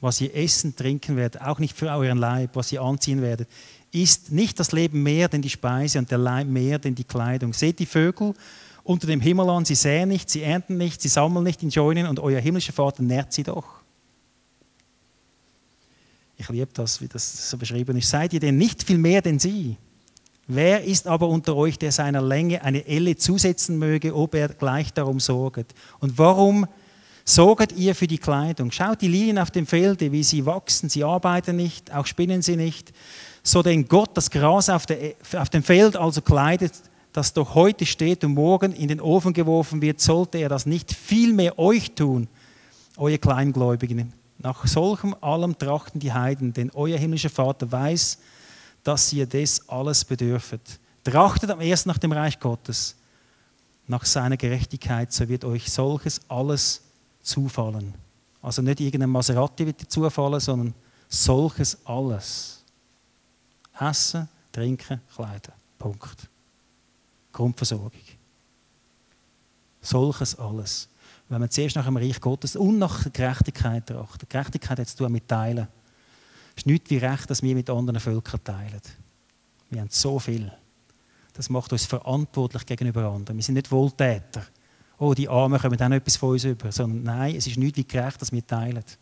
was 0.00 0.20
ihr 0.20 0.34
essen, 0.34 0.74
trinken 0.76 1.16
werdet, 1.16 1.42
auch 1.42 1.58
nicht 1.58 1.76
für 1.76 1.90
euren 1.90 2.18
Leib, 2.18 2.50
was 2.54 2.72
ihr 2.72 2.82
anziehen 2.82 3.22
werdet. 3.22 3.48
Ist 3.92 4.32
nicht 4.32 4.58
das 4.60 4.72
Leben 4.72 5.02
mehr 5.02 5.28
denn 5.28 5.42
die 5.42 5.50
Speise 5.50 5.98
und 5.98 6.10
der 6.10 6.18
Leib 6.18 6.46
mehr 6.46 6.78
denn 6.78 6.94
die 6.94 7.04
Kleidung? 7.04 7.52
Seht 7.52 7.78
die 7.78 7.86
Vögel 7.86 8.34
unter 8.84 9.06
dem 9.06 9.20
Himmel 9.20 9.50
an, 9.50 9.64
sie 9.64 9.74
säen 9.74 10.08
nicht, 10.08 10.30
sie 10.30 10.42
ernten 10.42 10.76
nicht, 10.76 11.02
sie 11.02 11.08
sammeln 11.08 11.44
nicht 11.44 11.62
in 11.62 11.70
Scheunen 11.70 12.06
und 12.06 12.20
euer 12.20 12.40
himmlischer 12.40 12.72
Vater 12.72 13.02
nährt 13.02 13.32
sie 13.32 13.42
doch. 13.42 13.80
Ich 16.36 16.48
liebe 16.48 16.70
das, 16.72 17.02
wie 17.02 17.08
das 17.08 17.50
so 17.50 17.58
beschrieben 17.58 17.96
ist. 17.98 18.08
Seid 18.08 18.32
ihr 18.32 18.40
denn 18.40 18.56
nicht 18.56 18.82
viel 18.82 18.96
mehr 18.96 19.20
denn 19.20 19.38
sie? 19.38 19.76
Wer 20.46 20.82
ist 20.82 21.06
aber 21.06 21.28
unter 21.28 21.54
euch, 21.54 21.78
der 21.78 21.92
seiner 21.92 22.22
Länge 22.22 22.62
eine 22.64 22.86
Elle 22.86 23.16
zusetzen 23.16 23.78
möge, 23.78 24.16
ob 24.16 24.34
er 24.34 24.48
gleich 24.48 24.92
darum 24.92 25.20
sorget? 25.20 25.74
Und 26.00 26.16
warum 26.18 26.66
sorget 27.24 27.72
ihr 27.72 27.94
für 27.94 28.06
die 28.06 28.18
Kleidung? 28.18 28.70
Schaut 28.70 29.00
die 29.00 29.08
Lilien 29.08 29.38
auf 29.38 29.50
dem 29.50 29.66
Felde, 29.66 30.12
wie 30.12 30.22
sie 30.22 30.46
wachsen. 30.46 30.88
Sie 30.88 31.04
arbeiten 31.04 31.56
nicht, 31.56 31.92
auch 31.94 32.06
spinnen 32.06 32.42
sie 32.42 32.56
nicht. 32.56 32.92
So 33.42 33.62
denn 33.62 33.88
Gott 33.88 34.10
das 34.14 34.30
Gras 34.30 34.68
auf, 34.68 34.86
der, 34.86 35.14
auf 35.36 35.48
dem 35.48 35.62
Feld 35.62 35.96
also 35.96 36.20
kleidet, 36.20 36.72
das 37.12 37.32
doch 37.32 37.54
heute 37.54 37.86
steht 37.86 38.24
und 38.24 38.34
morgen 38.34 38.72
in 38.72 38.88
den 38.88 39.00
Ofen 39.00 39.32
geworfen 39.32 39.82
wird, 39.82 40.00
sollte 40.00 40.38
er 40.38 40.48
das 40.48 40.66
nicht 40.66 40.92
viel 40.92 41.32
mehr 41.32 41.58
euch 41.58 41.92
tun, 41.92 42.28
euer 42.96 43.18
Kleingläubigen. 43.18 44.12
Nach 44.38 44.66
solchem 44.66 45.14
allem 45.20 45.58
trachten 45.58 46.00
die 46.00 46.12
Heiden, 46.12 46.52
denn 46.52 46.70
euer 46.74 46.98
himmlischer 46.98 47.30
Vater 47.30 47.70
weiß, 47.70 48.18
dass 48.82 49.12
ihr 49.12 49.26
des 49.26 49.68
alles 49.68 50.04
bedürfet. 50.04 50.60
Trachtet 51.04 51.50
am 51.50 51.60
ersten 51.60 51.88
nach 51.88 51.98
dem 51.98 52.12
Reich 52.12 52.38
Gottes, 52.38 52.96
nach 53.86 54.04
seiner 54.04 54.36
Gerechtigkeit, 54.36 55.12
so 55.12 55.28
wird 55.28 55.44
euch 55.44 55.70
solches 55.70 56.20
alles 56.28 56.82
zufallen. 57.30 57.94
Also 58.42 58.62
nicht 58.62 58.80
irgendein 58.80 59.10
Maserati 59.10 59.66
wird 59.66 59.80
dir 59.80 59.88
zufallen, 59.88 60.40
sondern 60.40 60.74
solches 61.08 61.78
alles. 61.84 62.64
Essen, 63.78 64.28
trinken, 64.52 65.00
kleiden. 65.14 65.52
Punkt. 65.78 66.28
Grundversorgung. 67.32 67.92
Solches 69.80 70.38
alles. 70.38 70.88
Wenn 71.28 71.40
man 71.40 71.50
zuerst 71.50 71.76
nach 71.76 71.86
dem 71.86 71.96
Reich 71.96 72.20
Gottes 72.20 72.56
und 72.56 72.78
nach 72.78 73.02
der 73.04 73.12
Gerechtigkeit 73.12 73.86
trachtet. 73.86 74.28
Gerechtigkeit 74.28 74.78
hat 74.78 74.88
zu 74.88 74.96
tun 74.96 75.12
mit 75.12 75.28
Teilen. 75.28 75.68
Es 76.56 76.62
ist 76.62 76.66
nichts 76.66 76.90
wie 76.90 76.98
Recht, 76.98 77.30
dass 77.30 77.42
wir 77.42 77.54
mit 77.54 77.70
anderen 77.70 78.00
Völkern 78.00 78.42
teilen. 78.42 78.80
Wir 79.70 79.80
haben 79.80 79.90
so 79.90 80.18
viel. 80.18 80.52
Das 81.32 81.48
macht 81.48 81.72
uns 81.72 81.86
verantwortlich 81.86 82.66
gegenüber 82.66 83.04
anderen. 83.04 83.38
Wir 83.38 83.44
sind 83.44 83.54
nicht 83.54 83.70
Wohltäter. 83.70 84.42
Oh, 85.00 85.14
die 85.14 85.28
Armen 85.28 85.58
kommen 85.58 85.78
noch 85.78 85.96
etwas 85.96 86.16
von 86.16 86.30
uns 86.30 86.44
über. 86.44 86.70
Sondern 86.70 87.02
nein, 87.02 87.34
es 87.34 87.46
ist 87.46 87.56
nichts 87.56 87.78
wie 87.78 87.84
gerecht, 87.84 88.20
dass 88.20 88.30
wir 88.30 88.46
teilen. 88.46 88.74
Das 88.74 88.98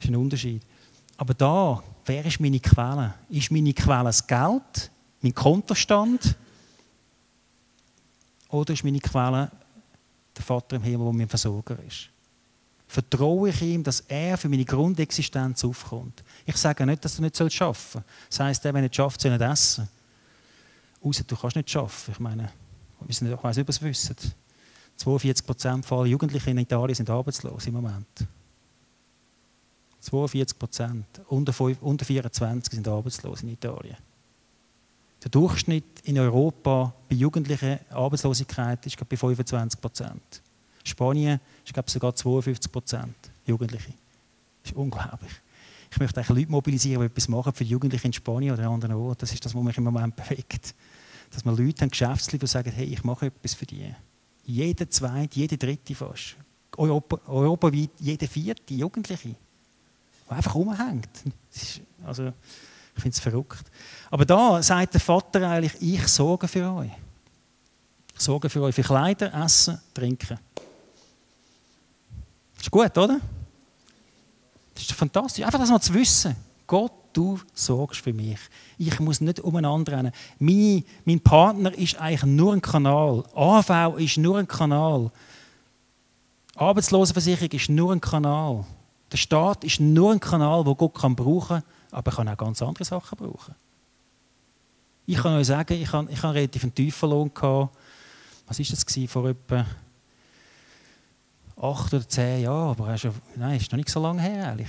ist 0.00 0.08
ein 0.08 0.16
Unterschied. 0.16 0.62
Aber 1.16 1.34
da, 1.34 1.82
wer 2.04 2.24
ist 2.24 2.40
meine 2.40 2.60
Quelle? 2.60 3.14
Ist 3.28 3.50
meine 3.50 3.74
Quelle 3.74 4.04
das 4.04 4.24
Geld, 4.24 4.90
mein 5.20 5.34
Kontostand? 5.34 6.36
Oder 8.48 8.72
ist 8.74 8.84
meine 8.84 9.00
Quelle 9.00 9.50
der 10.36 10.44
Vater 10.44 10.76
im 10.76 10.82
Himmel, 10.82 11.06
der 11.06 11.12
mein 11.12 11.28
Versorger 11.28 11.76
ist? 11.86 12.10
vertraue 12.86 13.48
ich 13.48 13.62
ihm, 13.62 13.82
dass 13.82 14.00
er 14.00 14.38
für 14.38 14.48
meine 14.48 14.64
Grundexistenz 14.64 15.64
aufkommt. 15.64 16.22
Ich 16.44 16.56
sage 16.56 16.86
nicht, 16.86 17.04
dass 17.04 17.16
du 17.16 17.22
nicht 17.22 17.40
arbeiten 17.40 17.56
sollst. 17.58 17.98
Das 18.30 18.40
heisst, 18.40 18.64
der, 18.64 18.72
wenn 18.72 18.78
er 18.78 18.82
nicht 18.84 18.96
schafft, 18.96 19.20
soll 19.20 19.32
nicht 19.32 19.42
essen. 19.42 19.88
Außer 21.02 21.24
du 21.24 21.36
kannst 21.36 21.56
nicht 21.56 21.76
arbeiten. 21.76 22.12
Ich 22.12 22.20
meine, 22.20 22.52
ich 23.08 23.20
weiß 23.20 23.22
nicht, 23.22 23.32
ob 23.32 23.44
ihr 23.44 23.68
es 23.68 23.82
wisst. 23.82 24.36
42 24.96 25.46
Prozent 25.46 25.92
aller 25.92 26.06
Jugendlichen 26.06 26.50
in 26.50 26.58
Italien 26.58 26.94
sind 26.94 27.10
arbeitslos 27.10 27.66
im 27.66 27.74
Moment. 27.74 28.26
42 30.00 30.58
Prozent. 30.58 31.06
Unter, 31.28 31.52
unter 31.80 32.04
24 32.04 32.74
sind 32.74 32.88
arbeitslos 32.88 33.42
in 33.42 33.50
Italien. 33.50 33.96
Der 35.22 35.30
Durchschnitt 35.30 36.00
in 36.04 36.18
Europa 36.18 36.94
bei 37.08 37.16
jugendlicher 37.16 37.80
Arbeitslosigkeit 37.90 38.86
ist 38.86 38.96
bei 39.08 39.16
25 39.16 39.80
Prozent. 39.80 40.42
Spanien 40.84 41.40
ist 41.64 41.72
glaube 41.72 41.86
ich, 41.88 41.92
sogar 41.92 42.14
52 42.14 42.70
Prozent 42.70 43.16
Jugendliche. 43.44 43.92
Das 44.62 44.72
ist 44.72 44.76
unglaublich. 44.76 45.32
Ich 45.90 45.98
möchte 45.98 46.20
eigentlich 46.20 46.38
Leute 46.38 46.50
mobilisieren, 46.50 47.00
die 47.00 47.06
etwas 47.06 47.28
machen 47.28 47.52
für 47.52 47.64
die 47.64 47.70
Jugendlichen 47.70 48.08
in 48.08 48.12
Spanien 48.12 48.52
oder 48.52 48.64
an 48.64 48.74
anderen 48.74 48.96
Orten. 48.96 49.20
Das 49.20 49.32
ist 49.32 49.44
das, 49.44 49.54
was 49.54 49.62
mich 49.62 49.76
im 49.78 49.84
Moment 49.84 50.14
bewegt. 50.28 50.74
Dass 51.30 51.44
wir 51.44 51.52
Leute 51.52 51.82
haben, 51.82 51.90
Geschäftsleute, 51.90 52.38
die 52.38 52.46
sagen, 52.46 52.72
hey, 52.72 52.86
ich 52.86 53.04
mache 53.04 53.26
etwas 53.26 53.54
für 53.54 53.66
die. 53.66 53.94
Jeder 54.44 54.88
zweite, 54.88 55.36
jede 55.36 55.58
dritte 55.58 55.94
fast. 55.94 56.36
Europa, 56.76 57.20
europaweit 57.26 57.90
jede 57.98 58.28
vierte 58.28 58.74
Jugendliche. 58.74 59.28
Die 59.28 59.36
einfach 60.28 60.54
rumhängt. 60.54 61.08
Also, 62.04 62.32
ich 62.94 63.02
finde 63.02 63.14
es 63.14 63.20
verrückt. 63.20 63.64
Aber 64.10 64.24
da 64.24 64.62
sagt 64.62 64.94
der 64.94 65.00
Vater 65.00 65.48
eigentlich, 65.48 65.74
ich 65.80 66.06
sorge 66.08 66.48
für 66.48 66.72
euch. 66.72 66.92
Ich 68.14 68.22
sorge 68.22 68.48
für 68.48 68.62
euch 68.62 68.74
für 68.74 68.82
Kleider, 68.82 69.32
Essen, 69.34 69.78
Trinken. 69.92 70.38
Ist 72.58 72.70
gut, 72.70 72.96
oder? 72.96 73.20
Das 74.74 74.82
ist 74.82 74.92
fantastisch. 74.92 75.44
Einfach 75.44 75.58
das 75.58 75.70
mal 75.70 75.80
zu 75.80 75.92
wissen. 75.94 76.34
Gott, 76.66 76.92
du 77.16 77.38
sorgst 77.54 78.00
für 78.00 78.12
mich. 78.12 78.38
Ich 78.78 79.00
muss 79.00 79.20
nicht 79.20 79.40
umeinander 79.40 79.92
rennen. 79.92 80.12
Mein, 80.38 80.84
mein 81.04 81.20
Partner 81.20 81.72
ist 81.76 81.98
eigentlich 82.00 82.24
nur 82.24 82.52
ein 82.52 82.60
Kanal. 82.60 83.24
AV 83.34 83.96
ist 83.98 84.18
nur 84.18 84.38
ein 84.38 84.46
Kanal. 84.46 85.10
Arbeitslosenversicherung 86.56 87.50
ist 87.50 87.68
nur 87.68 87.92
ein 87.92 88.00
Kanal. 88.00 88.64
Der 89.10 89.16
Staat 89.16 89.64
ist 89.64 89.80
nur 89.80 90.12
ein 90.12 90.20
Kanal, 90.20 90.66
wo 90.66 90.74
Gott 90.74 90.94
kann 90.94 91.14
brauchen 91.14 91.60
kann, 91.60 91.62
aber 91.90 92.10
er 92.10 92.16
kann 92.16 92.28
auch 92.28 92.36
ganz 92.36 92.60
andere 92.60 92.84
Sachen 92.84 93.16
brauchen. 93.16 93.54
Ich 95.06 95.16
kann 95.16 95.38
euch 95.38 95.46
sagen, 95.46 95.74
ich 95.74 95.92
hatte, 95.92 96.12
ich 96.12 96.22
hatte 96.22 96.34
relativ 96.34 96.64
einen 96.64 96.74
tiefen 96.74 97.10
Lohn. 97.10 97.32
Gehabt. 97.32 97.76
Was 98.46 98.58
war 98.58 98.66
das 98.68 99.10
vor 99.10 99.28
etwa 99.28 99.66
acht 101.56 101.94
oder 101.94 102.08
zehn 102.08 102.42
Jahren, 102.42 102.70
aber 102.70 102.88
er 102.88 102.94
ist, 102.94 103.08
nein, 103.36 103.56
ist 103.56 103.72
noch 103.72 103.76
nicht 103.76 103.88
so 103.88 104.00
lange 104.00 104.20
her. 104.20 104.46
Ehrlich. 104.46 104.68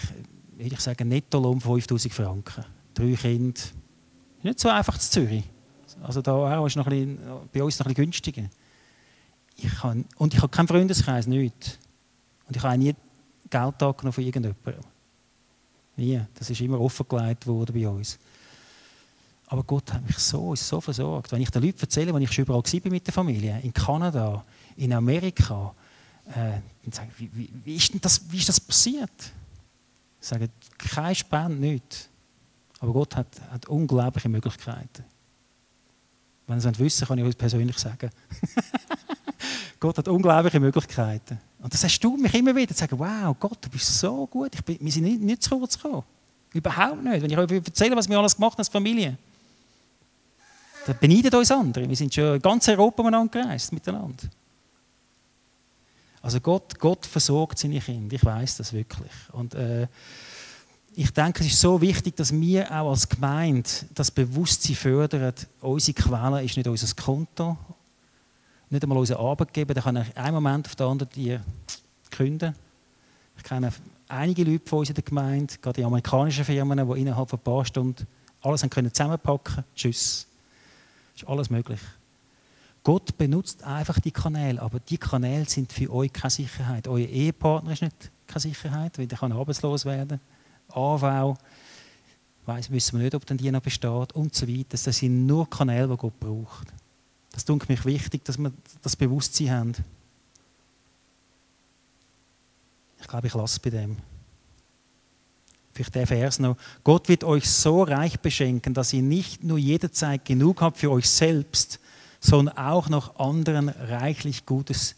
Würde 0.57 0.73
ich 0.73 0.79
sagen, 0.79 1.07
Nettolohn 1.07 1.61
5000 1.61 2.13
Franken. 2.13 2.65
Drei 2.95 3.13
Kinder. 3.13 3.61
Nicht 4.41 4.59
so 4.59 4.69
einfach 4.69 4.97
zu 4.97 5.11
Zürich. 5.11 5.43
Also 6.01 6.21
da 6.21 6.65
ist 6.65 6.75
noch 6.75 6.87
ein 6.87 7.19
bei 7.53 7.63
uns 7.63 7.77
noch 7.77 7.85
ein 7.85 7.93
bisschen 7.93 8.05
günstiger. 8.05 8.43
Ich 9.55 9.73
kann, 9.75 10.05
und 10.17 10.33
ich 10.33 10.41
habe 10.41 10.49
keinen 10.49 10.67
Freundeskreis, 10.67 11.27
nichts. 11.27 11.77
Und 12.47 12.55
ich 12.55 12.63
habe 12.63 12.73
auch 12.73 12.77
nie 12.77 12.95
Geld 13.49 13.83
angenommen 13.83 14.13
von 14.13 14.23
irgendjemandem. 14.23 14.83
Nie. 15.95 16.21
Das 16.33 16.49
ist 16.49 16.61
immer 16.61 16.79
offengelegt 16.79 17.45
worden 17.45 17.73
bei 17.79 17.87
uns. 17.87 18.17
Aber 19.47 19.63
Gott 19.63 19.93
hat 19.93 20.05
mich 20.05 20.17
so, 20.17 20.55
so 20.55 20.81
versorgt. 20.81 21.31
Wenn 21.31 21.41
ich 21.41 21.49
den 21.51 21.63
Leuten 21.63 21.79
erzähle, 21.79 22.13
wenn 22.13 22.21
ich 22.21 22.31
schon 22.31 22.43
überall 22.43 22.63
war 22.63 22.91
mit 22.91 23.07
der 23.07 23.13
Familie, 23.13 23.59
in 23.61 23.73
Kanada, 23.73 24.43
in 24.75 24.91
Amerika, 24.91 25.73
äh, 26.29 26.59
dann 26.83 26.91
sagen, 26.91 27.11
wie, 27.17 27.29
wie, 27.33 27.49
wie, 27.63 27.75
ist 27.75 27.93
denn 27.93 28.01
das, 28.01 28.21
wie 28.29 28.37
ist 28.37 28.49
das 28.49 28.59
passiert? 28.59 29.31
Sagen, 30.19 30.49
kein 30.77 31.15
Spende, 31.15 31.57
nichts. 31.57 32.09
Aber 32.79 32.93
Gott 32.93 33.15
hat, 33.15 33.27
hat 33.51 33.67
unglaubliche 33.67 34.29
Möglichkeiten. 34.29 35.03
Wenn 36.47 36.59
Sie 36.59 36.69
es 36.69 36.79
wissen, 36.79 37.07
kann 37.07 37.17
ich 37.17 37.25
euch 37.25 37.37
persönlich 37.37 37.77
sagen. 37.77 38.09
Gott 39.79 39.97
hat 39.97 40.07
unglaubliche 40.07 40.59
Möglichkeiten. 40.59 41.39
Und 41.59 41.73
das 41.73 41.99
du 41.99 42.17
mich 42.17 42.33
immer 42.33 42.55
wieder 42.55 42.73
zu 42.73 42.79
sagen, 42.79 42.97
wow, 42.97 43.35
Gott, 43.39 43.57
du 43.61 43.69
bist 43.69 43.99
so 43.99 44.25
gut. 44.27 44.55
Ich 44.55 44.63
bin, 44.63 44.77
wir 44.79 44.91
sind 44.91 45.03
nicht, 45.03 45.21
nicht 45.21 45.43
zu 45.43 45.57
kurz 45.57 45.77
gekommen. 45.77 46.03
Überhaupt 46.53 47.03
nicht. 47.03 47.21
Wenn 47.21 47.29
ich 47.29 47.37
euch 47.37 47.51
erzähle, 47.51 47.95
was 47.95 48.07
wir 48.07 48.17
alles 48.17 48.35
gemacht 48.35 48.53
haben 48.53 48.59
als 48.59 48.69
Familie, 48.69 49.17
dann 50.85 50.97
beneidet 50.99 51.33
uns 51.35 51.51
andere. 51.51 51.87
Wir 51.87 51.95
sind 51.95 52.13
schon 52.13 52.35
in 52.35 52.41
ganz 52.41 52.67
Europa 52.69 53.03
miteinander 53.03 53.41
gereist, 53.41 53.73
miteinander. 53.73 54.29
Also 56.27 56.41
Gott, 56.41 56.77
Gott 56.77 57.05
versorgt 57.05 57.57
seine 57.57 57.79
Kinder, 57.79 58.13
ich 58.13 58.25
weiß 58.25 58.57
das 58.57 58.73
wirklich. 58.73 59.13
Und 59.31 59.55
äh, 59.55 59.87
ich 60.93 61.09
denke, 61.11 61.39
es 61.39 61.53
ist 61.53 61.61
so 61.61 61.79
wichtig, 61.79 62.17
dass 62.17 62.33
wir 62.33 62.69
auch 62.69 62.89
als 62.89 63.07
Gemeinde 63.07 63.69
das 63.95 64.11
Bewusstsein 64.11 64.75
fördern, 64.75 65.31
unsere 65.61 65.95
Quelle 65.95 66.43
ist 66.43 66.57
nicht 66.57 66.67
unser 66.67 66.93
Konto, 67.01 67.57
nicht 68.69 68.83
einmal 68.83 68.97
unser 68.97 69.17
Arbeitgeber, 69.17 69.73
der 69.73 69.83
kann 69.83 69.95
einen 69.95 70.33
Moment 70.35 70.67
auf 70.67 70.75
den 70.75 70.87
anderen 70.87 71.09
die 71.15 71.39
künden. 72.11 72.53
Ich 73.37 73.43
kenne 73.43 73.71
einige 74.09 74.43
Leute 74.43 74.67
von 74.67 74.79
uns 74.79 74.89
in 74.89 74.95
der 74.95 75.05
Gemeinde, 75.05 75.53
gerade 75.61 75.79
die 75.79 75.85
amerikanischen 75.85 76.43
Firmen, 76.43 76.93
die 76.93 76.99
innerhalb 76.99 77.29
von 77.29 77.39
ein 77.39 77.43
paar 77.43 77.63
Stunden 77.63 78.05
alles 78.41 78.63
haben 78.63 78.69
können 78.69 78.93
zusammenpacken 78.93 79.63
Tschüss. 79.73 80.27
Das 81.13 81.23
ist 81.23 81.29
alles 81.29 81.49
möglich. 81.49 81.79
Gott 82.87 83.17
benutzt 83.17 83.63
einfach 83.63 83.99
die 83.99 84.11
Kanäle, 84.11 84.61
aber 84.61 84.79
die 84.79 84.97
Kanäle 84.97 85.43
sind 85.43 85.73
für 85.73 85.91
euch 85.91 86.13
keine 86.13 86.31
Sicherheit. 86.31 86.87
Euer 86.87 87.05
Ehepartner 87.05 87.73
ist 87.73 87.81
nicht 87.81 88.11
keine 88.25 88.39
Sicherheit, 88.39 88.97
weil 88.97 89.07
der 89.07 89.17
kann 89.17 89.33
arbeitslos 89.33 89.83
werden. 89.83 90.21
AV, 90.69 91.37
weiss, 92.45 92.71
wissen 92.71 92.97
wir 92.97 93.03
nicht, 93.03 93.15
ob 93.15 93.25
denn 93.25 93.35
die 93.35 93.51
noch 93.51 93.61
besteht 93.61 94.13
und 94.13 94.33
so 94.33 94.47
weiter. 94.47 94.69
Das 94.69 94.83
sind 94.85 95.25
nur 95.25 95.49
Kanäle, 95.49 95.89
die 95.89 95.97
Gott 95.97 96.17
braucht. 96.17 96.71
Das 97.33 97.43
tut 97.43 97.67
mich 97.67 97.83
wichtig, 97.83 98.23
dass 98.23 98.37
wir 98.37 98.53
das 98.81 98.95
Bewusstsein 98.95 99.51
haben. 99.51 99.73
Ich 103.01 103.07
glaube, 103.09 103.27
ich 103.27 103.33
lasse 103.33 103.59
bei 103.59 103.69
dem. 103.69 103.97
Vielleicht 105.73 105.93
der 105.93 106.07
Vers 106.07 106.39
noch. 106.39 106.55
Gott 106.85 107.09
wird 107.09 107.25
euch 107.25 107.49
so 107.49 107.83
reich 107.83 108.17
beschenken, 108.21 108.73
dass 108.73 108.93
ihr 108.93 109.01
nicht 109.01 109.43
nur 109.43 109.57
jederzeit 109.57 110.23
genug 110.23 110.61
habt 110.61 110.77
für 110.77 110.89
euch 110.89 111.09
selbst, 111.09 111.81
sondern 112.19 112.57
auch 112.57 112.89
noch 112.89 113.19
anderen 113.19 113.69
reichlich 113.69 114.45
Gutes 114.45 114.95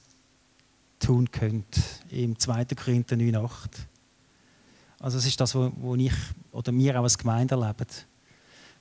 tun 0.99 1.31
könnt. 1.31 1.79
Im 2.09 2.37
2. 2.37 2.65
Korinther 2.75 3.15
9,8. 3.15 3.49
Also 4.99 5.17
das 5.17 5.25
ist 5.25 5.39
das, 5.39 5.55
was 5.55 5.71
ich 5.97 6.13
oder 6.51 6.73
wir 6.73 6.99
auch 6.99 7.03
als 7.03 7.17
Gemeinde 7.17 7.55
erleben. 7.55 7.87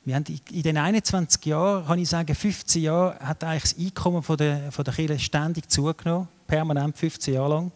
Wir 0.05 0.15
haben 0.15 0.25
in 0.51 0.63
den 0.63 0.77
21 0.79 1.45
Jahren, 1.45 1.87
kann 1.87 1.99
ich 1.99 2.09
sagen, 2.09 2.35
15 2.35 2.83
Jahre 2.83 3.19
hat 3.21 3.45
eigentlich 3.45 3.75
das 3.75 3.79
Einkommen 3.79 4.23
von 4.23 4.37
der, 4.37 4.73
von 4.73 4.85
der 4.85 4.95
Kirche 4.95 5.19
ständig 5.19 5.71
zugenommen, 5.71 6.29
permanent 6.47 6.97
15 6.97 7.35
Jahre 7.35 7.51
lang. 7.51 7.73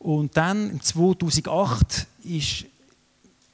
Und 0.00 0.36
dann 0.36 0.80
2008 0.80 2.06
ist, 2.24 2.64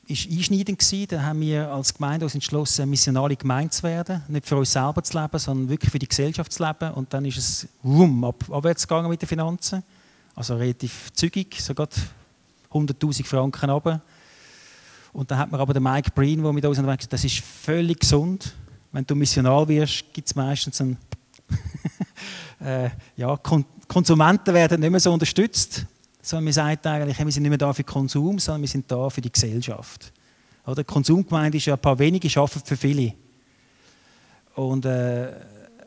ist 0.09 0.30
einschneidend 0.30 0.78
gewesen. 0.78 1.09
Da 1.09 1.22
haben 1.22 1.40
wir 1.40 1.70
als 1.72 1.94
Gemeinde 1.94 2.26
uns 2.26 2.34
entschlossen, 2.34 2.88
missionale 2.88 3.36
Gemeinde 3.36 3.70
zu 3.70 3.82
werden, 3.82 4.22
nicht 4.28 4.46
für 4.46 4.57
uns 4.57 4.72
selber 4.72 5.02
zu 5.02 5.20
leben, 5.20 5.38
sondern 5.38 5.68
wirklich 5.68 5.90
für 5.90 5.98
die 5.98 6.09
Gesellschaft 6.09 6.52
zu 6.52 6.64
leben. 6.64 6.92
Und 6.92 7.12
dann 7.12 7.24
ist 7.24 7.38
es 7.38 7.68
rum, 7.82 8.24
ab, 8.24 8.44
abwärts 8.50 8.86
gegangen 8.86 9.09
mit 9.09 9.20
den 9.20 9.28
Finanzen, 9.28 9.82
also 10.34 10.57
relativ 10.57 11.12
zügig, 11.12 11.61
sogar 11.61 11.88
100.000 12.72 13.24
Franken 13.24 13.70
runter. 13.70 14.00
Und 15.12 15.30
dann 15.30 15.38
hat 15.38 15.50
man 15.50 15.61
aber 15.61 15.72
den 15.74 15.82
Mike 15.82 16.11
Breen, 16.14 16.42
der 16.42 16.52
mit 16.52 16.64
uns 16.64 16.78
unterwegs 16.78 17.04
ist, 17.04 17.12
das 17.12 17.24
ist 17.24 17.38
völlig 17.40 18.00
gesund. 18.00 18.54
Wenn 18.92 19.07
du 19.07 19.14
missional 19.14 19.66
wirst, 19.66 20.04
gibt 20.12 20.28
es 20.28 20.34
meistens 20.34 20.80
einen 20.80 20.98
äh, 22.61 22.90
ja, 23.16 23.36
Kon 23.36 23.64
Konsumenten 23.88 24.52
werden 24.52 24.80
nicht 24.80 24.90
mehr 24.90 24.98
so 24.98 25.12
unterstützt 25.12 25.86
sondern 26.27 26.45
man 26.45 26.53
sagt 26.55 26.85
eigentlich, 26.89 27.16
wir 27.16 27.31
sind 27.31 27.45
nicht 27.45 27.51
mehr 27.51 27.59
da 27.59 27.72
für 27.72 27.85
Konsum, 27.85 28.41
sondern 28.41 28.62
wir 28.62 28.68
sind 28.68 28.91
da 28.91 29.09
für 29.09 29.20
die 29.20 29.31
Gesellschaft. 29.31 30.12
Oder? 30.66 30.83
Konsumgemeinde 30.83 31.57
ist 31.57 31.66
ja 31.66 31.74
ein 31.74 31.81
paar 31.81 31.97
wenige, 32.01 32.29
arbeiten 32.41 32.66
für 32.66 32.77
viele. 32.77 33.14
Und 34.57 34.85
äh, 34.87 35.33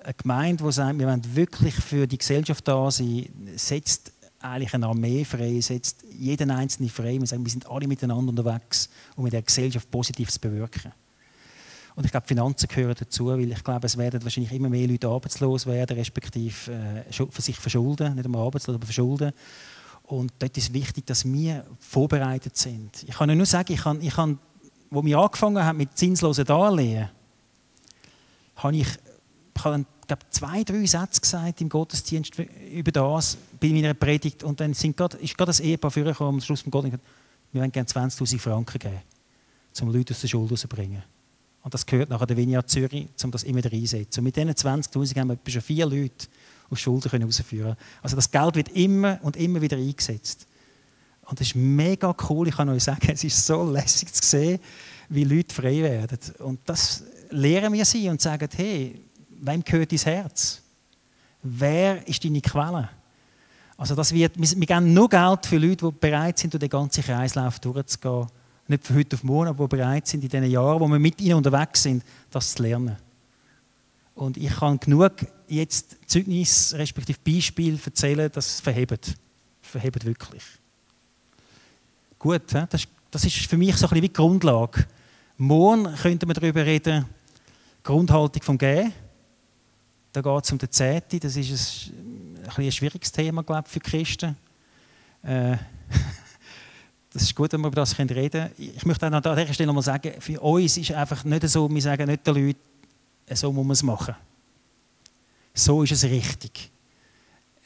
eine 0.01 0.13
Gemeinde, 0.15 0.63
die 0.63 0.71
sagt, 0.71 0.97
wir 0.97 1.07
wollen 1.07 1.35
wirklich 1.35 1.75
für 1.75 2.07
die 2.07 2.17
Gesellschaft 2.17 2.65
da 2.65 2.89
sein, 2.89 3.27
setzt 3.57 4.13
eigentlich 4.39 4.73
eine 4.73 4.87
Armee 4.87 5.25
frei, 5.25 5.59
setzt 5.59 6.05
jeden 6.17 6.51
Einzelnen 6.51 6.89
frei. 6.89 7.19
Wir 7.19 7.27
sagen, 7.27 7.43
wir 7.43 7.51
sind 7.51 7.69
alle 7.69 7.85
miteinander 7.85 8.29
unterwegs, 8.29 8.89
um 9.17 9.25
in 9.25 9.31
der 9.31 9.41
Gesellschaft 9.41 9.91
Positives 9.91 10.35
zu 10.35 10.39
bewirken. 10.39 10.93
Und 11.95 12.05
ich 12.05 12.11
glaube, 12.11 12.27
Finanzen 12.27 12.69
gehören 12.69 12.95
dazu, 12.97 13.25
weil 13.25 13.51
ich 13.51 13.61
glaube, 13.61 13.87
es 13.87 13.97
werden 13.97 14.23
wahrscheinlich 14.23 14.53
immer 14.53 14.69
mehr 14.69 14.87
Leute 14.87 15.09
arbeitslos 15.09 15.65
werden, 15.65 15.97
respektive 15.97 17.03
äh, 17.11 17.41
sich 17.41 17.57
verschulden, 17.57 18.15
nicht 18.15 18.23
einmal 18.23 18.45
arbeitslos, 18.45 18.75
aber 18.75 18.85
verschulden. 18.85 19.33
Und 20.09 20.33
dort 20.39 20.57
ist 20.57 20.73
wichtig, 20.73 21.05
dass 21.05 21.23
wir 21.23 21.63
vorbereitet 21.79 22.57
sind. 22.57 23.03
Ich 23.03 23.15
kann 23.15 23.37
nur 23.37 23.45
sagen, 23.45 23.71
ich 23.71 23.81
kann, 23.81 24.01
ich 24.01 24.15
kann, 24.15 24.39
wo 24.89 25.05
wir 25.05 25.19
angefangen 25.19 25.63
haben 25.63 25.77
mit 25.77 25.95
zinslosen 25.95 26.45
Darlehen, 26.45 27.09
habe 28.55 28.75
ich, 28.75 28.87
ich 29.55 29.63
habe, 29.63 29.85
glaube, 30.07 30.23
zwei, 30.31 30.63
drei 30.63 30.83
Sätze 30.87 31.21
gesagt 31.21 31.61
im 31.61 31.69
Gottesdienst 31.69 32.33
über 32.73 32.91
das 32.91 33.37
bei 33.59 33.69
meiner 33.69 33.93
Predigt. 33.93 34.43
Und 34.43 34.59
dann 34.59 34.73
sind 34.73 34.97
grad, 34.97 35.13
ist 35.13 35.37
gerade 35.37 35.49
das 35.49 35.59
Ehepaar 35.59 35.91
vorgekommen 35.91 36.35
am 36.35 36.41
Schluss 36.41 36.61
vom 36.61 36.71
Gottesdienst 36.71 37.05
wir 37.51 37.61
wollen 37.61 37.71
gerne 37.71 37.87
20.000 37.87 38.39
Franken 38.39 38.79
geben, 38.79 39.01
um 39.81 39.91
Leute 39.91 40.13
aus 40.13 40.21
der 40.21 40.27
Schule 40.27 40.49
rauszubringen. 40.49 41.03
Und 41.61 41.73
das 41.73 41.85
gehört 41.85 42.09
nachher 42.09 42.25
der 42.25 42.37
Vineyard 42.37 42.69
Zürich, 42.69 43.07
um 43.23 43.31
das 43.31 43.43
immer 43.43 43.57
wieder 43.57 43.71
einzusetzen. 43.71 44.21
Und 44.21 44.25
mit 44.25 44.35
diesen 44.35 44.51
20.000 44.51 45.19
haben 45.19 45.27
wir 45.29 45.33
etwa 45.33 45.51
schon 45.51 45.61
vier 45.61 45.85
Leute 45.85 46.27
aus 46.69 46.79
Schulden 46.79 47.09
herausführen 47.11 47.75
Also 48.01 48.15
das 48.15 48.29
Geld 48.29 48.55
wird 48.55 48.69
immer 48.69 49.19
und 49.21 49.37
immer 49.37 49.61
wieder 49.61 49.77
eingesetzt. 49.77 50.47
Und 51.29 51.39
das 51.39 51.47
ist 51.47 51.55
mega 51.55 52.15
cool. 52.29 52.47
Ich 52.47 52.55
kann 52.55 52.69
euch 52.69 52.83
sagen, 52.83 53.07
es 53.11 53.23
ist 53.23 53.45
so 53.45 53.69
lässig 53.69 54.11
zu 54.13 54.27
sehen, 54.27 54.59
wie 55.09 55.23
Leute 55.23 55.53
frei 55.53 55.81
werden. 55.81 56.17
Und 56.39 56.59
das 56.65 57.03
lehren 57.29 57.73
wir 57.73 57.85
sie 57.85 58.09
und 58.09 58.19
sagen, 58.21 58.49
hey, 58.55 59.01
wem 59.39 59.63
gehört 59.63 59.91
dein 59.91 59.99
Herz? 59.99 60.61
Wer 61.41 62.07
ist 62.07 62.23
deine 62.23 62.41
Quelle? 62.41 62.89
Also 63.77 63.95
das 63.95 64.13
wird, 64.13 64.33
wir 64.37 64.67
geben 64.67 64.93
nur 64.93 65.07
Geld 65.07 65.45
für 65.45 65.57
Leute, 65.57 65.85
die 65.85 65.97
bereit 65.99 66.37
sind, 66.37 66.53
durch 66.53 66.59
den 66.59 66.69
ganzen 66.69 67.03
Kreislauf 67.03 67.59
durchzugehen. 67.59 68.27
Nicht 68.67 68.85
von 68.85 68.95
heute 68.97 69.15
auf 69.15 69.23
morgen, 69.23 69.47
aber 69.47 69.67
die 69.67 69.77
bereit 69.77 70.07
sind, 70.07 70.23
in 70.23 70.29
den 70.29 70.51
Jahren, 70.51 70.79
wo 70.79 70.87
wir 70.87 70.99
mit 70.99 71.21
ihnen 71.21 71.35
unterwegs 71.35 71.83
sind, 71.83 72.03
das 72.29 72.53
zu 72.53 72.63
lernen. 72.63 72.97
Und 74.19 74.35
ich 74.35 74.53
kann 74.53 74.77
genug 74.81 75.13
jetzt 75.47 75.95
Zeugnis, 76.05 76.73
respektive 76.73 77.17
Beispiel 77.25 77.79
erzählen, 77.85 78.29
dass 78.29 78.47
es 78.47 78.59
verhebt. 78.59 79.13
Verhebt 79.61 80.03
wirklich. 80.03 80.43
Gut, 82.17 82.41
das, 82.53 82.85
das 83.11 83.23
ist 83.23 83.37
für 83.45 83.55
mich 83.55 83.77
so 83.77 83.85
ein 83.85 83.91
bisschen 83.91 83.95
wie 83.95 84.07
die 84.09 84.13
Grundlage. 84.13 84.85
Morgen 85.37 85.95
könnten 85.95 86.27
wir 86.27 86.33
darüber 86.33 86.65
reden, 86.65 87.05
Grundhaltung 87.81 88.43
vom 88.43 88.57
Gehen. 88.57 88.91
Da 90.11 90.19
geht 90.19 90.43
es 90.43 90.51
um 90.51 90.57
den 90.57 90.69
Zehnte. 90.69 91.17
Das 91.17 91.37
ist 91.37 91.87
ein, 91.87 92.39
ein, 92.43 92.65
ein 92.65 92.71
schwieriges 92.73 93.13
Thema, 93.13 93.41
glaube 93.41 93.63
ich, 93.67 93.71
für 93.71 93.79
Christen. 93.79 94.35
Äh, 95.23 95.55
das 97.13 97.21
ist 97.21 97.33
gut, 97.33 97.53
wenn 97.53 97.61
wir 97.61 97.67
über 97.67 97.75
das 97.77 97.97
reden 97.97 98.29
können. 98.29 98.51
Ich 98.57 98.85
möchte 98.85 99.07
an 99.07 99.23
dieser 99.23 99.53
Stelle 99.53 99.67
nochmal 99.67 99.83
sagen, 99.83 100.11
für 100.19 100.41
uns 100.41 100.75
ist 100.75 100.91
einfach 100.91 101.23
nicht 101.23 101.47
so, 101.47 101.73
wir 101.73 101.81
sagen 101.81 102.05
nicht 102.05 102.27
den 102.27 102.35
Leuten, 102.35 102.68
so 103.35 103.51
muss 103.51 103.65
man 103.65 103.73
es 103.73 103.83
machen. 103.83 104.15
So 105.53 105.83
ist 105.83 105.91
es 105.91 106.03
richtig. 106.03 106.71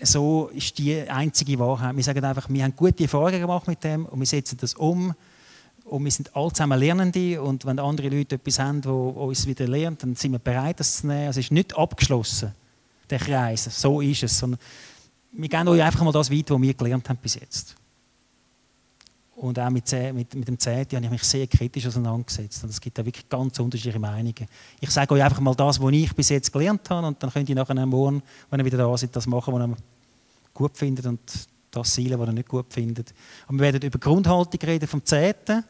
So 0.01 0.49
ist 0.53 0.77
die 0.77 0.99
einzige 1.09 1.57
Wahrheit. 1.59 1.95
Wir 1.95 2.03
sagen 2.03 2.23
einfach, 2.25 2.49
wir 2.49 2.63
haben 2.63 2.75
gute 2.75 3.03
Erfahrungen 3.03 3.39
gemacht 3.39 3.67
mit 3.67 3.83
dem 3.83 4.05
und 4.05 4.19
wir 4.19 4.25
setzen 4.25 4.57
das 4.59 4.73
um. 4.73 5.13
Und 5.85 6.03
wir 6.03 6.11
sind 6.11 6.35
alle 6.35 6.51
zusammen 6.51 6.79
Lernende 6.79 7.41
und 7.41 7.65
wenn 7.65 7.77
andere 7.77 8.09
Leute 8.09 8.35
etwas 8.35 8.57
haben, 8.59 8.81
die 8.81 8.87
uns 8.87 9.45
wieder 9.45 9.67
lernen, 9.67 9.97
dann 9.99 10.15
sind 10.15 10.31
wir 10.31 10.39
bereit, 10.39 10.79
das 10.79 10.97
zu 10.97 11.07
nehmen. 11.07 11.29
Es 11.29 11.37
ist 11.37 11.51
nicht 11.51 11.77
abgeschlossen, 11.77 12.53
der 13.09 13.19
Kreis. 13.19 13.65
So 13.65 14.01
ist 14.01 14.23
es. 14.23 14.39
Sondern 14.39 14.59
wir 15.33 15.49
geben 15.49 15.67
euch 15.67 15.83
einfach 15.83 16.03
mal 16.03 16.11
das 16.11 16.31
weiter, 16.31 16.55
was 16.55 16.61
wir 16.61 16.73
gelernt 16.73 17.09
haben 17.09 17.17
bis 17.21 17.35
jetzt. 17.35 17.75
Und 19.43 19.59
auch 19.59 19.69
mit, 19.69 19.91
mit, 20.13 20.35
mit 20.35 20.47
dem 20.47 20.57
Zehnten 20.57 20.95
habe 20.95 21.05
ich 21.05 21.11
mich 21.11 21.23
sehr 21.25 21.45
kritisch 21.47 21.85
auseinandergesetzt. 21.85 22.63
Und 22.63 22.69
es 22.69 22.79
gibt 22.79 22.97
da 22.97 23.05
wirklich 23.05 23.27
ganz 23.27 23.59
unterschiedliche 23.59 23.99
Meinungen. 23.99 24.47
Ich 24.79 24.89
sage 24.89 25.13
euch 25.13 25.21
einfach 25.21 25.41
mal 25.41 25.53
das, 25.53 25.81
was 25.81 25.91
ich 25.91 26.15
bis 26.15 26.29
jetzt 26.29 26.53
gelernt 26.53 26.89
habe. 26.89 27.07
Und 27.07 27.21
dann 27.21 27.29
könnt 27.29 27.49
ihr 27.49 27.55
nachher 27.55 27.85
morgen, 27.85 28.23
wenn 28.49 28.61
ihr 28.61 28.65
wieder 28.65 28.77
da 28.77 28.97
seid, 28.97 29.13
das 29.13 29.27
machen, 29.27 29.53
was 29.53 29.67
ihr 29.67 29.75
gut 30.53 30.77
findet 30.77 31.07
und 31.07 31.19
das 31.71 31.91
Ziele, 31.91 32.17
was 32.17 32.29
ihr 32.29 32.31
nicht 32.31 32.47
gut 32.47 32.67
findet. 32.71 33.13
Und 33.49 33.57
wir 33.57 33.63
werden 33.63 33.81
über 33.81 33.99
Grundhaltung 33.99 34.61
reden 34.61 34.87
vom 34.87 35.03
Zehnten. 35.03 35.65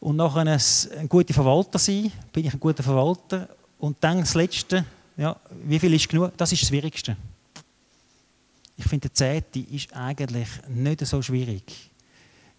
Und 0.00 0.16
nachher 0.16 0.40
ein, 0.40 0.60
ein 0.98 1.08
guter 1.08 1.32
Verwalter 1.32 1.78
sein. 1.78 2.10
Bin 2.32 2.44
ich 2.44 2.52
ein 2.52 2.58
guter 2.58 2.82
Verwalter? 2.82 3.50
Und 3.78 3.98
dann 4.00 4.18
das 4.18 4.34
Letzte, 4.34 4.84
ja, 5.16 5.36
wie 5.64 5.78
viel 5.78 5.94
ist 5.94 6.08
genug? 6.08 6.36
Das 6.36 6.50
ist 6.50 6.62
das 6.62 6.70
Schwierigste. 6.70 7.16
Ich 8.76 8.86
finde, 8.86 9.08
der 9.08 9.14
Zehnte 9.14 9.60
ist 9.60 9.94
eigentlich 9.94 10.48
nicht 10.68 11.06
so 11.06 11.22
schwierig 11.22 11.93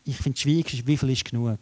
ich 0.05 0.17
finde, 0.17 0.39
schwierig 0.39 0.73
ist, 0.73 0.87
wie 0.87 0.97
viel 0.97 1.09
ist 1.09 1.25
genug. 1.25 1.59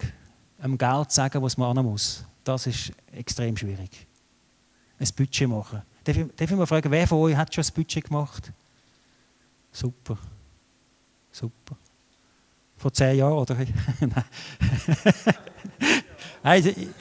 Einem 0.60 0.78
Geld 0.78 1.10
zu 1.12 1.16
sagen, 1.16 1.42
was 1.42 1.58
man 1.58 1.78
an 1.78 1.86
muss, 1.86 2.24
das 2.44 2.68
ist 2.68 2.92
extrem 3.12 3.58
schwierig. 3.58 4.06
Ein 5.00 5.08
Budget 5.16 5.50
machen. 5.50 5.82
Darf 6.04 6.18
ich, 6.18 6.28
darf 6.36 6.52
ich 6.52 6.58
mal 6.58 6.66
fragen, 6.66 6.92
wer 6.92 7.08
von 7.08 7.20
euch 7.20 7.36
hat 7.36 7.54
schon 7.54 7.64
ein 7.64 7.74
Budget 7.74 8.04
gemacht? 8.06 8.52
Super. 9.72 10.18
Super. 11.32 11.78
Vor 12.78 12.94
zehn 12.94 13.18
Jahren, 13.18 13.34
oder? 13.34 13.56
Nein. 16.44 16.76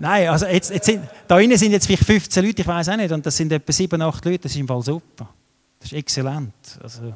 Nein, 0.00 0.28
also 0.28 0.46
jetzt, 0.46 0.70
jetzt 0.70 0.86
sind, 0.86 1.08
da 1.28 1.38
innen 1.38 1.56
sind 1.56 1.70
jetzt 1.70 1.86
vielleicht 1.86 2.04
15 2.04 2.44
Leute, 2.44 2.62
ich 2.62 2.66
weiß 2.66 2.88
auch 2.88 2.96
nicht, 2.96 3.12
und 3.12 3.24
das 3.24 3.36
sind 3.36 3.52
etwa 3.52 3.72
7, 3.72 4.02
8 4.02 4.24
Leute, 4.24 4.38
das 4.40 4.52
ist 4.52 4.58
im 4.58 4.66
Fall 4.66 4.82
super. 4.82 5.32
Das 5.78 5.92
ist 5.92 5.96
exzellent. 5.96 6.52
Also, 6.82 7.14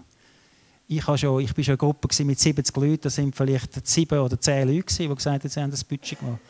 ich, 0.87 1.03
schon, 1.03 1.41
ich 1.41 1.55
bin 1.55 1.64
schon 1.64 1.72
eine 1.72 1.78
Gruppe 1.78 2.24
mit 2.24 2.39
70 2.39 2.76
Leuten, 2.76 3.01
das 3.03 3.14
sind 3.14 3.35
vielleicht 3.35 3.87
sieben 3.87 4.18
oder 4.18 4.39
zehn 4.39 4.68
Leute, 4.68 4.95
die 4.95 5.09
gesagt 5.09 5.45
haben, 5.45 5.49
sie 5.49 5.61
haben 5.61 5.70
das 5.70 5.85
Budget 5.85 6.18
gemacht. 6.18 6.41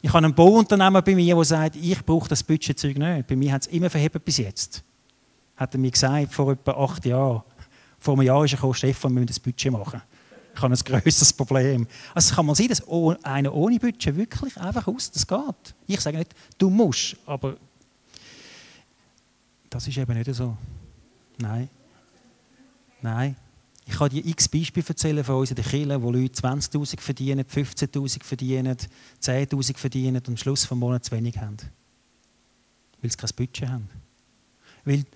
Ich 0.00 0.12
habe 0.12 0.24
einen 0.24 0.34
Bauunternehmer 0.34 1.02
bei 1.02 1.14
mir, 1.14 1.34
der 1.34 1.44
sagt, 1.44 1.76
ich 1.76 2.04
brauche 2.04 2.28
das 2.28 2.42
Budgetzeug 2.42 2.96
nicht. 2.96 3.26
Bei 3.26 3.34
mir 3.34 3.52
hat 3.52 3.62
es 3.62 3.68
immer 3.68 3.90
verhebt 3.90 4.24
bis 4.24 4.38
jetzt. 4.38 4.82
Hat 5.56 5.74
er 5.74 5.80
mir 5.80 5.90
gesagt, 5.90 6.32
vor 6.32 6.52
etwa 6.52 6.72
acht 6.72 7.04
Jahren. 7.04 7.42
Vor 7.98 8.14
einem 8.14 8.22
Jahr 8.22 8.44
ist 8.44 8.52
er 8.52 8.56
gekommen, 8.56 8.74
Stefan, 8.74 9.12
wir 9.12 9.20
müssen 9.20 9.26
das 9.26 9.40
Budget 9.40 9.72
machen. 9.72 10.00
Ich 10.54 10.62
habe 10.62 10.74
ein 10.74 10.78
grösseres 10.78 11.32
Problem. 11.32 11.86
Also 12.14 12.34
kann 12.34 12.46
man 12.46 12.54
sehen, 12.54 12.68
dass 12.68 12.82
einer 13.24 13.52
ohne 13.52 13.78
Budget 13.78 14.16
wirklich 14.16 14.56
einfach 14.56 14.86
aus, 14.86 15.10
das 15.10 15.26
geht. 15.26 15.74
Ich 15.86 16.00
sage 16.00 16.18
nicht, 16.18 16.34
du 16.58 16.70
musst, 16.70 17.16
aber 17.26 17.56
das 19.68 19.86
ist 19.86 19.98
eben 19.98 20.16
nicht 20.16 20.32
so. 20.34 20.56
Nein. 21.38 21.68
Nein. 23.02 23.36
Ich 23.90 23.96
kann 23.96 24.10
dir 24.10 24.24
x 24.24 24.48
Beispiele 24.48 24.84
erzählen 24.86 25.24
von 25.24 25.36
uns 25.36 25.48
in 25.48 25.56
den 25.56 25.64
Kirchen, 25.64 26.02
wo 26.02 26.10
Leute 26.10 26.34
20'000 26.34 27.00
verdienen, 27.00 27.40
15'000 27.40 28.22
verdienen, 28.22 28.76
10'000 29.22 29.76
verdienen 29.78 30.16
und 30.16 30.28
am 30.28 30.36
Schluss 30.36 30.60
des 30.60 30.70
Monats 30.72 31.08
zu 31.08 31.16
wenig 31.16 31.38
haben. 31.38 31.56
Weil 33.00 33.10
sie 33.10 33.16
kein 33.16 33.30
Budget 33.34 33.66
haben. 33.66 33.88
Weil 34.84 35.06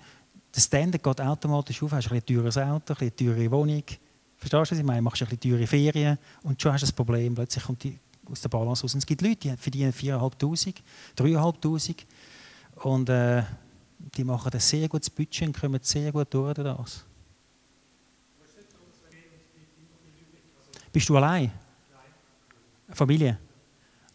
der 0.55 0.61
Standard 0.61 1.03
geht 1.03 1.21
automatisch 1.21 1.83
auf. 1.83 1.93
Hast 1.93 2.11
ein 2.11 2.25
teures 2.25 2.57
Auto, 2.57 2.95
eine 2.99 3.15
teure 3.15 3.51
Wohnung. 3.51 3.85
Verstehst 4.39 4.53
du, 4.53 4.59
was 4.59 4.79
ich 4.79 4.85
meine? 4.85 5.03
Machst 5.03 5.23
ein 5.23 5.39
teure 5.39 5.67
Ferien 5.67 6.17
und 6.43 6.61
schon 6.61 6.73
hast 6.73 6.83
du 6.83 6.87
ein 6.87 6.97
Problem. 6.97 7.35
Plötzlich 7.35 7.65
kommt 7.65 7.85
die 7.85 7.99
aus 8.25 8.41
der 8.41 8.49
Balance 8.49 8.85
raus. 8.85 8.95
Und 8.95 9.01
es 9.01 9.07
gibt 9.07 9.21
Leute, 9.21 9.37
die 9.37 9.57
verdienen 9.59 9.93
4'500, 9.93 10.77
3'500 11.19 11.97
und 12.77 13.09
äh, 13.11 13.43
die 14.17 14.25
machen 14.25 14.51
ein 14.51 14.61
sehr 14.61 14.89
gutes 14.89 15.11
Budget 15.11 15.49
und 15.49 15.61
kommen 15.61 15.81
sehr 15.83 16.11
gut 16.11 16.33
durch 16.33 16.55
das. 16.55 17.05
Bist 20.93 21.09
du 21.09 21.17
allein? 21.17 21.51
Nein. 22.89 22.95
Familie? 22.97 23.39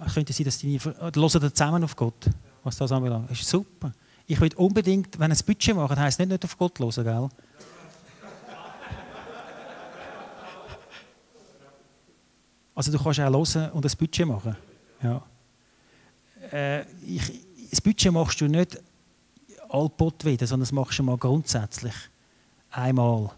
Es 0.05 0.13
könnte 0.13 0.32
sein, 0.32 0.45
dass 0.45 0.59
die 0.59 0.80
hören 0.80 1.53
zusammen 1.53 1.84
auf 1.84 1.95
Gott, 1.95 2.30
was 2.63 2.78
das 2.78 2.91
anbelangt. 2.91 3.32
Das 3.32 3.39
ist 3.39 3.49
super. 3.49 3.91
Ich 4.28 4.39
will 4.39 4.53
unbedingt, 4.55 5.17
wenn 5.19 5.32
ein 5.32 5.38
Budget 5.45 5.75
machen, 5.75 5.97
heisst 5.97 6.19
nicht 6.19 6.30
nicht 6.30 6.43
auf 6.43 6.57
Gott 6.57 6.80
hören, 6.80 7.03
gell? 7.03 7.30
Also 12.75 12.91
du 12.91 12.99
kannst 12.99 13.19
auch 13.19 13.32
hören 13.32 13.71
und 13.71 13.86
ein 13.86 13.91
Budget 13.97 14.28
machen. 14.28 14.55
Ja. 15.01 15.23
Äh, 16.51 16.82
ich, 17.01 17.41
das 17.71 17.82
Budget 17.82 18.11
machst 18.11 18.39
du 18.39 18.47
nicht 18.47 18.80
allpot 19.69 20.23
wieder, 20.25 20.45
sondern 20.45 20.61
das 20.65 20.71
machst 20.71 20.99
du 20.99 21.03
mal 21.03 21.17
grundsätzlich. 21.17 21.95
Einmal. 22.69 23.32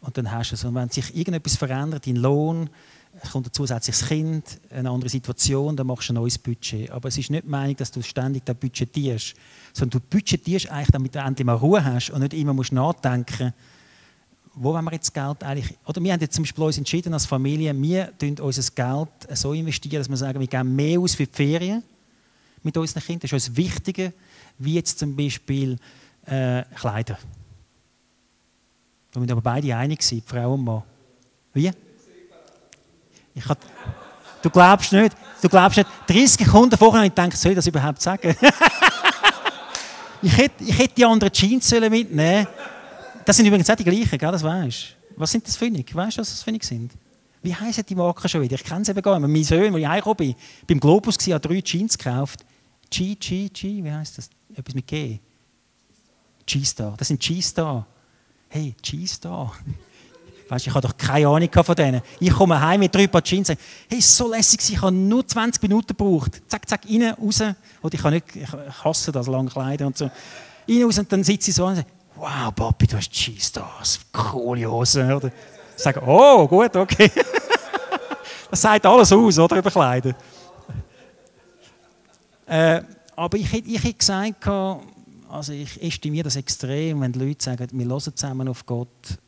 Und 0.00 0.16
dann 0.16 0.30
hast 0.30 0.50
du 0.50 0.54
es. 0.54 0.64
Und 0.64 0.74
wenn 0.74 0.88
sich 0.88 1.14
irgendetwas 1.14 1.56
verändert, 1.56 2.06
dein 2.06 2.16
Lohn, 2.16 2.70
es 3.22 3.32
kommt 3.32 3.48
ein 3.48 3.52
zusätzliches 3.52 4.06
Kind, 4.06 4.60
eine 4.70 4.90
andere 4.90 5.10
Situation, 5.10 5.76
dann 5.76 5.86
machst 5.86 6.08
du 6.08 6.12
ein 6.12 6.16
neues 6.16 6.38
Budget. 6.38 6.90
Aber 6.90 7.08
es 7.08 7.18
ist 7.18 7.30
nicht 7.30 7.44
die 7.44 7.48
Meinung, 7.48 7.76
dass 7.76 7.90
du 7.90 8.02
ständig 8.02 8.44
das 8.44 8.56
budgetierst, 8.56 9.34
sondern 9.72 10.00
du 10.00 10.06
budgetierst 10.08 10.70
eigentlich, 10.70 10.90
damit 10.92 11.14
du 11.14 11.18
endlich 11.18 11.44
mal 11.44 11.56
Ruhe 11.56 11.84
hast 11.84 12.10
und 12.10 12.20
nicht 12.20 12.34
immer 12.34 12.54
musst 12.54 12.72
nachdenken 12.72 13.52
wo 14.54 14.74
wollen 14.74 14.84
wir 14.84 14.92
jetzt 14.92 15.14
Geld 15.14 15.44
eigentlich... 15.44 15.76
Oder 15.86 16.02
wir 16.02 16.12
haben 16.12 16.20
jetzt 16.20 16.34
zum 16.34 16.44
Beispiel 16.44 16.64
uns 16.64 16.78
entschieden 16.78 17.14
als 17.14 17.26
Familie, 17.26 17.74
wir 17.80 18.12
investieren 18.18 18.40
unser 18.40 18.62
Geld 18.74 19.38
so 19.38 19.52
investieren, 19.52 20.00
dass 20.00 20.08
wir 20.08 20.16
sagen, 20.16 20.40
wir 20.40 20.46
geben 20.46 20.74
mehr 20.74 20.98
aus 20.98 21.14
für 21.14 21.26
die 21.26 21.32
Ferien 21.32 21.82
mit 22.62 22.76
unseren 22.76 23.02
Kindern. 23.02 23.28
Das 23.30 23.32
ist 23.32 23.48
uns 23.48 23.56
wichtiger, 23.56 24.12
wie 24.58 24.74
jetzt 24.74 24.98
zum 24.98 25.16
Beispiel 25.16 25.78
äh, 26.26 26.62
Kleider. 26.74 27.18
Da 29.12 29.20
sind 29.20 29.30
aber 29.30 29.40
beide 29.40 29.74
einig 29.76 30.00
gewesen, 30.00 30.22
Frau 30.24 30.54
und 30.54 30.64
Mann. 30.64 30.82
Wie? 31.52 31.70
Ich 33.34 33.48
hab, 33.48 33.58
du 34.42 34.50
glaubst 34.50 34.92
nicht, 34.92 35.16
du 35.40 35.48
glaubst 35.48 35.78
nicht. 35.78 35.88
30 36.06 36.46
Sekunden 36.46 36.76
vorher 36.76 37.00
habe 37.00 37.06
ich 37.06 37.14
gedacht, 37.14 37.36
soll 37.36 37.52
ich 37.52 37.56
das 37.56 37.66
überhaupt 37.66 38.00
sagen? 38.00 38.36
ich, 40.22 40.36
hätte, 40.36 40.64
ich 40.64 40.78
hätte 40.78 40.94
die 40.94 41.04
anderen 41.04 41.32
Jeans 41.32 41.70
mitnehmen 41.70 42.46
Das 43.24 43.36
sind 43.36 43.46
übrigens 43.46 43.68
auch 43.70 43.76
die 43.76 43.84
gleichen, 43.84 44.18
gell? 44.18 44.32
das 44.32 44.42
weißt 44.42 44.96
Was 45.16 45.32
sind 45.32 45.46
das 45.46 45.56
für 45.56 45.66
Weißt 45.66 46.16
du, 46.16 46.20
was 46.20 46.30
das 46.30 46.42
für 46.42 46.56
sind? 46.60 46.92
Wie 47.42 47.54
heißen 47.54 47.84
die 47.86 47.94
Marken 47.94 48.28
schon 48.28 48.42
wieder? 48.42 48.54
Ich 48.54 48.64
kenne 48.64 48.84
sie 48.84 48.90
eben 48.90 49.00
gar 49.00 49.18
nicht. 49.18 49.28
Mein 49.28 49.44
Sohn, 49.44 49.74
als 49.74 49.76
ich 49.76 49.88
heimgekommen 49.88 50.16
bin, 50.16 50.34
beim 50.66 50.80
Globus 50.80 51.16
war, 51.26 51.36
hat 51.36 51.44
drei 51.46 51.60
Jeans 51.62 51.96
gekauft. 51.96 52.44
G, 52.90 53.14
G, 53.14 53.48
G, 53.48 53.82
wie 53.82 53.90
heißt 53.90 54.18
das? 54.18 54.28
Etwas 54.54 54.74
mit 54.74 54.86
G. 54.86 55.18
G-Star. 56.44 56.94
Das 56.96 57.08
sind 57.08 57.20
G-Star 57.20 57.86
hey, 58.50 58.74
G-Star. 58.82 59.52
Weißt, 60.48 60.66
ich 60.66 60.74
habe 60.74 60.86
doch 60.86 60.96
keine 60.96 61.28
Ahnung 61.28 61.48
von 61.52 61.74
denen. 61.76 62.02
Ich 62.18 62.32
komme 62.32 62.60
heim 62.60 62.80
mit 62.80 62.92
drei 62.92 63.06
Paar 63.06 63.22
Jeans 63.22 63.48
und 63.48 63.56
sage, 63.56 63.60
hey, 63.88 64.00
so 64.00 64.28
lässig, 64.28 64.60
ich 64.68 64.82
habe 64.82 64.90
nur 64.90 65.26
20 65.26 65.62
Minuten 65.62 65.86
gebraucht. 65.86 66.42
Zack, 66.48 66.68
zack, 66.68 66.80
rein, 66.84 67.14
raus. 67.14 67.40
Oder 67.80 67.94
ich, 67.94 68.02
kann 68.02 68.12
nicht, 68.12 68.24
ich 68.34 68.84
hasse 68.84 69.12
das, 69.12 69.28
lange 69.28 69.48
Kleider 69.48 69.86
und 69.86 69.96
so. 69.96 70.10
Rein, 70.68 70.82
raus 70.82 70.98
und 70.98 71.12
dann 71.12 71.22
sitze 71.22 71.50
ich 71.50 71.56
so 71.56 71.66
und 71.66 71.76
sage, 71.76 71.86
wow, 72.16 72.52
Papi, 72.52 72.88
du 72.88 72.96
hast 72.96 73.12
G-Stars, 73.12 74.00
coole 74.12 74.68
Hosen. 74.68 75.12
Oder 75.12 75.28
ich 75.28 75.82
sage, 75.82 76.02
oh, 76.04 76.48
gut, 76.48 76.74
okay. 76.74 77.10
das 78.50 78.60
sagt 78.60 78.84
alles 78.84 79.12
aus, 79.12 79.38
oder, 79.38 79.56
über 79.56 79.70
Kleider. 79.70 80.16
Äh, 82.46 82.82
aber 83.14 83.38
ich, 83.38 83.54
ich 83.54 83.84
hätte 83.84 83.94
gesagt, 83.94 84.44
also 85.30 85.52
ich 85.52 85.80
estimiere 85.82 86.24
das 86.24 86.36
extrem, 86.36 87.00
wenn 87.00 87.12
die 87.12 87.18
Leute 87.18 87.44
sagen, 87.44 87.68
wir 87.72 87.86
hören 87.86 88.00
zusammen 88.00 88.48
auf 88.48 88.66
Gott 88.66 89.18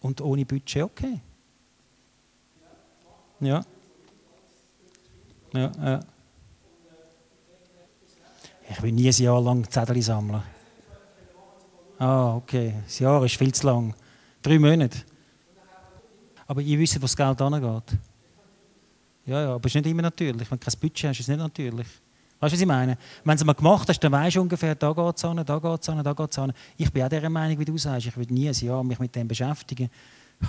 und 0.00 0.20
ohne 0.20 0.44
Budget, 0.44 0.82
okay. 0.82 1.20
Ja. 3.40 3.64
Ja, 5.52 5.72
ja. 5.82 6.00
Ich 8.70 8.82
will 8.82 8.92
nie 8.92 9.08
ein 9.08 9.22
Jahr 9.22 9.40
lang 9.40 9.70
Zettel 9.70 10.00
sammeln. 10.02 10.42
Ah, 11.98 12.34
okay. 12.36 12.74
Das 12.84 12.98
Jahr 12.98 13.24
ist 13.24 13.36
viel 13.36 13.52
zu 13.52 13.66
lang. 13.66 13.94
Drei 14.42 14.58
Monate. 14.58 14.98
Aber 16.46 16.60
ihr 16.60 16.78
wisst, 16.78 16.96
wo 16.96 17.00
das 17.00 17.16
Geld 17.16 17.40
angeht. 17.40 17.98
Ja, 19.26 19.42
ja, 19.42 19.54
aber 19.54 19.66
es 19.66 19.74
ist 19.74 19.76
nicht 19.76 19.90
immer 19.90 20.02
natürlich. 20.02 20.50
Wenn 20.50 20.58
du 20.58 20.64
kein 20.66 20.80
Budget 20.80 21.10
hast, 21.10 21.20
ist 21.20 21.20
es 21.20 21.28
nicht 21.28 21.38
natürlich. 21.38 21.86
Weißt 22.44 22.52
du, 22.52 22.56
was 22.56 22.60
ich 22.60 22.68
meine? 22.68 22.98
Wenn 23.24 23.36
es 23.36 23.42
mal 23.42 23.54
gemacht 23.54 23.88
hast, 23.88 24.00
dann 24.00 24.12
weißt 24.12 24.36
du 24.36 24.42
ungefähr, 24.42 24.74
da 24.74 24.92
geht 24.92 25.16
es 25.16 25.24
an, 25.24 25.42
da 25.42 25.58
geht 25.58 25.80
es 25.80 25.88
an, 25.88 26.04
da 26.04 26.12
geht 26.12 26.30
es 26.30 26.38
an. 26.38 26.52
Ich 26.76 26.92
bin 26.92 27.02
auch 27.02 27.08
dieser 27.08 27.30
Meinung, 27.30 27.58
wie 27.58 27.64
du 27.64 27.78
sagst. 27.78 28.06
Ich 28.06 28.14
würde 28.18 28.34
nie 28.34 28.46
ein 28.46 28.54
Jahr 28.54 28.84
mich 28.84 28.98
mit 28.98 29.16
dem 29.16 29.26
beschäftigen. 29.26 29.88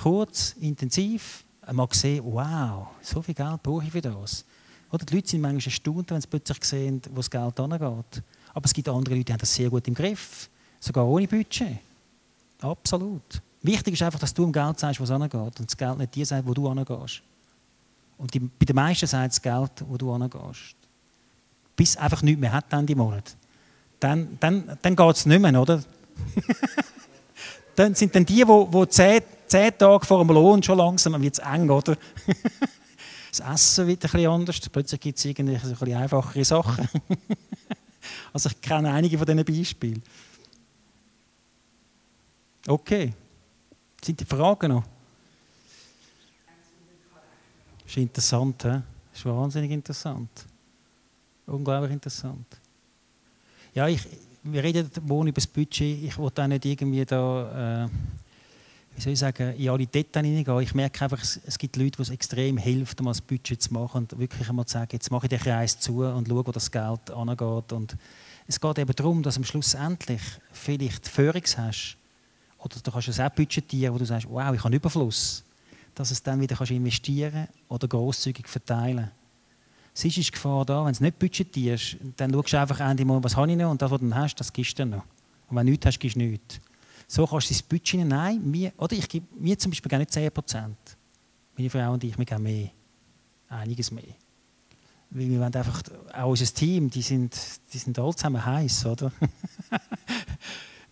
Kurz, 0.04 0.58
intensiv, 0.60 1.46
mal 1.72 1.88
sehen, 1.92 2.22
wow, 2.26 2.88
so 3.02 3.22
viel 3.22 3.34
Geld 3.34 3.64
brauche 3.64 3.86
ich 3.86 3.92
für 3.94 4.02
das. 4.02 4.44
Oder 4.92 5.06
die 5.06 5.16
Leute 5.16 5.30
sind 5.30 5.40
manchmal 5.40 5.64
erstaunt, 5.64 6.12
wenn 6.12 6.20
sie 6.20 6.28
plötzlich 6.28 6.66
sehen, 6.66 7.02
wo 7.12 7.16
das 7.16 7.32
Geld 7.32 7.58
angeht. 7.62 8.24
Aber 8.54 8.66
es 8.66 8.74
gibt 8.74 8.90
andere 8.90 9.16
Leute, 9.16 9.24
die 9.24 9.32
haben 9.32 9.40
das 9.40 9.56
sehr 9.56 9.70
gut 9.70 9.88
im 9.88 9.94
Griff. 9.94 10.50
Sogar 10.82 11.08
ohne 11.08 11.30
Budget. 11.30 11.78
Absolut. 12.60 13.42
Wichtig 13.62 13.94
ist 13.94 14.02
einfach, 14.02 14.20
dass 14.20 14.34
du 14.34 14.44
im 14.44 14.52
Geld 14.52 14.78
sagst, 14.78 15.00
wo 15.00 15.06
es 15.06 15.12
angeht. 15.12 15.34
Und 15.34 15.62
das 15.66 15.78
Geld 15.78 15.98
nicht 15.98 16.14
dir 16.14 16.26
sagt, 16.26 16.46
wo 16.46 16.54
du 16.54 16.68
angehst. 16.68 17.22
Und 18.18 18.34
die, 18.34 18.40
bei 18.40 18.66
den 18.66 18.76
meisten 18.76 19.08
sagt 19.08 19.32
das 19.32 19.42
Geld, 19.42 19.72
wo 19.88 19.96
du 19.96 20.12
angehst 20.12 20.75
bis 21.76 21.98
einfach 21.98 22.22
nichts 22.22 22.40
mehr 22.40 22.54
hat 22.54 22.72
Ende 22.72 22.96
Monat. 22.96 23.36
Dann, 24.00 24.38
dann, 24.40 24.78
dann 24.82 24.96
geht 24.96 25.16
es 25.16 25.26
nicht 25.26 25.42
mehr, 25.42 25.60
oder? 25.60 25.84
dann 27.76 27.96
sind 27.96 28.16
dann 28.16 28.26
die, 28.26 28.44
die, 28.44 28.68
die 28.72 28.90
zehn, 28.90 29.22
zehn 29.48 29.78
Tage 29.78 30.06
vor 30.06 30.24
dem 30.24 30.34
Lohn 30.34 30.64
schon 30.64 30.78
langsam 30.78 31.22
wird 31.22 31.34
es 31.34 31.40
eng, 31.40 31.70
oder? 31.70 31.98
das 33.30 33.40
Essen 33.40 33.88
wird 33.88 34.04
ein 34.04 34.12
bisschen 34.12 34.30
anders. 34.30 34.60
Plötzlich 34.70 35.02
gibt 35.02 35.18
es 35.18 35.26
irgendwie 35.26 35.56
ein 35.56 35.62
bisschen 35.62 35.96
einfachere 35.96 36.46
Sachen. 36.46 36.88
also 38.34 38.50
ich 38.50 38.62
kenne 38.62 38.92
einige 38.92 39.18
von 39.18 39.26
diesen 39.26 39.44
Beispielen. 39.44 40.04
Okay. 42.68 43.14
Sind 44.04 44.20
die 44.20 44.26
Fragen 44.26 44.72
noch? 44.72 44.84
Das 47.80 47.92
ist 47.92 47.98
interessant, 47.98 48.64
he? 48.64 48.70
das 48.70 49.20
ist 49.20 49.26
wahnsinnig 49.26 49.72
interessant. 49.72 50.30
Unglaublich 51.48 51.92
interessant. 51.92 52.46
Ja, 53.74 53.88
ich, 53.88 54.02
wir 54.44 54.64
reden 54.64 54.90
morgen 55.06 55.28
über 55.28 55.36
das 55.36 55.48
Budget. 55.48 56.04
Ich 56.04 56.18
will 56.18 56.26
auch 56.26 56.48
nicht 56.48 56.66
irgendwie 56.66 57.06
da, 57.06 57.86
äh, 57.86 57.90
wie 58.96 59.02
soll 59.02 59.14
ich 59.14 59.20
sagen, 59.20 59.54
in 59.56 59.70
alle 59.70 59.86
Details 59.86 60.26
hineingehen. 60.26 60.60
Ich 60.62 60.74
merke 60.74 61.04
einfach, 61.04 61.22
es, 61.22 61.58
gibt 61.58 61.76
Leute, 61.76 61.98
die 61.98 62.02
es 62.02 62.10
extrem 62.10 62.58
hilft, 62.58 63.00
um 63.00 63.08
das 63.08 63.22
Budget 63.22 63.62
zu 63.62 63.74
machen 63.74 63.98
und 63.98 64.18
wirklich 64.18 64.48
einmal 64.50 64.66
zu 64.66 64.74
sagen, 64.74 64.90
jetzt 64.94 65.12
mache 65.12 65.26
ich 65.26 65.30
den 65.30 65.40
Kreis 65.40 65.80
zu 65.80 66.04
und 66.04 66.28
schaue, 66.28 66.48
wo 66.48 66.52
das 66.52 66.72
Geld 66.72 67.12
angeht. 67.12 67.74
Und 67.74 67.96
es 68.48 68.60
geht 68.60 68.80
eben 68.80 68.96
darum, 68.96 69.22
dass 69.22 69.36
du 69.36 69.42
am 69.42 69.46
Schluss 69.46 69.74
endlich 69.74 70.22
vielleicht 70.52 71.08
Führungs 71.08 71.58
hast. 71.58 71.98
Oder 72.58 72.78
du 72.82 72.92
kannst 72.92 73.08
es 73.10 73.20
auch 73.20 73.30
budgetieren, 73.30 73.94
wo 73.94 74.00
du 74.00 74.06
sagst, 74.06 74.28
wow, 74.30 74.54
ich 74.56 74.64
habe 74.64 74.76
Überfluss. 74.76 75.44
Dass 75.94 76.12
es 76.12 76.24
dann 76.24 76.42
wieder 76.42 76.56
kannst 76.56 76.72
investieren 76.72 77.48
oder 77.70 77.88
grosszügig 77.88 78.48
verteilen 78.48 78.98
kannst. 78.98 79.25
Sonst 79.98 80.18
ist 80.18 80.28
die 80.28 80.32
Gefahr 80.32 80.66
da, 80.66 80.86
wenn 80.86 80.94
du 80.94 81.04
nicht 81.04 81.18
budgetierst, 81.18 81.96
dann 82.18 82.34
schaust 82.34 82.52
du 82.52 82.60
einfach 82.60 82.82
Ende 82.82 83.06
Monat, 83.06 83.24
was 83.24 83.38
habe 83.38 83.50
ich 83.50 83.58
noch 83.58 83.72
und 83.72 83.82
das, 83.82 83.90
was 83.90 84.00
du 84.02 84.10
dann 84.10 84.20
hast, 84.20 84.36
das 84.36 84.52
gibst 84.52 84.74
du 84.74 84.82
dann 84.82 84.90
noch. 84.90 85.06
Und 85.50 85.56
wenn 85.56 85.66
du 85.66 85.72
nichts 85.72 85.86
hast, 85.86 86.00
gibst 86.00 86.18
du 86.18 86.20
nichts. 86.20 86.60
So 87.08 87.26
kannst 87.26 87.50
du 87.50 87.54
das 87.54 87.64
Budget 87.64 87.94
nehmen. 88.00 88.10
Nein, 88.10 88.42
wir, 88.44 88.74
oder 88.78 88.92
ich 88.92 89.08
gebe, 89.08 89.26
mir 89.40 89.58
zum 89.58 89.72
Beispiel 89.72 89.90
gar 89.90 90.00
nicht 90.00 90.12
10%. 90.12 90.70
Meine 91.58 91.70
Frau 91.70 91.94
und 91.94 92.04
ich, 92.04 92.18
wir 92.18 92.26
geben 92.26 92.44
mehr. 92.44 92.70
Einiges 93.48 93.90
mehr. 93.90 94.04
Weil 95.12 95.30
wir 95.30 95.40
wollen 95.40 95.56
einfach, 95.56 95.82
auch 96.14 96.30
unser 96.30 96.54
Team, 96.54 96.90
die 96.90 97.02
sind, 97.02 97.34
die 97.72 97.78
sind 97.78 97.98
alle 97.98 98.14
zusammen 98.14 98.46
heiß, 98.46 98.88
oder? 98.88 99.14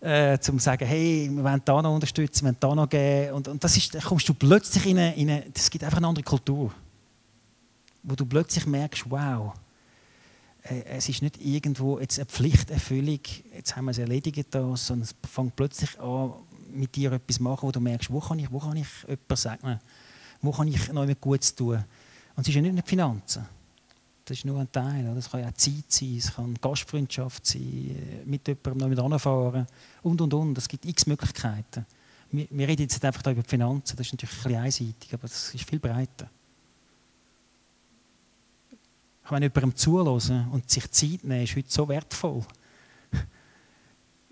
äh, 0.00 0.38
zu 0.38 0.58
sagen, 0.58 0.86
hey, 0.86 1.28
wir 1.30 1.44
wollen 1.44 1.60
da 1.62 1.82
noch 1.82 1.94
unterstützen, 1.94 2.46
wir 2.46 2.52
wollen 2.52 2.56
da 2.58 2.74
noch 2.74 2.88
geben. 2.88 3.34
Und, 3.34 3.48
und 3.48 3.62
das 3.62 3.76
ist, 3.76 3.94
da 3.94 4.00
kommst 4.00 4.26
du 4.26 4.32
plötzlich 4.32 4.86
in 4.86 4.98
eine, 4.98 5.14
in 5.14 5.28
eine, 5.28 5.50
das 5.52 5.68
gibt 5.68 5.84
einfach 5.84 5.98
eine 5.98 6.06
andere 6.06 6.24
Kultur 6.24 6.72
wo 8.04 8.14
du 8.14 8.26
plötzlich 8.26 8.66
merkst, 8.66 9.10
wow, 9.10 9.54
äh, 10.62 10.84
es 10.84 11.08
ist 11.08 11.22
nicht 11.22 11.40
irgendwo 11.40 11.98
jetzt 11.98 12.18
eine 12.18 12.26
Pflichterfüllung, 12.26 13.20
jetzt 13.54 13.74
haben 13.74 13.86
wir 13.86 13.90
es 13.90 13.98
erledigt, 13.98 14.52
sondern 14.52 15.02
es 15.02 15.14
fängt 15.28 15.56
plötzlich 15.56 15.98
an 16.00 16.34
mit 16.70 16.94
dir 16.94 17.12
etwas 17.12 17.40
machen, 17.40 17.66
wo 17.66 17.72
du 17.72 17.80
merkst, 17.80 18.10
wo 18.10 18.20
kann 18.20 18.38
ich, 18.38 18.50
wo 18.52 18.58
kann 18.58 18.76
ich 18.76 18.88
jemanden 19.02 19.36
segnen, 19.36 19.80
wo 20.42 20.52
kann 20.52 20.68
ich 20.68 20.92
noch 20.92 21.04
etwas 21.04 21.20
Gutes 21.20 21.54
tun. 21.54 21.84
Und 22.36 22.42
es 22.42 22.48
ist 22.48 22.54
ja 22.54 22.62
nicht 22.62 22.72
nur 22.72 22.82
die 22.82 22.88
Finanzen. 22.88 23.46
Das 24.24 24.38
ist 24.38 24.44
nur 24.44 24.58
ein 24.58 24.72
Teil. 24.72 25.12
Das 25.14 25.30
kann 25.30 25.40
ja 25.40 25.48
auch 25.48 25.52
Zeit 25.52 25.84
sein, 25.88 26.16
es 26.16 26.34
kann 26.34 26.54
Gastfreundschaft 26.60 27.46
sein, 27.46 27.62
äh, 27.62 28.24
mit 28.24 28.48
jemandem 28.48 28.78
noch 28.78 28.88
mit 28.88 28.98
anfahren 28.98 29.66
und, 30.02 30.20
und, 30.20 30.34
und. 30.34 30.58
Es 30.58 30.68
gibt 30.68 30.84
x 30.86 31.06
Möglichkeiten. 31.06 31.86
Wir, 32.30 32.46
wir 32.50 32.66
reden 32.66 32.82
jetzt 32.82 33.04
einfach 33.04 33.30
über 33.30 33.42
die 33.42 33.48
Finanzen, 33.48 33.96
das 33.96 34.06
ist 34.06 34.12
natürlich 34.14 34.34
ein 34.34 34.42
bisschen 34.42 34.88
einseitig, 34.88 35.14
aber 35.14 35.22
das 35.22 35.54
ist 35.54 35.68
viel 35.68 35.78
breiter. 35.78 36.28
Ich 39.24 39.30
meine, 39.30 39.46
jemandem 39.46 39.74
zuhören 39.74 40.48
und 40.50 40.70
sich 40.70 40.90
Zeit 40.90 41.24
nehmen, 41.24 41.44
ist 41.44 41.56
heute 41.56 41.70
so 41.70 41.88
wertvoll. 41.88 42.42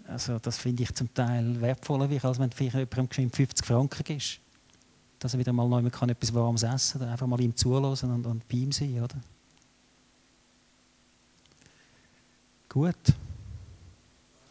Also 0.06 0.38
das 0.38 0.58
finde 0.58 0.82
ich 0.82 0.94
zum 0.94 1.12
Teil 1.14 1.58
wertvoller, 1.60 2.08
als 2.24 2.38
wenn 2.38 2.50
du 2.50 2.62
jemandem 2.62 3.30
50 3.30 3.64
Franken 3.64 4.04
gibst. 4.04 4.40
Dass 5.18 5.32
er 5.32 5.38
wieder 5.38 5.52
mal 5.52 5.68
neu 5.68 5.88
kann 5.88 6.10
etwas 6.10 6.34
Warmes 6.34 6.62
essen 6.64 7.00
kann, 7.00 7.08
einfach 7.08 7.26
mal 7.26 7.40
ihm 7.40 7.56
zuhören 7.56 8.10
und, 8.10 8.26
und 8.26 8.46
bei 8.48 8.56
ihm 8.56 8.72
sein, 8.72 9.00
oder? 9.02 9.16
Gut. 12.68 13.14